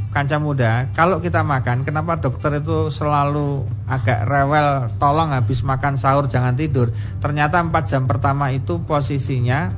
kanca 0.09 0.41
muda 0.41 0.89
kalau 0.97 1.21
kita 1.21 1.45
makan 1.45 1.85
kenapa 1.85 2.17
dokter 2.17 2.57
itu 2.57 2.89
selalu 2.89 3.69
agak 3.85 4.25
rewel 4.25 4.89
tolong 4.97 5.29
habis 5.29 5.61
makan 5.61 6.01
sahur 6.01 6.25
jangan 6.25 6.57
tidur 6.57 6.89
ternyata 7.21 7.61
4 7.61 7.73
jam 7.85 8.09
pertama 8.09 8.49
itu 8.49 8.81
posisinya 8.81 9.69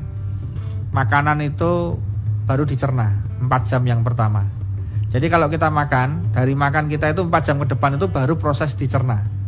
makanan 0.95 1.43
itu 1.43 1.99
baru 2.47 2.63
dicerna 2.63 3.19
4 3.43 3.69
jam 3.69 3.83
yang 3.83 4.07
pertama 4.07 4.47
jadi 5.11 5.27
kalau 5.27 5.51
kita 5.51 5.67
makan 5.67 6.31
dari 6.31 6.55
makan 6.55 6.87
kita 6.87 7.11
itu 7.11 7.27
4 7.27 7.47
jam 7.47 7.59
ke 7.59 7.67
depan 7.67 7.99
itu 7.99 8.07
baru 8.07 8.39
proses 8.39 8.71
dicerna 8.79 9.41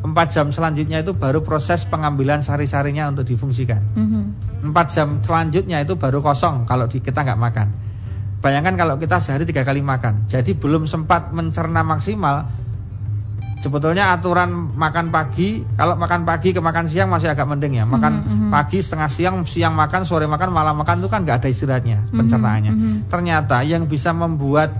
4 0.00 0.16
jam 0.32 0.46
selanjutnya 0.48 1.04
itu 1.04 1.12
baru 1.12 1.44
proses 1.44 1.84
pengambilan 1.84 2.40
sari-sarinya 2.40 3.12
untuk 3.12 3.28
difungsikan. 3.28 3.84
Mm 3.92 4.06
-hmm. 4.08 4.24
4 4.72 4.94
jam 4.96 5.08
selanjutnya 5.20 5.84
itu 5.84 6.00
baru 6.00 6.24
kosong 6.24 6.64
kalau 6.64 6.88
di, 6.88 7.04
kita 7.04 7.20
nggak 7.20 7.40
makan. 7.40 7.68
Bayangkan 8.40 8.74
kalau 8.80 8.96
kita 8.96 9.20
sehari 9.20 9.44
tiga 9.44 9.68
kali 9.68 9.84
makan, 9.84 10.24
jadi 10.24 10.56
belum 10.56 10.88
sempat 10.88 11.32
mencerna 11.36 11.84
maksimal. 11.84 12.48
Sebetulnya 13.60 14.16
aturan 14.16 14.72
makan 14.72 15.12
pagi, 15.12 15.60
kalau 15.76 15.92
makan 15.92 16.24
pagi 16.24 16.56
ke 16.56 16.64
makan 16.64 16.88
siang 16.88 17.12
masih 17.12 17.28
agak 17.28 17.44
mending 17.44 17.76
ya. 17.76 17.84
Makan 17.84 18.12
mm 18.16 18.24
-hmm. 18.24 18.48
pagi 18.48 18.80
setengah 18.80 19.12
siang, 19.12 19.36
siang 19.44 19.76
makan, 19.76 20.08
sore 20.08 20.24
makan, 20.24 20.48
malam 20.48 20.80
makan 20.80 21.04
itu 21.04 21.12
kan 21.12 21.28
nggak 21.28 21.44
ada 21.44 21.48
istirahatnya 21.52 22.08
pencernaannya. 22.08 22.72
Mm 22.72 22.80
-hmm. 22.80 22.94
Ternyata 23.12 23.60
yang 23.60 23.84
bisa 23.84 24.16
membuat 24.16 24.72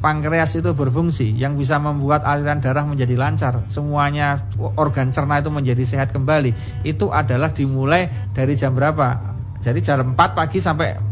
pankreas 0.00 0.56
itu 0.56 0.72
berfungsi 0.72 1.36
yang 1.36 1.60
bisa 1.60 1.76
membuat 1.76 2.24
aliran 2.24 2.64
darah 2.64 2.88
menjadi 2.88 3.16
lancar, 3.20 3.68
semuanya 3.68 4.44
organ 4.80 5.12
cerna 5.12 5.40
itu 5.40 5.52
menjadi 5.52 5.84
sehat 5.84 6.08
kembali. 6.16 6.56
Itu 6.88 7.12
adalah 7.12 7.52
dimulai 7.52 8.08
dari 8.32 8.56
jam 8.56 8.72
berapa? 8.72 9.36
Jadi 9.60 9.82
jam 9.82 10.14
4 10.14 10.16
pagi 10.16 10.62
sampai 10.62 11.05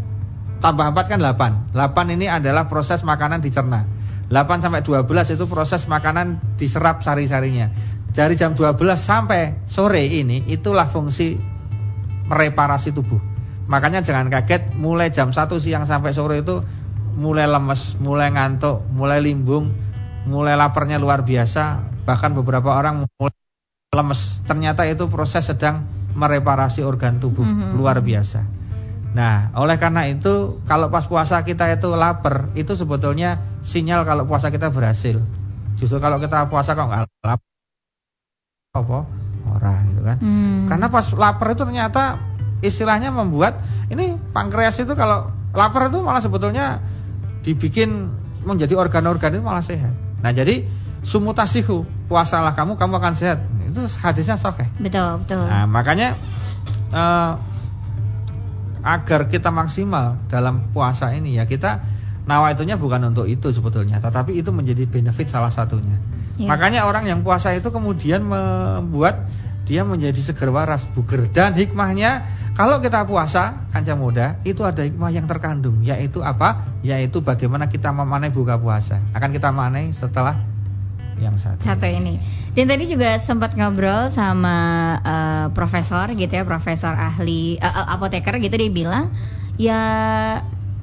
tambah 0.65 0.97
4 0.97 1.13
kan 1.13 1.21
8. 1.21 1.77
8 1.77 2.17
ini 2.17 2.25
adalah 2.25 2.73
proses 2.73 3.05
makanan 3.05 3.45
dicerna. 3.45 3.85
8 4.33 4.65
sampai 4.65 4.81
12 4.81 5.37
itu 5.37 5.45
proses 5.45 5.85
makanan 5.85 6.41
diserap 6.57 7.05
sari-sarinya. 7.05 7.69
Dari 8.17 8.33
jam 8.41 8.57
12 8.57 8.81
sampai 8.97 9.61
sore 9.69 10.09
ini 10.09 10.49
itulah 10.49 10.89
fungsi 10.89 11.37
mereparasi 12.25 12.97
tubuh. 12.97 13.21
Makanya 13.69 14.01
jangan 14.01 14.33
kaget 14.33 14.73
mulai 14.81 15.13
jam 15.13 15.37
1 15.37 15.53
siang 15.61 15.85
sampai 15.85 16.17
sore 16.17 16.41
itu 16.41 16.65
mulai 17.21 17.45
lemes, 17.45 18.01
mulai 18.01 18.33
ngantuk, 18.33 18.89
mulai 18.89 19.21
limbung, 19.21 19.69
mulai 20.25 20.57
laparnya 20.57 20.97
luar 20.97 21.29
biasa, 21.29 21.85
bahkan 22.09 22.33
beberapa 22.33 22.73
orang 22.73 23.05
mulai 23.05 23.37
lemes. 23.93 24.41
Ternyata 24.49 24.89
itu 24.89 25.13
proses 25.13 25.45
sedang 25.45 25.85
mereparasi 26.17 26.81
organ 26.81 27.21
tubuh 27.21 27.45
mm 27.45 27.53
-hmm. 27.53 27.71
luar 27.77 28.01
biasa. 28.01 28.54
Nah, 29.15 29.55
oleh 29.55 29.79
karena 29.79 30.11
itu 30.11 30.59
kalau 30.67 30.91
pas 30.91 31.07
puasa 31.07 31.39
kita 31.47 31.71
itu 31.71 31.95
lapar, 31.95 32.51
itu 32.59 32.75
sebetulnya 32.75 33.39
sinyal 33.63 34.03
kalau 34.03 34.27
puasa 34.27 34.51
kita 34.51 34.75
berhasil. 34.75 35.23
Justru 35.79 36.03
kalau 36.03 36.19
kita 36.19 36.51
puasa 36.51 36.75
kok 36.75 36.91
nggak 36.91 37.07
lapar, 37.23 37.51
apa 38.75 38.99
orang 39.55 39.81
gitu 39.95 40.03
kan? 40.03 40.17
Mm. 40.19 40.67
Karena 40.67 40.87
pas 40.91 41.07
lapar 41.15 41.55
itu 41.55 41.63
ternyata 41.63 42.19
istilahnya 42.59 43.15
membuat 43.15 43.63
ini 43.87 44.19
pankreas 44.35 44.83
itu 44.83 44.99
kalau 44.99 45.31
lapar 45.55 45.95
itu 45.95 46.03
malah 46.03 46.19
sebetulnya 46.19 46.83
dibikin 47.47 48.11
menjadi 48.43 48.75
organ-organ 48.75 49.39
itu 49.39 49.45
malah 49.47 49.63
sehat. 49.63 49.95
Nah 50.27 50.35
jadi 50.35 50.67
sumutasihu 51.07 51.87
puasalah 52.11 52.59
kamu 52.59 52.75
kamu 52.75 52.99
akan 52.99 53.15
sehat. 53.15 53.39
Itu 53.71 53.87
hadisnya 54.03 54.35
sahih. 54.35 54.67
Betul 54.83 55.23
betul. 55.23 55.45
Nah 55.47 55.71
makanya 55.71 56.19
uh, 56.91 57.39
agar 58.85 59.33
kita 59.33 59.49
maksimal 59.49 60.21
dalam 60.29 60.69
puasa 60.71 61.09
ini 61.17 61.41
ya 61.41 61.49
kita 61.49 61.81
nawaitunya 62.29 62.77
bukan 62.77 63.13
untuk 63.13 63.25
itu 63.29 63.53
sebetulnya, 63.53 64.01
tetapi 64.01 64.37
itu 64.37 64.53
menjadi 64.53 64.85
benefit 64.85 65.33
salah 65.33 65.53
satunya. 65.53 65.97
Ya. 66.37 66.49
Makanya 66.53 66.85
orang 66.85 67.09
yang 67.09 67.25
puasa 67.25 67.53
itu 67.57 67.69
kemudian 67.73 68.25
membuat 68.25 69.29
dia 69.65 69.85
menjadi 69.89 70.21
seger 70.21 70.53
waras, 70.53 70.85
buger 70.93 71.33
dan 71.33 71.57
hikmahnya 71.57 72.29
kalau 72.55 72.79
kita 72.79 73.03
puasa, 73.03 73.67
kanca 73.75 73.99
muda, 73.99 74.39
itu 74.47 74.63
ada 74.63 74.87
hikmah 74.87 75.11
yang 75.11 75.27
terkandung, 75.27 75.83
yaitu 75.83 76.23
apa? 76.23 76.63
Yaitu 76.87 77.19
bagaimana 77.19 77.67
kita 77.67 77.91
memanai 77.91 78.31
buka 78.31 78.55
puasa. 78.63 79.03
Akan 79.11 79.35
kita 79.35 79.51
manai 79.51 79.91
setelah 79.91 80.39
yang 81.21 81.37
satu. 81.39 81.63
Satu 81.63 81.87
ini. 81.87 82.19
Dan 82.55 82.71
tadi 82.71 82.87
juga 82.87 83.19
sempat 83.19 83.59
ngobrol 83.59 84.11
sama 84.11 84.57
uh, 85.03 85.47
profesor 85.51 86.11
gitu 86.15 86.31
ya, 86.31 86.47
profesor 86.47 86.95
ahli 86.95 87.59
uh, 87.59 87.91
apoteker 87.95 88.39
gitu 88.39 88.55
dia 88.55 88.71
bilang, 88.71 89.11
ya 89.59 89.81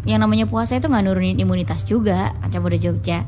yang 0.04 0.20
namanya 0.20 0.50
puasa 0.50 0.76
itu 0.76 0.90
nggak 0.90 1.04
nurunin 1.06 1.38
imunitas 1.40 1.86
juga, 1.88 2.36
kanca 2.44 2.60
muda 2.60 2.78
Jogja. 2.80 3.24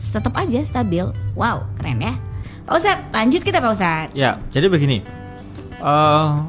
Tetap 0.00 0.32
aja 0.34 0.60
stabil. 0.64 1.04
Wow, 1.36 1.68
keren 1.76 2.00
ya. 2.00 2.14
Pak 2.66 2.74
Ustadz, 2.78 3.06
lanjut 3.12 3.42
kita 3.42 3.58
Pak 3.58 3.72
Ustadz. 3.74 4.14
Ya, 4.14 4.38
jadi 4.54 4.70
begini. 4.70 5.02
Uh, 5.80 6.44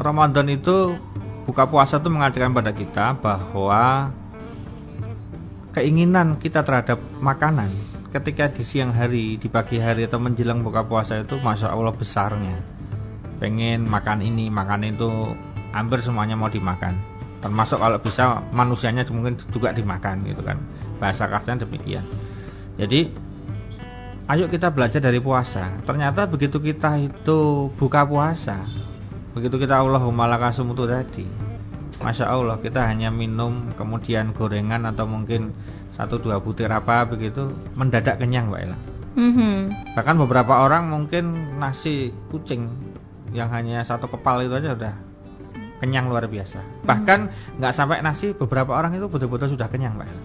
Ramadan 0.00 0.48
itu 0.50 0.96
buka 1.44 1.68
puasa 1.68 2.00
itu 2.00 2.08
mengajarkan 2.10 2.54
pada 2.54 2.72
kita 2.72 3.18
bahwa 3.18 4.10
keinginan 5.72 6.36
kita 6.36 6.64
terhadap 6.64 7.00
makanan 7.20 7.72
ketika 8.12 8.52
di 8.52 8.62
siang 8.62 8.92
hari, 8.92 9.40
di 9.40 9.48
pagi 9.48 9.80
hari 9.80 10.04
atau 10.04 10.20
menjelang 10.20 10.60
buka 10.60 10.84
puasa 10.84 11.24
itu 11.24 11.40
masya 11.40 11.72
Allah 11.72 11.96
besarnya. 11.96 12.60
Pengen 13.40 13.88
makan 13.88 14.22
ini, 14.22 14.52
makan 14.52 14.86
itu, 14.86 15.34
hampir 15.72 16.04
semuanya 16.04 16.36
mau 16.36 16.52
dimakan. 16.52 16.94
Termasuk 17.42 17.80
kalau 17.82 17.98
bisa 17.98 18.44
manusianya 18.54 19.02
mungkin 19.10 19.34
juga 19.50 19.74
dimakan 19.74 20.22
gitu 20.28 20.44
kan. 20.44 20.60
Bahasa 21.02 21.26
kasarnya 21.26 21.66
demikian. 21.66 22.06
Jadi 22.78 23.10
ayo 24.30 24.46
kita 24.46 24.70
belajar 24.70 25.02
dari 25.02 25.18
puasa. 25.18 25.82
Ternyata 25.82 26.30
begitu 26.30 26.62
kita 26.62 27.02
itu 27.02 27.72
buka 27.74 28.06
puasa, 28.06 28.62
Begitu 29.32 29.64
kita 29.64 29.80
Allahumma 29.80 30.28
lakasum 30.28 30.76
itu 30.76 30.84
tadi 30.84 31.24
Masya 32.00 32.30
Allah 32.30 32.56
kita 32.62 32.88
hanya 32.88 33.12
minum 33.12 33.76
kemudian 33.76 34.32
gorengan 34.32 34.88
atau 34.88 35.04
mungkin 35.04 35.52
satu 35.92 36.16
dua 36.16 36.40
butir 36.40 36.72
apa 36.72 37.04
begitu 37.04 37.52
mendadak 37.76 38.16
kenyang 38.16 38.48
Mbak 38.48 38.60
Ella. 38.64 38.78
Mm-hmm. 39.12 39.56
Bahkan 39.92 40.16
beberapa 40.24 40.64
orang 40.64 40.88
mungkin 40.88 41.56
nasi 41.60 42.16
kucing 42.32 42.72
yang 43.36 43.52
hanya 43.52 43.84
satu 43.84 44.08
kepal 44.08 44.40
itu 44.40 44.56
aja 44.56 44.72
udah 44.72 44.94
kenyang 45.84 46.08
luar 46.08 46.24
biasa. 46.32 46.64
Mm-hmm. 46.64 46.88
Bahkan 46.88 47.18
nggak 47.60 47.74
sampai 47.76 48.00
nasi 48.00 48.32
beberapa 48.32 48.72
orang 48.72 48.96
itu 48.96 49.04
betul-betul 49.12 49.52
sudah 49.52 49.68
kenyang 49.68 50.00
Mbak 50.00 50.08
Ella. 50.08 50.24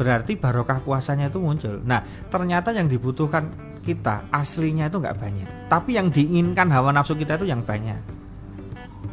Berarti 0.00 0.32
barokah 0.40 0.80
puasanya 0.80 1.28
itu 1.28 1.36
muncul. 1.36 1.76
Nah 1.84 2.00
ternyata 2.32 2.72
yang 2.72 2.88
dibutuhkan 2.88 3.52
kita 3.84 4.32
aslinya 4.32 4.88
itu 4.88 4.96
nggak 4.96 5.16
banyak. 5.20 5.48
Tapi 5.68 6.00
yang 6.00 6.08
diinginkan 6.08 6.72
hawa 6.72 6.92
nafsu 6.92 7.20
kita 7.20 7.36
itu 7.36 7.52
yang 7.52 7.68
banyak. 7.68 8.19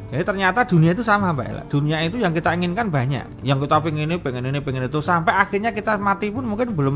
Jadi 0.07 0.23
ternyata 0.23 0.63
dunia 0.63 0.95
itu 0.95 1.03
sama 1.03 1.35
Mbak 1.35 1.45
Ella. 1.51 1.63
Dunia 1.67 1.99
itu 2.07 2.15
yang 2.15 2.31
kita 2.31 2.55
inginkan 2.55 2.87
banyak. 2.87 3.43
Yang 3.43 3.67
kita 3.67 3.75
pengen 3.83 4.07
ini, 4.07 4.15
pengen 4.23 4.47
ini, 4.47 4.59
pengen 4.63 4.87
itu. 4.87 5.03
Sampai 5.03 5.35
akhirnya 5.35 5.75
kita 5.75 5.99
mati 5.99 6.31
pun 6.31 6.47
mungkin 6.47 6.71
belum 6.71 6.95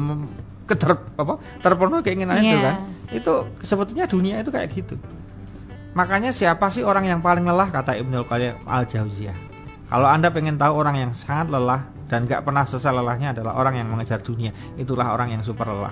keter, 0.63 0.95
apa, 1.19 1.43
terpenuhi 1.59 2.07
keinginan 2.07 2.39
yeah. 2.39 2.47
itu 2.47 2.55
Iya. 2.55 2.63
kan. 2.63 2.75
Itu 3.11 3.33
sebetulnya 3.67 4.07
dunia 4.07 4.39
itu 4.39 4.47
kayak 4.55 4.71
gitu. 4.71 4.95
Makanya 5.91 6.31
siapa 6.31 6.71
sih 6.71 6.87
orang 6.87 7.03
yang 7.03 7.19
paling 7.19 7.43
lelah 7.43 7.67
kata 7.67 7.99
Ibnu 7.99 8.23
Qayyim 8.23 8.63
al-Jauziyah. 8.63 9.35
Kalau 9.91 10.07
Anda 10.07 10.31
pengen 10.31 10.55
tahu 10.55 10.71
orang 10.71 10.95
yang 10.95 11.11
sangat 11.11 11.51
lelah 11.51 11.83
dan 12.07 12.31
gak 12.31 12.47
pernah 12.47 12.63
selesai 12.63 12.95
lelahnya 12.95 13.35
adalah 13.35 13.59
orang 13.59 13.75
yang 13.75 13.91
mengejar 13.91 14.23
dunia. 14.23 14.55
Itulah 14.79 15.11
orang 15.11 15.35
yang 15.35 15.43
super 15.43 15.67
lelah. 15.67 15.91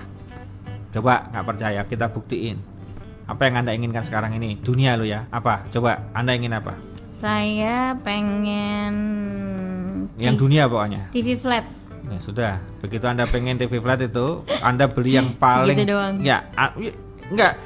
Coba 0.90 1.28
nggak 1.30 1.44
percaya, 1.46 1.80
kita 1.84 2.08
buktiin. 2.08 2.58
Apa 3.28 3.46
yang 3.46 3.62
Anda 3.62 3.76
inginkan 3.76 4.02
sekarang 4.02 4.34
ini? 4.34 4.58
Dunia 4.58 4.98
lo 4.98 5.06
ya. 5.06 5.28
Apa? 5.30 5.68
Coba 5.70 6.10
Anda 6.16 6.34
ingin 6.34 6.50
apa? 6.50 6.89
Saya 7.16 7.96
pengen 8.00 8.94
Yang 10.16 10.36
dunia 10.38 10.68
pokoknya. 10.68 11.10
TV 11.10 11.34
flat. 11.34 11.64
Ya 12.06 12.18
sudah. 12.18 12.52
Begitu 12.80 13.04
Anda 13.04 13.24
pengen 13.24 13.56
TV 13.56 13.78
flat 13.78 14.00
itu, 14.00 14.44
Anda 14.60 14.86
beli 14.86 15.16
yang 15.16 15.36
paling 15.42 15.74
Segitu 15.74 15.90
doang. 15.90 16.14
Ya, 16.20 16.48
enggak. 17.28 17.56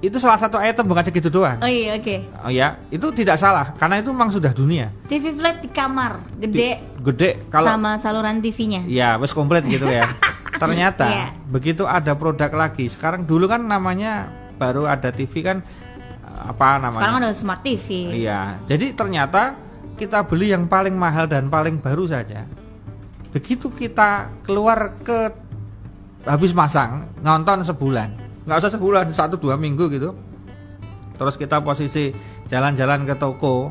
Itu 0.00 0.16
salah 0.16 0.40
satu 0.40 0.56
item 0.56 0.88
bukan 0.88 1.04
segitu 1.04 1.28
doang. 1.28 1.60
Oh 1.60 1.68
iya 1.68 1.92
oke. 1.92 2.16
Oh 2.40 2.48
ya, 2.48 2.80
itu 2.88 3.04
tidak 3.12 3.36
salah 3.36 3.76
karena 3.76 4.00
itu 4.00 4.08
memang 4.08 4.32
sudah 4.32 4.48
dunia. 4.50 4.88
TV 5.06 5.36
flat 5.36 5.60
di 5.60 5.68
kamar, 5.68 6.24
gede 6.40 6.56
Di- 6.56 6.80
gede 7.04 7.30
kalau 7.52 7.68
sama 7.68 8.00
saluran 8.00 8.40
TV-nya. 8.40 8.88
ya 8.88 9.20
wes 9.20 9.36
komplit 9.36 9.60
gitu 9.68 9.84
ya. 9.84 10.08
Ternyata 10.62 11.04
Iya. 11.04 11.26
begitu 11.46 11.84
ada 11.84 12.16
produk 12.16 12.48
lagi. 12.48 12.88
Sekarang 12.88 13.28
dulu 13.28 13.44
kan 13.44 13.60
namanya 13.60 14.32
baru 14.56 14.88
ada 14.88 15.12
TV 15.12 15.44
kan 15.44 15.60
apa 16.38 16.78
namanya? 16.78 17.00
Sekarang 17.02 17.18
ada 17.20 17.30
smart 17.34 17.60
TV. 17.62 17.86
Iya, 18.24 18.60
jadi 18.64 18.92
ternyata 18.94 19.56
kita 19.96 20.24
beli 20.24 20.52
yang 20.54 20.64
paling 20.70 20.96
mahal 20.96 21.28
dan 21.28 21.52
paling 21.52 21.82
baru 21.82 22.08
saja. 22.08 22.48
Begitu 23.30 23.70
kita 23.70 24.32
keluar 24.42 24.98
ke 25.04 25.30
habis 26.26 26.52
masang 26.52 27.12
nonton 27.24 27.62
sebulan, 27.64 28.42
nggak 28.44 28.58
usah 28.60 28.72
sebulan, 28.74 29.12
satu 29.14 29.38
dua 29.38 29.54
minggu 29.60 29.88
gitu. 29.92 30.16
Terus 31.20 31.36
kita 31.36 31.60
posisi 31.60 32.10
jalan-jalan 32.48 33.04
ke 33.04 33.14
toko 33.20 33.68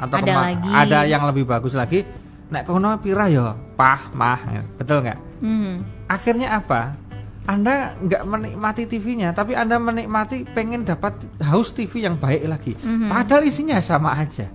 atau 0.00 0.16
Ada 0.16 0.32
lagi. 0.32 0.70
ada 0.72 1.00
yang 1.04 1.28
lebih 1.28 1.44
bagus 1.44 1.76
lagi. 1.76 2.04
Nek 2.46 2.62
kono 2.64 2.94
pira 3.02 3.26
ya, 3.26 3.52
pah, 3.74 4.08
mah, 4.14 4.40
betul 4.78 5.02
nggak? 5.02 5.18
Hmm. 5.42 5.82
Akhirnya 6.06 6.56
apa? 6.56 6.94
Anda 7.46 7.94
nggak 8.02 8.22
menikmati 8.26 8.90
TV-nya, 8.90 9.30
tapi 9.30 9.54
Anda 9.54 9.78
menikmati 9.78 10.42
pengen 10.50 10.82
dapat 10.82 11.14
house 11.38 11.70
TV 11.70 12.02
yang 12.02 12.18
baik 12.18 12.42
lagi. 12.50 12.74
Mhm. 12.74 13.06
Padahal 13.06 13.46
isinya 13.46 13.78
sama 13.78 14.18
aja. 14.18 14.50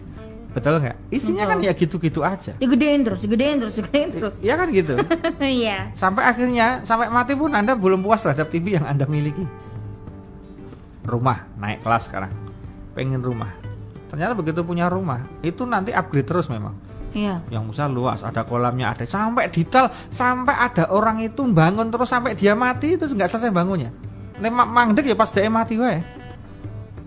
Betul 0.52 0.84
nggak? 0.84 0.98
Isinya 1.08 1.48
Betul. 1.48 1.52
kan 1.56 1.58
ya 1.64 1.72
gitu-gitu 1.72 2.20
aja. 2.28 2.52
Digedein 2.60 3.08
terus, 3.08 3.24
digedein 3.24 3.64
terus, 3.64 3.80
digedein 3.80 4.10
terus. 4.12 4.36
Iya 4.44 4.60
kan 4.60 4.68
gitu. 4.76 5.00
Iya. 5.40 5.96
Sampai 5.96 6.28
akhirnya 6.28 6.84
sampai 6.84 7.08
mati 7.08 7.40
pun 7.40 7.56
Anda 7.56 7.80
belum 7.80 8.04
puas 8.04 8.20
terhadap 8.20 8.52
TV 8.52 8.76
yang 8.76 8.84
Anda 8.84 9.08
miliki. 9.08 9.48
Rumah 11.08 11.56
naik 11.56 11.88
kelas 11.88 12.12
sekarang. 12.12 12.36
Pengen 12.92 13.24
rumah. 13.24 13.56
Ternyata 14.12 14.36
begitu 14.36 14.68
punya 14.68 14.92
rumah, 14.92 15.24
itu 15.40 15.64
nanti 15.64 15.96
upgrade 15.96 16.28
terus 16.28 16.52
memang. 16.52 16.76
Iya. 17.12 17.43
yang 17.47 17.67
besar 17.67 17.88
luas 17.88 18.21
ada 18.21 18.43
kolamnya 18.43 18.89
ada 18.89 19.04
sampai 19.04 19.47
detail 19.47 19.91
sampai 20.08 20.56
ada 20.56 20.88
orang 20.88 21.19
itu 21.19 21.43
bangun 21.43 21.88
terus 21.88 22.08
sampai 22.08 22.34
dia 22.34 22.56
mati 22.56 22.95
itu 22.95 23.04
nggak 23.04 23.28
selesai 23.28 23.52
bangunnya 23.52 23.91
lemak 24.39 24.67
mangdek 24.67 25.06
ya 25.06 25.13
pas 25.13 25.28
dia 25.28 25.45
mati 25.47 25.76
wae 25.76 26.00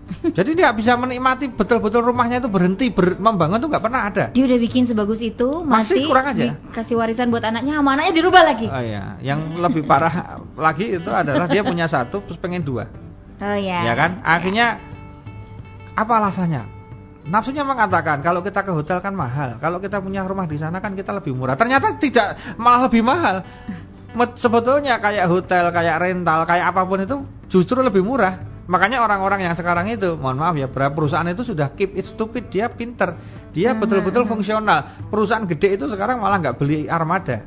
jadi 0.36 0.50
dia 0.52 0.68
bisa 0.70 0.94
menikmati 0.94 1.48
betul-betul 1.48 2.04
rumahnya 2.04 2.38
itu 2.38 2.48
berhenti 2.48 2.92
ber- 2.92 3.16
membangun 3.16 3.56
tuh 3.56 3.68
nggak 3.68 3.80
pernah 3.80 4.04
ada 4.04 4.24
Dia 4.30 4.44
udah 4.44 4.58
bikin 4.58 4.84
sebagus 4.84 5.18
itu, 5.18 5.64
Masih 5.64 5.96
mati, 5.96 6.04
kurang 6.04 6.26
aja. 6.28 6.44
Kasih 6.70 6.94
warisan 6.94 7.32
buat 7.32 7.40
anaknya, 7.40 7.80
sama 7.80 7.96
anaknya 7.96 8.12
dirubah 8.12 8.44
lagi. 8.44 8.68
oh 8.68 8.82
iya 8.84 9.16
yang 9.20 9.56
lebih 9.56 9.82
parah 9.82 10.36
lagi 10.54 10.92
itu 10.92 11.08
adalah 11.08 11.48
dia 11.48 11.64
punya 11.64 11.88
satu 11.88 12.20
terus 12.20 12.36
pengen 12.36 12.60
dua 12.60 12.92
Oh 13.40 13.56
iya. 13.56 13.82
ya 13.82 13.94
kan 13.94 14.20
akhirnya 14.20 14.76
apa 15.94 16.12
alasannya 16.14 16.62
Nafsunya 17.24 17.64
mengatakan 17.64 18.20
kalau 18.20 18.44
kita 18.44 18.60
ke 18.60 18.72
hotel 18.72 19.00
kan 19.00 19.16
mahal, 19.16 19.56
kalau 19.56 19.80
kita 19.80 19.96
punya 20.04 20.28
rumah 20.28 20.44
di 20.44 20.60
sana 20.60 20.84
kan 20.84 20.92
kita 20.92 21.08
lebih 21.16 21.32
murah. 21.32 21.56
Ternyata 21.56 21.96
tidak, 21.96 22.36
malah 22.60 22.84
lebih 22.84 23.00
mahal. 23.00 23.40
Sebetulnya 24.36 25.00
kayak 25.00 25.26
hotel, 25.26 25.72
kayak 25.72 25.96
rental, 26.04 26.44
kayak 26.44 26.70
apa 26.70 26.84
pun 26.84 27.00
itu 27.00 27.16
justru 27.48 27.80
lebih 27.80 28.04
murah. 28.04 28.36
Makanya 28.64 29.04
orang-orang 29.04 29.44
yang 29.44 29.56
sekarang 29.56 29.88
itu, 29.92 30.16
mohon 30.16 30.40
maaf 30.40 30.56
ya, 30.56 30.68
perusahaan 30.68 31.28
itu 31.28 31.44
sudah 31.44 31.68
keep 31.76 31.96
it 31.96 32.08
stupid, 32.08 32.48
dia 32.48 32.72
pinter, 32.72 33.16
dia 33.52 33.76
Hmm, 33.76 33.80
betul-betul 33.84 34.24
fungsional. 34.24 35.08
Perusahaan 35.12 35.44
gede 35.44 35.76
itu 35.80 35.84
sekarang 35.92 36.20
malah 36.20 36.40
nggak 36.40 36.56
beli 36.56 36.88
armada, 36.88 37.44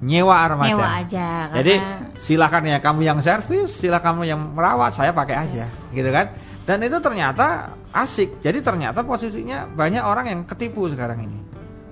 nyewa 0.00 0.34
armada. 0.34 0.70
Nyewa 0.70 0.88
aja. 1.02 1.28
Jadi 1.58 1.74
karena- 1.78 2.14
silakan 2.18 2.62
ya 2.66 2.78
kamu 2.78 3.00
yang 3.02 3.18
servis, 3.22 3.70
silakan 3.74 4.18
kamu 4.18 4.22
yang 4.30 4.40
merawat, 4.54 4.94
saya 4.94 5.10
pakai 5.10 5.36
aja, 5.36 5.66
gitu 5.90 6.10
kan? 6.10 6.34
Dan 6.68 6.84
itu 6.84 7.00
ternyata 7.00 7.72
asik. 7.96 8.44
Jadi 8.44 8.60
ternyata 8.60 9.00
posisinya 9.00 9.64
banyak 9.66 10.04
orang 10.04 10.26
yang 10.28 10.40
ketipu 10.44 10.86
sekarang 10.92 11.24
ini. 11.24 11.38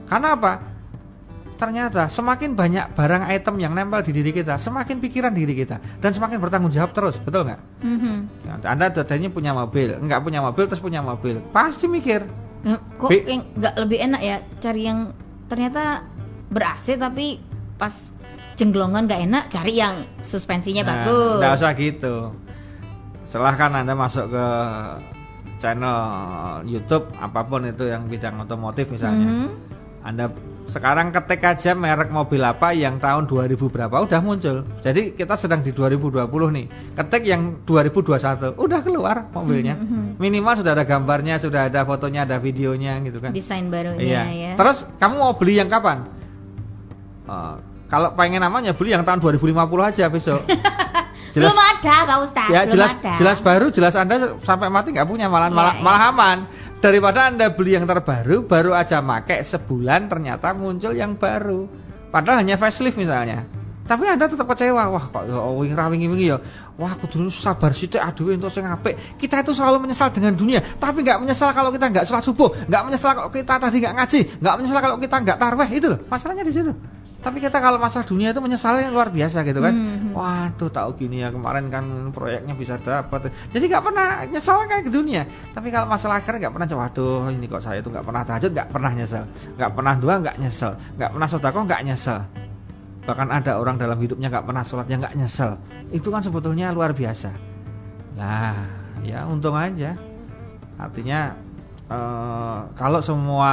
Karena 0.06 0.36
apa? 0.36 0.52
Ternyata 1.56 2.12
semakin 2.12 2.52
banyak 2.52 2.92
barang 2.92 3.32
item 3.32 3.56
yang 3.56 3.72
nempel 3.72 4.04
di 4.04 4.12
diri 4.12 4.36
kita, 4.36 4.60
semakin 4.60 5.00
pikiran 5.00 5.32
diri 5.32 5.56
kita 5.56 5.80
dan 6.04 6.12
semakin 6.12 6.36
bertanggung 6.36 6.68
jawab 6.68 6.92
terus, 6.92 7.16
betul 7.16 7.48
nggak? 7.48 7.60
Mhm. 7.80 8.16
Anda 8.60 8.92
tadinya 8.92 9.32
punya 9.32 9.56
mobil, 9.56 9.96
nggak 9.96 10.20
punya 10.20 10.44
mobil 10.44 10.68
terus 10.68 10.84
punya 10.84 11.00
mobil, 11.00 11.40
pasti 11.56 11.88
mikir. 11.88 12.28
Kok 13.00 13.08
nggak 13.56 13.74
lebih 13.80 13.98
enak 14.04 14.20
ya 14.20 14.36
cari 14.60 14.84
yang 14.84 15.16
ternyata 15.48 16.04
ber 16.52 16.76
AC 16.76 17.00
tapi 17.00 17.40
pas 17.76 17.92
jengglongan 18.56 19.04
nggak 19.04 19.22
enak, 19.22 19.44
cari 19.48 19.72
yang 19.74 19.94
suspensinya 20.20 20.82
Nah, 20.82 20.90
bagus. 21.04 21.38
nggak 21.40 21.52
usah 21.54 21.72
gitu. 21.74 22.14
Silahkan 23.26 23.72
Anda 23.74 23.92
masuk 23.92 24.32
ke 24.32 24.46
channel 25.56 25.98
YouTube 26.64 27.10
apa 27.16 27.40
pun 27.42 27.64
itu 27.64 27.84
yang 27.84 28.06
bidang 28.06 28.40
otomotif 28.40 28.88
misalnya. 28.88 29.28
Mhm. 29.28 29.48
Anda 30.00 30.30
sekarang 30.66 31.10
ketik 31.10 31.42
aja 31.42 31.74
merek 31.74 32.10
mobil 32.10 32.42
apa 32.42 32.70
yang 32.70 32.98
tahun 32.98 33.26
2000 33.26 33.70
berapa 33.70 34.02
udah 34.02 34.18
muncul. 34.18 34.66
Jadi 34.80 35.14
kita 35.14 35.34
sedang 35.34 35.62
di 35.62 35.70
2020 35.70 36.26
nih. 36.50 36.66
Ketik 36.94 37.22
yang 37.22 37.62
2021 37.62 38.54
udah 38.54 38.80
keluar 38.82 39.30
mobilnya. 39.30 39.74
Mhm, 39.74 40.18
Minimal 40.18 40.54
sudah 40.58 40.74
ada 40.74 40.82
gambarnya, 40.82 41.38
sudah 41.38 41.70
ada 41.70 41.82
fotonya, 41.82 42.26
ada 42.26 42.38
videonya 42.38 42.98
gitu 43.02 43.18
kan. 43.18 43.30
Desain 43.30 43.66
barunya 43.70 44.02
Iya. 44.02 44.22
ya. 44.26 44.52
Terus 44.58 44.86
kamu 44.98 45.14
mau 45.18 45.32
beli 45.34 45.58
yang 45.58 45.70
kapan? 45.70 46.06
Eh, 47.26 47.54
kalau 47.86 48.14
pengen 48.18 48.42
namanya 48.42 48.74
beli 48.74 48.94
yang 48.94 49.06
tahun 49.06 49.22
2050 49.22 49.54
aja 49.82 50.04
besok. 50.10 50.42
belum 51.36 51.52
ada 51.52 51.94
Pak 52.08 52.18
Ustaz, 52.24 52.48
Ya 52.48 52.64
belum 52.64 52.72
jelas 52.72 52.92
ada. 52.96 53.12
jelas 53.20 53.38
baru 53.44 53.66
jelas 53.68 53.92
Anda 53.92 54.40
sampai 54.40 54.72
mati 54.72 54.96
nggak 54.96 55.04
punya 55.04 55.28
malah 55.28 55.52
Iya, 55.52 55.56
malah, 55.58 55.74
iya. 55.76 55.82
malah 55.84 56.02
aman. 56.10 56.38
Daripada 56.80 57.28
Anda 57.28 57.52
beli 57.52 57.76
yang 57.76 57.84
terbaru 57.84 58.46
baru 58.48 58.72
aja 58.72 59.04
make 59.04 59.36
sebulan 59.44 60.08
ternyata 60.08 60.56
muncul 60.56 60.96
yang 60.96 61.18
baru. 61.20 61.68
Padahal 62.08 62.40
hanya 62.40 62.56
facelift 62.56 62.96
misalnya. 62.96 63.44
Tapi 63.86 64.02
Anda 64.10 64.26
tetap 64.26 64.50
kecewa. 64.50 64.82
Wah 64.90 65.04
kok 65.12 65.22
ya 65.30 65.38
wingi 65.46 65.74
ra 65.78 65.86
wingi-wingi 65.86 66.26
ya. 66.26 66.38
Wah 66.74 66.90
aku 66.90 67.06
dulu 67.06 67.30
sabar 67.30 67.70
sithik 67.70 68.02
aduh 68.02 68.34
entuk 68.34 68.50
sing 68.50 68.66
apik. 68.66 68.98
Kita 69.16 69.46
itu 69.46 69.54
selalu 69.54 69.86
menyesal 69.86 70.10
dengan 70.10 70.34
dunia, 70.34 70.60
tapi 70.60 71.06
nggak 71.06 71.22
menyesal 71.22 71.54
kalau 71.54 71.70
kita 71.70 71.88
nggak 71.88 72.04
sholat 72.04 72.24
subuh, 72.26 72.50
nggak 72.66 72.82
menyesal 72.82 73.14
kalau 73.14 73.30
kita 73.30 73.56
tadi 73.62 73.76
nggak 73.80 73.94
ngaji, 73.96 74.20
nggak 74.42 74.54
menyesal 74.58 74.80
kalau 74.82 74.96
kita 74.98 75.16
nggak 75.22 75.38
tarweh 75.38 75.68
itu 75.70 75.86
loh. 75.88 76.00
Masalahnya 76.10 76.44
di 76.44 76.52
situ. 76.52 76.72
Tapi 77.26 77.42
kita 77.42 77.58
kalau 77.58 77.82
masalah 77.82 78.06
dunia 78.06 78.30
itu 78.30 78.38
menyesalnya 78.38 78.86
luar 78.94 79.10
biasa 79.10 79.42
gitu 79.42 79.58
kan. 79.58 79.74
Mhm. 79.74 80.14
Waduh 80.14 80.70
tahu 80.70 80.94
gini 80.94 81.26
ya 81.26 81.34
kemarin 81.34 81.66
kan 81.74 82.14
proyeknya 82.14 82.54
bisa 82.54 82.78
dapat. 82.78 83.34
Jadi 83.50 83.66
nggak 83.66 83.82
pernah 83.82 84.22
nyesal 84.30 84.62
kayak 84.70 84.86
ke 84.86 84.92
dunia. 84.94 85.26
Tapi 85.50 85.74
kalau 85.74 85.90
masalah 85.90 86.22
akhir 86.22 86.38
nggak 86.38 86.54
pernah 86.54 86.70
coba. 86.70 86.86
Waduh 86.86 87.34
ini 87.34 87.50
kok 87.50 87.66
saya 87.66 87.82
itu 87.82 87.90
nggak 87.90 88.06
pernah 88.06 88.22
tahajud 88.22 88.54
nggak 88.54 88.70
pernah 88.70 88.90
nyesel. 88.94 89.26
Nggak 89.58 89.70
pernah 89.74 89.94
dua 89.98 90.14
nggak 90.22 90.36
nyesel. 90.38 90.72
Nggak 90.94 91.10
pernah 91.18 91.26
sodako 91.26 91.58
nggak 91.66 91.82
nyesel. 91.82 92.18
Bahkan 93.10 93.28
ada 93.34 93.52
orang 93.58 93.76
dalam 93.82 93.98
hidupnya 93.98 94.30
nggak 94.30 94.46
pernah 94.46 94.62
sholat 94.62 94.86
yang 94.86 95.02
nggak 95.02 95.18
nyesel. 95.18 95.58
Itu 95.90 96.14
kan 96.14 96.22
sebetulnya 96.22 96.70
luar 96.70 96.94
biasa. 96.94 97.34
Nah 98.14 98.70
ya 99.02 99.26
untung 99.26 99.58
aja. 99.58 99.98
Artinya 100.78 101.34
eh, 101.86 102.58
kalau 102.74 103.00
semua 103.02 103.52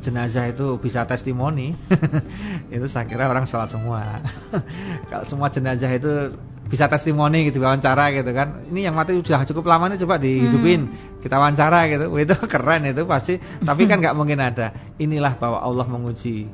jenazah 0.00 0.48
itu 0.48 0.80
bisa 0.80 1.04
testimoni, 1.04 1.76
itu 2.74 2.86
saya 2.88 3.04
kira 3.04 3.28
orang 3.28 3.44
sholat 3.44 3.68
semua. 3.68 4.24
kalau 5.10 5.24
semua 5.28 5.48
jenazah 5.52 5.92
itu 5.92 6.32
bisa 6.68 6.84
testimoni 6.84 7.48
gitu 7.48 7.64
wawancara 7.64 8.12
gitu 8.12 8.30
kan. 8.36 8.68
Ini 8.68 8.92
yang 8.92 8.94
mati 8.94 9.16
sudah 9.16 9.48
cukup 9.48 9.72
lama 9.72 9.88
nih 9.88 9.98
coba 10.04 10.20
dihidupin, 10.20 10.92
kita 11.24 11.40
wawancara 11.40 11.88
gitu. 11.88 12.12
Itu 12.16 12.36
keren 12.52 12.84
itu 12.84 13.08
pasti. 13.08 13.40
Tapi 13.40 13.88
kan 13.88 14.04
nggak 14.04 14.16
mungkin 14.16 14.38
ada. 14.40 14.76
Inilah 15.00 15.40
bahwa 15.40 15.64
Allah 15.64 15.88
menguji 15.88 16.48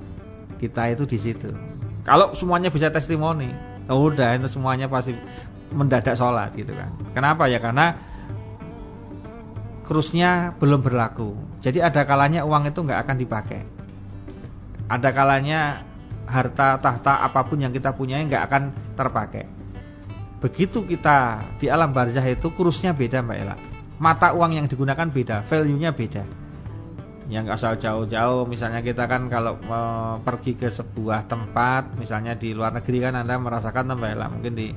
kita 0.63 0.95
itu 0.95 1.05
di 1.07 1.19
situ. 1.19 1.51
Kalau 2.07 2.37
semuanya 2.39 2.71
bisa 2.71 2.95
testimoni, 2.95 3.51
ya 3.91 3.95
udah 3.97 4.39
itu 4.39 4.47
semuanya 4.49 4.87
pasti 4.87 5.19
mendadak 5.75 6.15
sholat 6.15 6.55
gitu 6.55 6.71
kan. 6.73 6.95
Kenapa 7.11 7.51
ya? 7.51 7.59
Karena 7.59 8.14
krusnya 9.85 10.57
belum 10.57 10.81
berlaku. 10.81 11.37
Jadi 11.61 11.85
ada 11.85 12.03
kalanya 12.09 12.43
uang 12.49 12.73
itu 12.73 12.81
nggak 12.81 13.01
akan 13.05 13.17
dipakai. 13.21 13.61
Ada 14.89 15.13
kalanya 15.13 15.85
harta 16.25 16.81
tahta 16.81 17.21
apa 17.21 17.45
pun 17.45 17.61
yang 17.61 17.71
kita 17.71 17.93
punya 17.93 18.19
nggak 18.25 18.43
akan 18.49 18.63
terpakai. 18.97 19.45
Begitu 20.41 20.85
kita 20.85 21.45
di 21.61 21.69
alam 21.69 21.93
barzah 21.93 22.25
itu 22.25 22.49
krusnya 22.53 22.97
beda 22.97 23.21
Mbak 23.21 23.39
Ella. 23.39 23.57
Mata 24.01 24.35
uang 24.35 24.59
yang 24.59 24.67
digunakan 24.67 25.07
beda, 25.07 25.47
value-nya 25.47 25.95
beda 25.95 26.45
yang 27.25 27.49
asal 27.49 27.81
jauh-jauh 27.81 28.45
misalnya 28.45 28.85
kita 28.85 29.09
kan 29.09 29.33
kalau 29.33 29.57
mau 29.65 30.21
pergi 30.21 30.61
ke 30.61 30.69
sebuah 30.69 31.25
tempat 31.25 31.97
misalnya 31.97 32.37
di 32.37 32.53
luar 32.53 32.77
negeri 32.77 33.01
kan 33.01 33.17
Anda 33.17 33.41
merasakan 33.41 33.97
tambah 33.97 34.13
lah 34.13 34.29
mungkin 34.29 34.53
di 34.53 34.69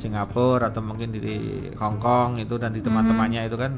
Singapura 0.00 0.72
atau 0.72 0.80
mungkin 0.80 1.12
di 1.12 1.68
Hong 1.76 2.00
Kong 2.00 2.40
itu 2.40 2.56
dan 2.56 2.72
di 2.72 2.80
mhm. 2.80 2.86
teman-temannya 2.88 3.42
itu 3.44 3.56
kan 3.60 3.72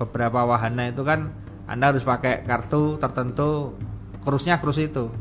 beberapa 0.00 0.48
wahana 0.48 0.88
itu 0.88 1.04
kan 1.04 1.30
Anda 1.68 1.92
harus 1.92 2.02
pakai 2.02 2.48
kartu 2.48 2.96
tertentu 2.96 3.76
krusnya 4.24 4.56
krus 4.56 4.80
itu 4.80 5.12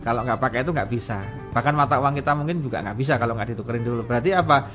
kalau 0.00 0.24
nggak 0.24 0.40
pakai 0.40 0.64
itu 0.64 0.72
nggak 0.72 0.88
bisa 0.88 1.20
bahkan 1.52 1.76
mata 1.76 2.00
uang 2.00 2.16
kita 2.16 2.32
mungkin 2.32 2.64
juga 2.64 2.80
nggak 2.80 2.96
bisa 2.96 3.20
kalau 3.20 3.36
nggak 3.36 3.52
ditukerin 3.52 3.84
dulu 3.84 4.08
berarti 4.08 4.32
apa 4.32 4.72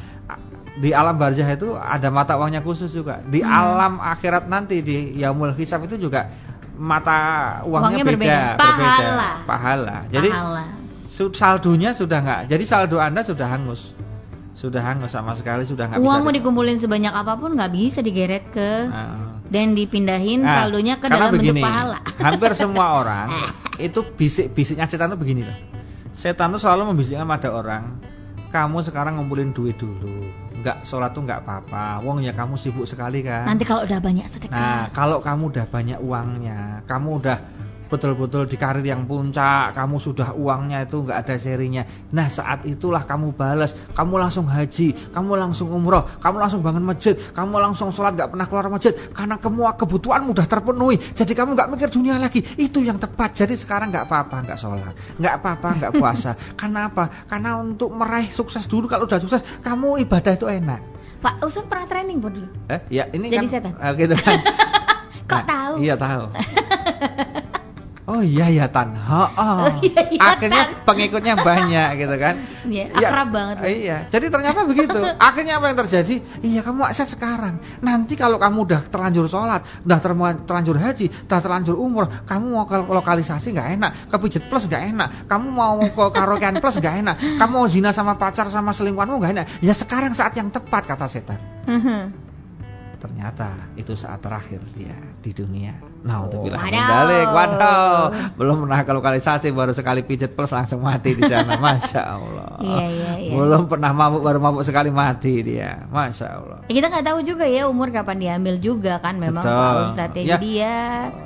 di 0.74 0.90
alam 0.90 1.22
barzah 1.22 1.46
itu 1.54 1.78
ada 1.78 2.10
mata 2.10 2.34
uangnya 2.34 2.66
khusus 2.66 2.90
juga. 2.90 3.22
Di 3.22 3.46
hmm. 3.46 3.50
alam 3.50 3.94
akhirat 4.02 4.50
nanti 4.50 4.82
di 4.82 5.22
yaumul 5.22 5.54
hisab 5.54 5.86
itu 5.86 6.02
juga 6.02 6.34
mata 6.74 7.62
uangnya, 7.70 8.02
uangnya 8.02 8.06
beda, 8.06 8.18
berbeda, 8.18 8.42
pahala. 8.58 9.30
pahala. 9.46 9.98
Jadi 10.10 10.30
pahala. 10.34 10.64
saldonya 11.14 11.94
sudah 11.94 12.20
nggak. 12.26 12.42
Jadi 12.50 12.64
saldo 12.66 12.98
Anda 12.98 13.22
sudah 13.22 13.46
hangus. 13.46 13.94
Sudah 14.54 14.82
hangus 14.86 15.14
sama 15.14 15.34
sekali 15.38 15.66
sudah 15.66 15.90
nggak 15.90 16.00
Uang 16.02 16.26
mau 16.26 16.34
dikumpulin 16.34 16.78
sebanyak 16.78 17.14
apa 17.14 17.38
pun 17.38 17.58
nggak 17.58 17.74
bisa 17.74 18.00
digeret 18.06 18.48
ke 18.54 18.90
nah. 18.90 19.23
Dan 19.54 19.78
dipindahin 19.78 20.42
nah, 20.42 20.66
saldonya 20.66 20.98
ke 20.98 21.06
dalam 21.06 21.30
begini, 21.30 21.62
bentuk 21.62 21.70
pahala. 21.70 22.02
Hampir 22.26 22.52
semua 22.58 22.98
orang 22.98 23.28
itu 23.78 24.02
bisik-bisiknya 24.02 24.90
setan 24.90 25.14
itu 25.14 25.22
begini 25.22 25.46
loh. 25.46 25.58
Setan 26.18 26.50
itu 26.50 26.66
selalu 26.66 26.90
membisikkan 26.90 27.30
pada 27.30 27.54
orang, 27.54 28.02
kamu 28.50 28.82
sekarang 28.82 29.22
ngumpulin 29.22 29.54
duit 29.54 29.78
dulu 29.78 30.44
nggak 30.64 30.88
sholat 30.88 31.12
tuh 31.12 31.28
nggak 31.28 31.44
apa-apa. 31.44 32.00
Wong 32.08 32.24
ya 32.24 32.32
kamu 32.32 32.56
sibuk 32.56 32.88
sekali 32.88 33.20
kan. 33.20 33.44
Nanti 33.46 33.68
kalau 33.68 33.84
udah 33.84 34.00
banyak 34.00 34.26
sedekah. 34.32 34.56
Nah 34.56 34.84
kalau 34.96 35.20
kamu 35.20 35.52
udah 35.52 35.66
banyak 35.68 36.00
uangnya, 36.00 36.88
kamu 36.88 37.20
udah 37.20 37.38
betul-betul 37.94 38.50
di 38.50 38.58
karir 38.58 38.82
yang 38.82 39.06
puncak, 39.06 39.78
kamu 39.78 40.02
sudah 40.02 40.34
uangnya 40.34 40.90
itu 40.90 41.06
nggak 41.06 41.18
ada 41.22 41.36
serinya. 41.38 41.86
Nah 42.10 42.26
saat 42.34 42.66
itulah 42.66 43.06
kamu 43.06 43.38
balas, 43.38 43.78
kamu 43.94 44.18
langsung 44.18 44.50
haji, 44.50 45.14
kamu 45.14 45.38
langsung 45.38 45.70
umroh, 45.70 46.10
kamu 46.18 46.42
langsung 46.42 46.66
bangun 46.66 46.82
masjid, 46.82 47.14
kamu 47.14 47.62
langsung 47.62 47.94
sholat 47.94 48.18
nggak 48.18 48.34
pernah 48.34 48.50
keluar 48.50 48.66
masjid 48.74 48.98
karena 49.14 49.38
semua 49.38 49.78
kebutuhan 49.78 50.26
mudah 50.26 50.50
terpenuhi. 50.50 50.98
Jadi 50.98 51.38
kamu 51.38 51.54
nggak 51.54 51.70
mikir 51.70 51.90
dunia 51.94 52.18
lagi. 52.18 52.42
Itu 52.58 52.82
yang 52.82 52.98
tepat. 52.98 53.38
Jadi 53.38 53.54
sekarang 53.54 53.94
nggak 53.94 54.10
apa-apa 54.10 54.50
nggak 54.50 54.58
sholat, 54.58 54.94
nggak 55.22 55.34
apa-apa 55.38 55.70
nggak 55.78 55.92
puasa. 56.02 56.34
karena 56.58 56.90
apa? 56.90 57.14
Karena 57.30 57.62
untuk 57.62 57.94
meraih 57.94 58.34
sukses 58.34 58.66
dulu 58.66 58.90
kalau 58.90 59.06
udah 59.06 59.22
sukses, 59.22 59.46
kamu 59.62 60.02
ibadah 60.10 60.34
itu 60.34 60.50
enak. 60.50 60.82
Pak 61.24 61.40
Ustadz 61.40 61.72
pernah 61.72 61.88
training 61.88 62.20
bu 62.20 62.28
dulu? 62.28 62.50
Eh, 62.68 62.82
ya 62.92 63.08
ini 63.16 63.32
Jadi 63.32 63.48
kan, 63.48 63.54
setan. 63.54 63.74
Uh, 63.80 63.94
gitu 63.96 64.16
kan. 64.20 64.44
Kok 65.32 65.40
nah, 65.40 65.48
tahu? 65.48 65.74
Iya 65.80 65.96
tahu. 65.96 66.24
Oh 68.04 68.20
iya 68.20 68.52
ya 68.52 68.68
Tan. 68.68 69.00
Oh, 69.00 69.32
oh. 69.32 69.80
iya, 69.80 70.12
iya, 70.12 70.20
Akhirnya 70.20 70.64
tan. 70.68 70.84
pengikutnya 70.84 71.40
banyak 71.40 72.04
gitu 72.04 72.16
kan. 72.20 72.36
Iya, 72.68 72.92
ya, 73.00 73.08
akrab 73.08 73.32
banget. 73.32 73.56
Iya. 73.64 73.98
Jadi 74.12 74.28
ternyata 74.28 74.68
begitu. 74.68 75.00
Akhirnya 75.32 75.64
apa 75.64 75.72
yang 75.72 75.78
terjadi? 75.80 76.20
Iya, 76.44 76.68
kamu 76.68 76.84
akses 76.84 77.16
sekarang. 77.16 77.64
Nanti 77.80 78.20
kalau 78.20 78.44
kamu 78.44 78.68
udah 78.68 78.82
terlanjur 78.92 79.32
sholat, 79.32 79.64
udah 79.88 80.00
terlanjur 80.44 80.76
haji, 80.76 81.08
udah 81.32 81.40
terlanjur 81.40 81.80
umur, 81.80 82.12
kamu 82.28 82.46
mau 82.52 82.68
ke 82.68 82.76
lokalisasi 82.76 83.56
nggak 83.56 83.70
enak, 83.80 83.92
ke 84.12 84.16
pijat 84.20 84.44
plus 84.52 84.68
nggak 84.68 84.84
enak, 84.92 85.08
kamu 85.32 85.48
mau 85.48 85.80
ke 85.80 86.04
karaokean 86.12 86.60
plus 86.60 86.76
nggak 86.84 86.96
enak, 87.08 87.16
kamu 87.40 87.52
mau 87.56 87.68
zina 87.72 87.96
sama 87.96 88.20
pacar 88.20 88.52
sama 88.52 88.76
selingkuhanmu 88.76 89.16
nggak 89.24 89.32
enak. 89.32 89.48
Ya 89.64 89.72
sekarang 89.72 90.12
saat 90.12 90.36
yang 90.36 90.52
tepat 90.52 90.92
kata 90.92 91.08
setan. 91.08 91.40
Mm 91.72 91.80
-hmm. 91.80 92.02
Ternyata 93.00 93.76
itu 93.80 93.96
saat 93.96 94.20
terakhir 94.20 94.60
dia 94.76 94.96
di 95.24 95.32
dunia. 95.32 95.93
Nah, 96.04 96.28
untuk 96.28 96.52
bilang 96.52 96.68
balik, 96.68 97.28
waduh, 97.32 98.12
belum 98.36 98.68
pernah 98.68 98.80
ke 98.84 98.92
lokalisasi, 98.92 99.56
baru 99.56 99.72
sekali 99.72 100.04
pijet 100.04 100.36
plus 100.36 100.52
langsung 100.52 100.84
mati 100.84 101.16
di 101.16 101.24
sana, 101.24 101.56
masya 101.64 102.02
Allah. 102.04 102.60
Iya, 102.60 102.86
iya, 102.92 103.12
iya. 103.24 103.34
Belum 103.40 103.72
pernah 103.72 103.96
mabuk, 103.96 104.20
baru 104.20 104.44
mabuk 104.44 104.68
sekali 104.68 104.92
mati 104.92 105.40
dia, 105.40 105.88
masya 105.88 106.28
Allah. 106.28 106.60
Ya, 106.68 106.74
kita 106.76 106.92
nggak 106.92 107.08
tahu 107.08 107.20
juga 107.24 107.48
ya 107.48 107.72
umur 107.72 107.88
kapan 107.96 108.20
diambil 108.20 108.60
juga 108.60 109.00
kan, 109.00 109.16
memang 109.16 109.48
Betul. 109.48 109.56
Pak 109.56 109.84
Ustadz 109.96 110.16
ya. 110.20 110.22
ya. 110.22 110.28
Jadi 110.36 110.50
ya, 110.60 110.80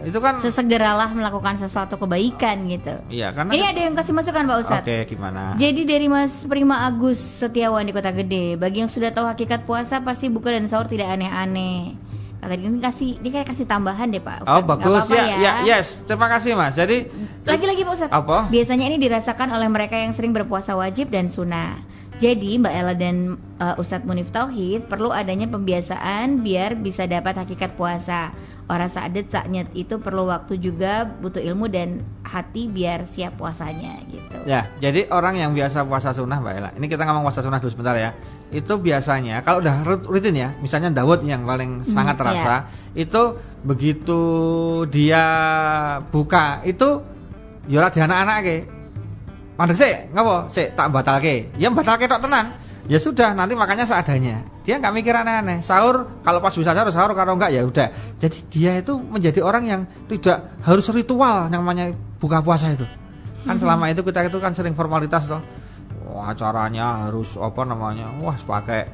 itu 0.06 0.20
kan 0.22 0.34
sesegeralah 0.38 1.10
melakukan 1.10 1.58
sesuatu 1.58 1.98
kebaikan 1.98 2.70
gitu. 2.70 3.02
Iya, 3.10 3.34
karena 3.34 3.58
ini 3.58 3.66
ada 3.66 3.82
yang 3.82 3.98
kasih 3.98 4.14
masukan 4.14 4.46
Pak 4.46 4.58
Ustadz. 4.62 4.86
Oke, 4.86 5.10
gimana? 5.10 5.58
Jadi 5.58 5.90
dari 5.90 6.06
Mas 6.06 6.46
Prima 6.46 6.86
Agus 6.86 7.18
Setiawan 7.18 7.82
di 7.82 7.98
Kota 7.98 8.14
Gede, 8.14 8.62
bagi 8.62 8.86
yang 8.86 8.94
sudah 8.94 9.10
tahu 9.10 9.26
hakikat 9.26 9.66
puasa 9.66 10.06
pasti 10.06 10.30
buka 10.30 10.54
dan 10.54 10.70
sahur 10.70 10.86
tidak 10.86 11.10
aneh-aneh. 11.10 12.07
Kata 12.38 12.54
dia 12.54 12.70
kasih 12.70 13.18
dia 13.18 13.32
kayak 13.34 13.48
kasih 13.50 13.66
tambahan 13.66 14.14
deh 14.14 14.22
Pak. 14.22 14.46
Ustaz. 14.46 14.54
Oh 14.54 14.62
bagus 14.62 15.06
ya, 15.10 15.26
ya. 15.26 15.36
Ya 15.42 15.54
yes. 15.66 15.98
Terima 16.06 16.30
kasih 16.30 16.54
Mas. 16.54 16.78
Jadi 16.78 17.10
lagi-lagi 17.44 17.82
Pak 17.82 17.94
Ustadz. 17.98 18.14
Apa? 18.14 18.38
Biasanya 18.54 18.86
ini 18.94 18.98
dirasakan 19.02 19.50
oleh 19.52 19.68
mereka 19.68 19.98
yang 19.98 20.14
sering 20.14 20.38
berpuasa 20.38 20.78
wajib 20.78 21.10
dan 21.10 21.34
sunnah. 21.34 21.82
Jadi 22.18 22.58
Mbak 22.58 22.74
Ella 22.74 22.98
dan 22.98 23.38
uh, 23.62 23.78
Ustadz 23.78 24.02
Munif 24.02 24.34
Tauhid 24.34 24.90
perlu 24.90 25.14
adanya 25.14 25.46
pembiasaan 25.46 26.42
biar 26.42 26.74
bisa 26.82 27.06
dapat 27.06 27.38
hakikat 27.38 27.78
puasa. 27.78 28.34
Orang 28.66 28.90
saadet 28.90 29.30
saatnya 29.30 29.70
itu 29.78 30.02
perlu 30.02 30.26
waktu 30.26 30.58
juga, 30.58 31.06
butuh 31.06 31.40
ilmu 31.40 31.70
dan 31.70 32.02
hati 32.26 32.66
biar 32.66 33.06
siap 33.06 33.38
puasanya 33.38 34.02
gitu. 34.10 34.34
Ya, 34.50 34.66
jadi 34.82 35.06
orang 35.14 35.38
yang 35.38 35.54
biasa 35.54 35.86
puasa 35.86 36.12
sunnah 36.18 36.42
Mbak 36.42 36.54
Ella. 36.58 36.70
Ini 36.74 36.86
kita 36.90 37.06
ngomong 37.06 37.22
puasa 37.30 37.46
sunnah 37.46 37.62
dulu 37.62 37.70
sebentar 37.70 37.94
ya. 37.94 38.18
Itu 38.50 38.82
biasanya 38.82 39.46
kalau 39.46 39.62
udah 39.62 39.86
rutin 40.10 40.34
ya, 40.34 40.58
misalnya 40.58 40.90
Dawud 40.90 41.22
yang 41.22 41.46
paling 41.46 41.86
hmm, 41.86 41.94
sangat 41.94 42.18
terasa, 42.18 42.66
ya. 42.66 43.08
itu 43.08 43.38
begitu 43.62 44.22
dia 44.90 45.24
buka 46.10 46.66
itu 46.66 47.06
yola 47.70 47.94
di 47.94 48.00
anak-anak 48.02 48.42
Mandek 49.58 49.78
sih, 49.78 49.94
ngapa? 50.14 50.54
Sih 50.54 50.70
tak 50.72 50.94
batalke. 50.94 51.50
Ya 51.58 51.74
batalke 51.74 52.06
tok 52.06 52.22
tenan. 52.22 52.54
Ya 52.88 53.04
sudah, 53.04 53.36
nanti 53.36 53.58
makanya 53.58 53.84
seadanya. 53.84 54.48
Dia 54.64 54.80
nggak 54.80 54.94
mikir 54.96 55.12
aneh-aneh. 55.12 55.60
Sahur 55.60 56.08
kalau 56.24 56.40
pas 56.40 56.56
bisa 56.56 56.72
sahur, 56.72 56.94
sahur 56.94 57.12
kalau 57.18 57.36
enggak 57.36 57.52
ya 57.52 57.68
udah. 57.68 57.92
Jadi 58.22 58.38
dia 58.48 58.80
itu 58.80 58.96
menjadi 58.96 59.44
orang 59.44 59.68
yang 59.68 59.82
tidak 60.08 60.56
harus 60.64 60.88
ritual 60.94 61.52
yang 61.52 61.68
namanya 61.68 61.92
buka 62.22 62.40
puasa 62.40 62.72
itu. 62.72 62.88
Kan 63.44 63.60
selama 63.60 63.92
itu 63.92 64.08
kita 64.08 64.32
itu 64.32 64.40
kan 64.40 64.56
sering 64.56 64.78
formalitas 64.78 65.28
toh. 65.28 65.44
Wah, 66.08 66.32
acaranya 66.32 67.10
harus 67.10 67.36
apa 67.36 67.68
namanya? 67.68 68.08
Wah, 68.24 68.40
pakai 68.40 68.88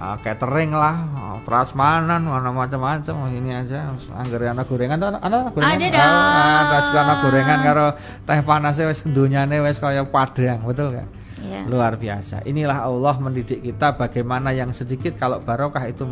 uh, 0.00 0.16
catering 0.24 0.72
lah, 0.72 0.96
uh, 0.96 1.38
prasmanan, 1.44 2.24
mana 2.24 2.50
macam-macam 2.50 3.14
ini 3.30 3.52
aja. 3.52 3.92
Angger 4.16 4.48
anak 4.48 4.66
gorengan 4.66 4.96
ada 4.96 5.20
ana 5.20 5.52
gorengan. 5.52 5.76
Ada 5.76 5.88
dong. 5.92 6.80
Ada 6.80 6.98
anak 7.04 7.16
gorengan 7.20 7.58
karo 7.60 7.86
teh 8.24 8.40
panas 8.40 8.80
wis 8.80 9.04
dunyane 9.04 9.60
wis 9.60 9.76
kaya 9.76 10.08
padang, 10.08 10.64
betul 10.64 10.96
gak? 10.96 11.08
Yeah. 11.40 11.64
Luar 11.68 11.96
biasa. 12.00 12.44
Inilah 12.48 12.84
Allah 12.84 13.16
mendidik 13.20 13.64
kita 13.64 13.96
bagaimana 13.96 14.52
yang 14.52 14.72
sedikit 14.76 15.16
kalau 15.16 15.40
barokah 15.40 15.88
itu 15.88 16.04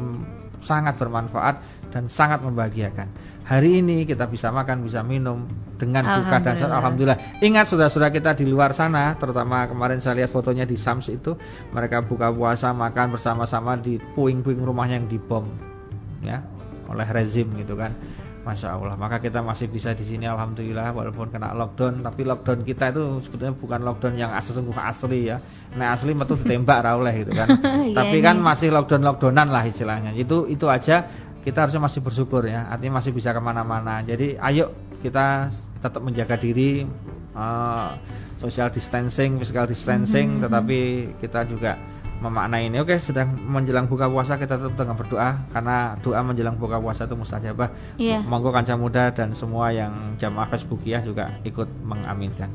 sangat 0.64 0.96
bermanfaat 1.01 1.61
dan 1.92 2.09
sangat 2.09 2.44
membahagiakan. 2.44 3.09
Hari 3.48 3.80
ini 3.80 4.04
kita 4.04 4.28
bisa 4.28 4.52
makan, 4.52 4.84
bisa 4.84 5.00
minum 5.00 5.48
dengan 5.80 6.04
buka 6.04 6.37
dan 6.44 6.61
saat 6.61 6.68
alhamdulillah. 6.68 7.40
Ingat 7.40 7.72
saudara-saudara 7.72 8.12
kita 8.12 8.37
di 8.37 8.44
luar 8.44 8.76
sana, 8.76 9.16
terutama 9.16 9.64
kemarin 9.64 10.04
saya 10.04 10.20
lihat 10.20 10.29
fotonya 10.29 10.68
di 10.68 10.77
Sams 10.77 11.08
itu, 11.08 11.33
mereka 11.73 12.04
buka 12.04 12.29
puasa 12.29 12.77
makan 12.77 13.16
bersama-sama 13.16 13.81
di 13.81 13.96
puing-puing 13.96 14.60
rumahnya 14.60 15.00
yang 15.00 15.08
dibom 15.08 15.48
ya 16.20 16.44
oleh 16.92 17.08
rezim 17.08 17.48
gitu 17.56 17.73
kan. 17.73 17.96
Masya 18.48 18.81
Allah. 18.81 18.96
Maka 18.96 19.20
kita 19.20 19.44
masih 19.44 19.68
bisa 19.68 19.92
di 19.92 20.08
sini 20.08 20.25
Alhamdulillah 20.25 20.96
walaupun 20.96 21.29
kena 21.29 21.52
lockdown. 21.52 22.00
Tapi 22.00 22.25
lockdown 22.25 22.64
kita 22.64 22.96
itu 22.96 23.20
sebetulnya 23.20 23.52
bukan 23.52 23.81
lockdown 23.85 24.14
yang 24.16 24.33
sungguh 24.40 24.73
asli 24.73 25.29
ya. 25.29 25.44
Nah 25.77 25.92
asli 25.92 26.16
metu 26.16 26.40
ditembak 26.40 26.81
oleh 26.81 27.12
gitu 27.25 27.37
kan. 27.37 27.48
Iya, 27.88 28.04
tapi 28.04 28.20
kan 28.20 28.37
masih 28.40 28.68
lockdown 28.73 29.04
lockdownan 29.04 29.48
lah 29.52 29.64
istilahnya. 29.64 30.12
Itu 30.16 30.44
itu 30.48 30.68
aja 30.68 31.08
kita 31.42 31.66
harusnya 31.66 31.82
masih 31.82 32.00
bersyukur 32.02 32.46
ya 32.46 32.66
artinya 32.70 32.98
masih 33.02 33.14
bisa 33.14 33.30
ke 33.30 33.40
mana-mana 33.42 34.02
jadi 34.02 34.38
ayo 34.42 34.74
kita 35.02 35.52
tetap 35.78 36.02
menjaga 36.02 36.34
diri 36.34 36.82
uh, 37.38 37.94
social 38.42 38.70
distancing 38.70 39.38
physical 39.38 39.66
distancing 39.66 40.28
mm 40.28 40.34
-hmm. 40.38 40.44
tetapi 40.46 40.80
kita 41.22 41.46
juga 41.46 41.78
memaknai 42.19 42.66
ini. 42.66 42.83
Oke, 42.83 42.98
sedang 42.98 43.38
menjelang 43.38 43.87
buka 43.87 44.10
puasa 44.10 44.37
kita 44.37 44.58
tetap 44.58 44.75
dengan 44.75 44.98
berdoa 44.98 45.46
karena 45.54 45.94
doa 46.02 46.21
menjelang 46.27 46.58
buka 46.58 46.83
puasa 46.83 47.06
itu 47.06 47.14
mustajabah. 47.14 47.98
Iya. 47.98 48.27
Monggo 48.27 48.50
kanca 48.50 48.75
muda 48.75 49.14
dan 49.14 49.33
semua 49.38 49.71
yang 49.71 50.19
jamaah 50.19 50.50
Facebookiah 50.50 51.02
juga 51.06 51.38
ikut 51.46 51.71
mengaminkan. 51.87 52.50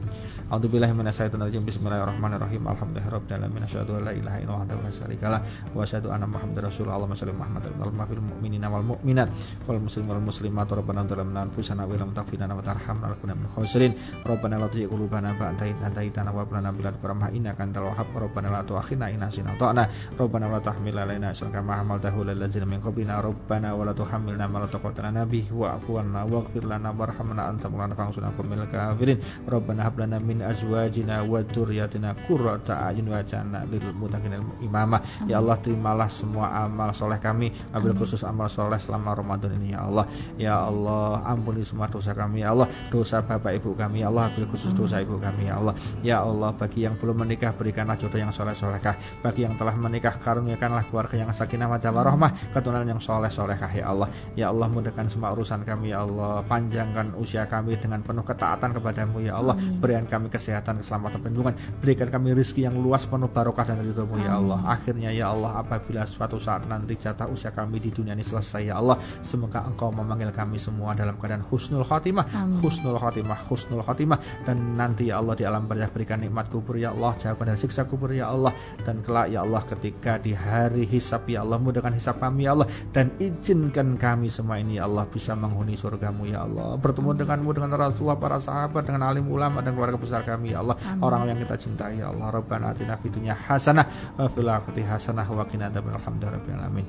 A'udzubillahi 0.51 0.93
minasyaitonirrajim. 0.93 1.63
Bismillahirrahmanirrahim. 1.63 2.61
Alhamdulillahirabbil 2.67 3.33
alamin. 3.39 3.63
Asyhadu 3.63 3.97
an 3.97 4.05
la 4.05 4.13
ilaha 4.13 4.37
illallah 4.43 4.67
wa 4.69 4.83
la 4.83 4.91
syarikalah 4.91 5.39
wa 5.71 5.81
asyhadu 5.81 6.07
anna 6.11 6.27
Muhammadar 6.27 6.69
rasulullah. 6.69 6.99
Allahumma 6.99 7.17
shalli 7.17 7.33
Muhammad 7.33 7.63
wa 7.73 8.05
fil 8.05 8.21
mu'minina 8.21 8.67
wal 8.69 8.85
mu'minat 8.85 9.33
wal 9.65 9.79
muslimin 9.79 10.13
wal 10.13 10.25
muslimat. 10.27 10.67
Rabbana 10.67 11.07
zalamna 11.07 11.47
anfusana 11.47 11.87
wa 11.87 11.95
lam 11.95 12.11
taghfir 12.11 12.37
lana 12.37 12.53
wa 12.53 12.61
tarhamna 12.61 13.15
lakunanna 13.15 13.39
minal 13.39 13.53
khasirin. 13.55 13.97
Rabbana 14.27 14.59
la 14.59 14.67
tuzigh 14.67 14.91
qulubana 14.91 15.33
ba'da 15.33 15.63
idh 15.65 15.79
hadaytana 15.79 16.29
wa 16.35 16.43
hab 16.43 16.51
lana 16.51 16.69
min 16.69 16.83
ladunka 16.85 17.07
rahmah 17.07 17.29
innaka 17.33 17.63
antal 17.63 17.89
wahhab. 17.89 18.07
Rabbana 18.13 18.53
la 18.53 18.61
tu'akhidna 18.67 19.09
in 19.09 19.23
nasina 19.23 19.52
ta'na. 19.57 19.83
Rabbana 20.17 20.49
la 20.49 20.59
tahmil 20.59 20.97
alaina 20.97 21.31
isran 21.31 21.51
kama 21.51 21.79
hamaltahu 21.79 22.25
lil 22.25 22.37
ladzina 22.37 22.65
min 22.67 22.79
qablina. 22.79 23.19
Rabbana 23.19 23.73
wa 23.73 23.83
la 23.87 23.93
tuhammilna 23.93 24.45
ma 24.49 24.63
la 24.63 24.67
taqata 24.67 25.05
lana 25.05 25.25
bihi 25.25 25.51
wa'fu 25.53 25.99
'anna 25.99 26.25
waghfir 26.27 26.65
lana 26.65 26.91
warhamna 26.93 27.49
anta 27.49 27.69
maulana 27.69 27.95
fansurna 27.95 28.33
minal 28.43 28.67
kafirin. 28.67 29.19
Rabbana 29.47 29.87
hab 29.87 29.95
lana 29.99 30.19
min 30.19 30.43
azwajina 30.43 31.23
wa 31.23 31.39
dzurriyyatina 31.43 32.27
qurrata 32.27 32.83
a'yun 32.89 33.09
waj'alna 33.09 33.65
lil 33.69 33.85
muttaqina 33.95 34.39
imama. 34.59 34.99
Ya 35.29 35.39
Allah 35.39 35.57
terimalah 35.59 36.09
semua 36.11 36.51
amal 36.65 36.91
soleh 36.91 37.19
kami, 37.19 37.51
wabil 37.71 37.95
khusus 37.95 38.21
amal 38.27 38.51
soleh 38.51 38.77
selama 38.77 39.15
Ramadan 39.15 39.55
ini 39.59 39.73
ya 39.73 39.85
Allah. 39.87 40.05
Ya 40.35 40.55
Allah 40.59 41.23
ampuni 41.23 41.63
semua 41.63 41.87
dosa 41.87 42.11
kami 42.11 42.43
ya 42.43 42.51
Allah, 42.51 42.67
dosa 42.91 43.23
bapak 43.23 43.59
ibu 43.59 43.75
kami 43.77 44.03
ya 44.03 44.11
Allah, 44.11 44.31
wabil 44.31 44.47
khusus 44.49 44.71
dosa 44.75 44.99
ibu 44.99 45.19
kami 45.19 45.47
ya 45.47 45.59
Allah. 45.59 45.73
Ya 46.03 46.17
Allah 46.23 46.51
bagi 46.55 46.83
yang 46.83 46.99
belum 46.99 47.23
menikah 47.23 47.55
berikanlah 47.55 47.95
jodoh 47.99 48.19
yang 48.19 48.33
soleh 48.35 48.55
solehkah. 48.55 48.95
Bagi 49.23 49.42
yang 49.43 49.59
telah 49.59 49.75
menikah 49.75 50.15
karuniakanlah 50.15 50.87
keluarga 50.87 51.15
yang 51.19 51.29
sakinah 51.35 51.67
mawaddah 51.67 51.91
warahmah, 51.91 52.31
keturunan 52.55 52.87
yang 52.87 53.03
soleh 53.03 53.27
solehkah 53.27 53.69
ya 53.69 53.91
Allah. 53.91 54.07
Ya 54.39 54.47
Allah 54.49 54.71
mudahkan 54.71 55.11
semua 55.11 55.35
urusan 55.35 55.67
kami 55.67 55.91
ya 55.91 56.07
Allah, 56.07 56.47
panjangkan 56.47 57.19
usia 57.19 57.45
kami 57.51 57.75
dengan 57.75 57.99
penuh 57.99 58.23
ketaatan 58.23 58.71
kepadamu 58.79 59.19
ya 59.19 59.41
Allah. 59.41 59.59
Berikan 59.59 60.07
kami 60.07 60.31
kesehatan, 60.31 60.79
keselamatan, 60.79 61.19
perlindungan. 61.19 61.53
Berikan 61.83 62.07
kami 62.07 62.31
rezeki 62.31 62.71
yang 62.71 62.79
luas, 62.79 63.03
penuh 63.03 63.27
barokah 63.27 63.67
dan 63.67 63.83
ridhomu 63.83 64.21
ya 64.21 64.39
Allah. 64.39 64.63
Akhirnya 64.69 65.11
ya 65.11 65.35
Allah, 65.35 65.59
apabila 65.59 66.07
suatu 66.07 66.39
saat 66.39 66.69
nanti 66.69 66.95
jatah 66.95 67.27
usia 67.27 67.51
kami 67.51 67.83
di 67.83 67.89
dunia 67.91 68.15
ini 68.15 68.23
selesai 68.23 68.71
ya 68.71 68.79
Allah, 68.79 68.95
semoga 69.25 69.65
Engkau 69.67 69.91
memanggil 69.91 70.31
kami 70.31 70.61
semua 70.61 70.93
dalam 70.93 71.17
keadaan 71.17 71.43
husnul 71.43 71.83
khotimah, 71.83 72.25
husnul 72.61 73.01
khotimah, 73.01 73.39
husnul 73.49 73.81
khotimah 73.83 74.21
dan 74.45 74.77
nanti 74.77 75.09
ya 75.09 75.19
Allah 75.19 75.33
di 75.33 75.43
alam 75.43 75.65
barzah 75.65 75.89
berikan 75.89 76.21
nikmat 76.21 76.47
kubur 76.53 76.77
ya 76.77 76.93
Allah, 76.93 77.17
jauhkan 77.17 77.49
dari 77.49 77.59
siksa 77.59 77.89
kubur 77.89 78.13
ya 78.13 78.29
Allah 78.29 78.53
dan 78.85 79.01
kelak 79.01 79.32
ya 79.33 79.41
Allah 79.41 79.65
ketika 79.65 80.21
di 80.21 80.37
hari 80.37 80.85
hisab 80.85 81.25
ya 81.25 81.41
Allah 81.41 81.57
mudahkan 81.57 81.97
hisab 81.97 82.21
kami 82.21 82.45
ya 82.45 82.53
Allah. 82.53 82.69
Dan 82.93 83.17
izinkan 83.17 83.97
kami 83.97 84.29
semua 84.29 84.61
ini 84.61 84.77
ya 84.77 84.85
Allah 84.85 85.09
bisa 85.09 85.33
menghuni 85.33 85.73
surgamu 85.73 86.29
ya 86.29 86.45
Allah. 86.45 86.77
Bertemu 86.77 87.17
denganmu 87.17 87.49
dengan 87.57 87.73
Rasulullah 87.73 88.21
para 88.21 88.37
sahabat 88.37 88.85
dengan 88.85 89.09
alim 89.09 89.25
ulama 89.27 89.65
dan 89.65 89.73
keluarga 89.73 89.97
besar 89.97 90.21
kami 90.21 90.53
ya 90.53 90.61
Allah. 90.61 90.77
Orang 91.01 91.25
yang 91.25 91.41
kita 91.41 91.57
cintai 91.57 91.97
ya 91.97 92.13
Allah. 92.13 92.29
Rabbana 92.29 92.77
atina 92.77 93.01
fid 93.01 93.17
dunya 93.17 93.33
hasanah 93.33 94.17
wa 94.21 94.29
fil 94.29 94.45
akhirati 94.45 94.85
hasanah 94.85 95.25
wa 95.25 95.43
qina 95.49 95.73
adzabannar. 95.73 96.01
Alamin 96.03 96.85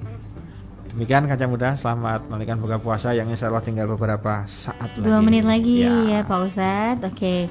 Demikian 0.95 1.27
kaca 1.27 1.51
muda, 1.51 1.75
selamat 1.75 2.31
melanjutkan 2.31 2.63
buka 2.63 2.77
puasa. 2.79 3.19
Yang 3.19 3.35
insya 3.35 3.51
Allah 3.51 3.67
tinggal 3.67 3.91
beberapa 3.91 4.47
saat 4.47 4.95
lagi. 4.95 5.11
Dua 5.11 5.19
menit 5.27 5.43
lagi 5.43 5.83
ya, 5.83 6.23
Pak 6.23 6.39
Ustadz. 6.47 7.03
Oke. 7.11 7.51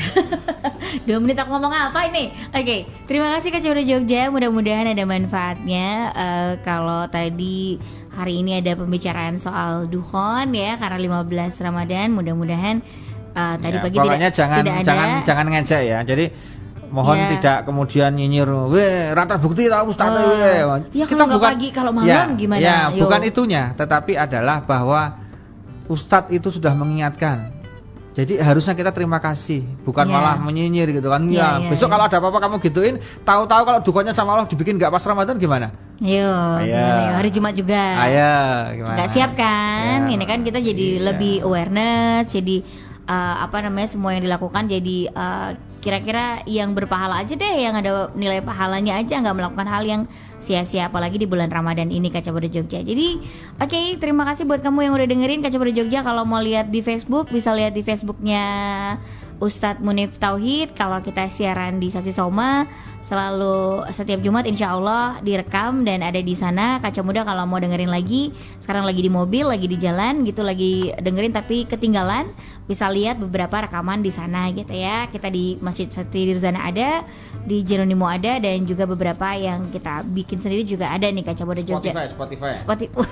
Dua 1.06 1.18
menit 1.18 1.38
aku 1.38 1.50
ngomong 1.50 1.70
apa 1.70 2.08
ini? 2.08 2.30
Oke, 2.50 2.88
terima 3.06 3.30
kasih 3.36 3.48
Kak 3.50 3.62
Cura 3.62 3.82
Jogja. 3.82 4.28
Mudah-mudahan 4.28 4.90
ada 4.90 5.04
manfaatnya. 5.04 5.86
Eh, 6.10 6.52
kalau 6.62 7.06
tadi 7.06 7.78
hari 8.10 8.42
ini 8.42 8.58
ada 8.58 8.74
pembicaraan 8.74 9.38
soal 9.38 9.86
duhon 9.86 10.50
ya, 10.52 10.76
karena 10.76 10.98
15 10.98 11.60
Ramadan. 11.60 12.12
Mudah-mudahan 12.12 12.82
eh, 13.30 13.54
tadi 13.60 13.76
Ya, 13.78 13.82
pagi 13.82 13.96
tidak, 13.96 14.32
jangan 14.34 14.58
tidak 14.62 14.74
ada. 14.74 14.86
jangan 14.86 15.08
jangan 15.22 15.46
ngejek 15.52 15.82
ya. 15.86 15.98
Jadi 16.02 16.24
mohon 16.90 17.14
Ya. 17.16 17.28
tidak 17.38 17.58
kemudian 17.70 18.10
nyinyir, 18.18 18.50
weh 18.66 19.14
rata 19.14 19.38
bukti 19.38 19.70
tahu 19.70 19.94
Ustaz 19.94 20.10
Oh. 20.10 20.26
weh." 20.26 20.58
Ya, 20.90 21.06
kalau 21.06 21.30
nggak 21.30 21.38
pagi, 21.38 21.68
kalau 21.70 21.94
malam 21.94 22.10
ya, 22.10 22.34
gimana? 22.34 22.58
Ya, 22.58 22.78
Yo. 22.90 23.06
bukan 23.06 23.22
itunya, 23.22 23.78
tetapi 23.78 24.18
adalah 24.18 24.66
bahwa 24.66 25.22
Ustadz 25.86 26.30
itu 26.34 26.50
sudah 26.50 26.74
mengingatkan. 26.74 27.59
Jadi 28.20 28.36
harusnya 28.36 28.74
kita 28.74 28.92
terima 28.92 29.16
kasih, 29.18 29.64
bukan 29.82 30.04
Ya. 30.04 30.12
malah 30.12 30.36
menyinyir 30.36 30.92
gitu 30.92 31.08
kan. 31.08 31.24
Ya, 31.26 31.56
Ya, 31.56 31.64
ya, 31.64 31.68
besok 31.72 31.88
ya. 31.88 31.92
kalau 31.96 32.04
ada 32.04 32.16
apa-apa 32.20 32.38
kamu 32.38 32.56
gituin, 32.60 32.94
tahu-tahu 33.22 33.62
kalau 33.64 33.80
dukunnya 33.80 34.12
sama 34.12 34.36
Allah 34.36 34.44
dibikin 34.44 34.76
nggak 34.76 34.88
pas 34.88 35.00
Ramadan 35.02 35.36
gimana? 35.36 35.72
Yo, 35.98 36.28
Ayo. 36.60 36.68
gimana 36.68 37.02
yo? 37.02 37.12
hari 37.16 37.30
Jumat 37.30 37.54
juga. 37.54 37.80
Ayo, 37.80 38.34
gimana? 38.76 38.96
nggak 39.00 39.10
siap 39.10 39.32
kan 39.34 40.06
Ya. 40.06 40.12
ini 40.12 40.24
kan 40.24 40.40
kita 40.42 40.58
jadi 40.58 40.86
Iya. 40.96 41.02
lebih 41.12 41.34
awareness 41.44 42.28
jadi 42.28 42.60
uh, 43.04 43.34
apa 43.42 43.56
namanya 43.60 43.88
semua 43.88 44.12
yang 44.12 44.24
dilakukan 44.24 44.68
jadi 44.68 44.96
uh, 45.08 45.50
kira-kira 45.80 46.44
yang 46.44 46.76
berpahala 46.76 47.24
aja 47.24 47.34
deh 47.34 47.54
yang 47.56 47.72
ada 47.72 48.12
nilai 48.12 48.44
pahalanya 48.44 49.00
aja 49.00 49.16
nggak 49.20 49.36
melakukan 49.36 49.68
hal 49.68 49.82
yang 49.88 50.02
sia-sia 50.40 50.88
apalagi 50.88 51.20
di 51.20 51.28
bulan 51.28 51.52
Ramadan 51.52 51.92
ini 51.92 52.08
Kaca 52.08 52.32
Muda 52.32 52.48
Jogja. 52.48 52.80
Jadi 52.80 53.20
oke 53.60 53.80
terima 54.00 54.24
kasih 54.28 54.48
buat 54.48 54.64
kamu 54.64 54.88
yang 54.88 54.92
udah 54.96 55.08
dengerin 55.08 55.40
Kaca 55.44 55.56
Muda 55.56 55.72
Jogja. 55.72 56.00
Kalau 56.04 56.24
mau 56.24 56.40
lihat 56.40 56.72
di 56.72 56.80
Facebook 56.80 57.28
bisa 57.28 57.52
lihat 57.52 57.76
di 57.76 57.84
Facebooknya 57.84 58.44
Ustadz 59.40 59.80
Munif 59.80 60.20
Tauhid. 60.20 60.76
Kalau 60.76 61.00
kita 61.00 61.32
siaran 61.32 61.80
di 61.80 61.88
Sasi 61.88 62.12
Soma 62.12 62.68
selalu 63.00 63.88
setiap 63.88 64.20
Jumat 64.20 64.44
insya 64.44 64.76
Allah 64.76 65.16
direkam 65.24 65.88
dan 65.88 66.04
ada 66.04 66.20
di 66.20 66.36
sana. 66.36 66.76
Kaca 66.84 67.00
muda 67.00 67.24
kalau 67.24 67.48
mau 67.48 67.56
dengerin 67.56 67.88
lagi 67.88 68.36
sekarang 68.60 68.84
lagi 68.84 69.00
di 69.00 69.10
mobil 69.10 69.48
lagi 69.48 69.64
di 69.64 69.80
jalan 69.80 70.28
gitu 70.28 70.44
lagi 70.44 70.92
dengerin 71.00 71.32
tapi 71.32 71.64
ketinggalan 71.64 72.28
bisa 72.70 72.86
lihat 72.86 73.18
beberapa 73.18 73.66
rekaman 73.66 74.06
di 74.06 74.14
sana 74.14 74.46
gitu 74.54 74.70
ya 74.70 75.10
kita 75.10 75.26
di 75.26 75.58
Masjid 75.58 75.90
Sati 75.90 76.30
Dirzana 76.30 76.70
ada 76.70 77.02
di 77.42 77.66
Jeronimo 77.66 78.06
ada 78.06 78.38
dan 78.38 78.62
juga 78.62 78.86
beberapa 78.86 79.34
yang 79.34 79.74
kita 79.74 80.06
bikin 80.06 80.38
sendiri 80.38 80.62
juga 80.62 80.86
ada 80.94 81.10
nih 81.10 81.26
kaca 81.26 81.42
muda 81.42 81.66
Jogja 81.66 81.90
Spotify, 81.90 82.06
Spotify. 82.06 82.52
Spotify. 82.54 83.02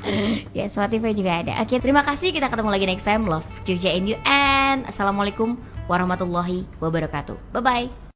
ya, 0.58 0.66
Spotify 0.70 1.12
juga 1.12 1.32
ada. 1.44 1.52
Oke, 1.62 1.78
terima 1.82 2.02
kasih. 2.06 2.30
Kita 2.32 2.48
ketemu 2.48 2.70
lagi 2.70 2.86
next 2.88 3.04
time. 3.04 3.26
Love 3.26 3.46
Jogja 3.68 3.92
in 3.92 4.08
you 4.08 4.18
and 4.24 4.86
Assalamualaikum 4.88 5.58
warahmatullahi 5.90 6.64
wabarakatuh. 6.80 7.36
Bye 7.52 7.62
bye. 7.64 8.07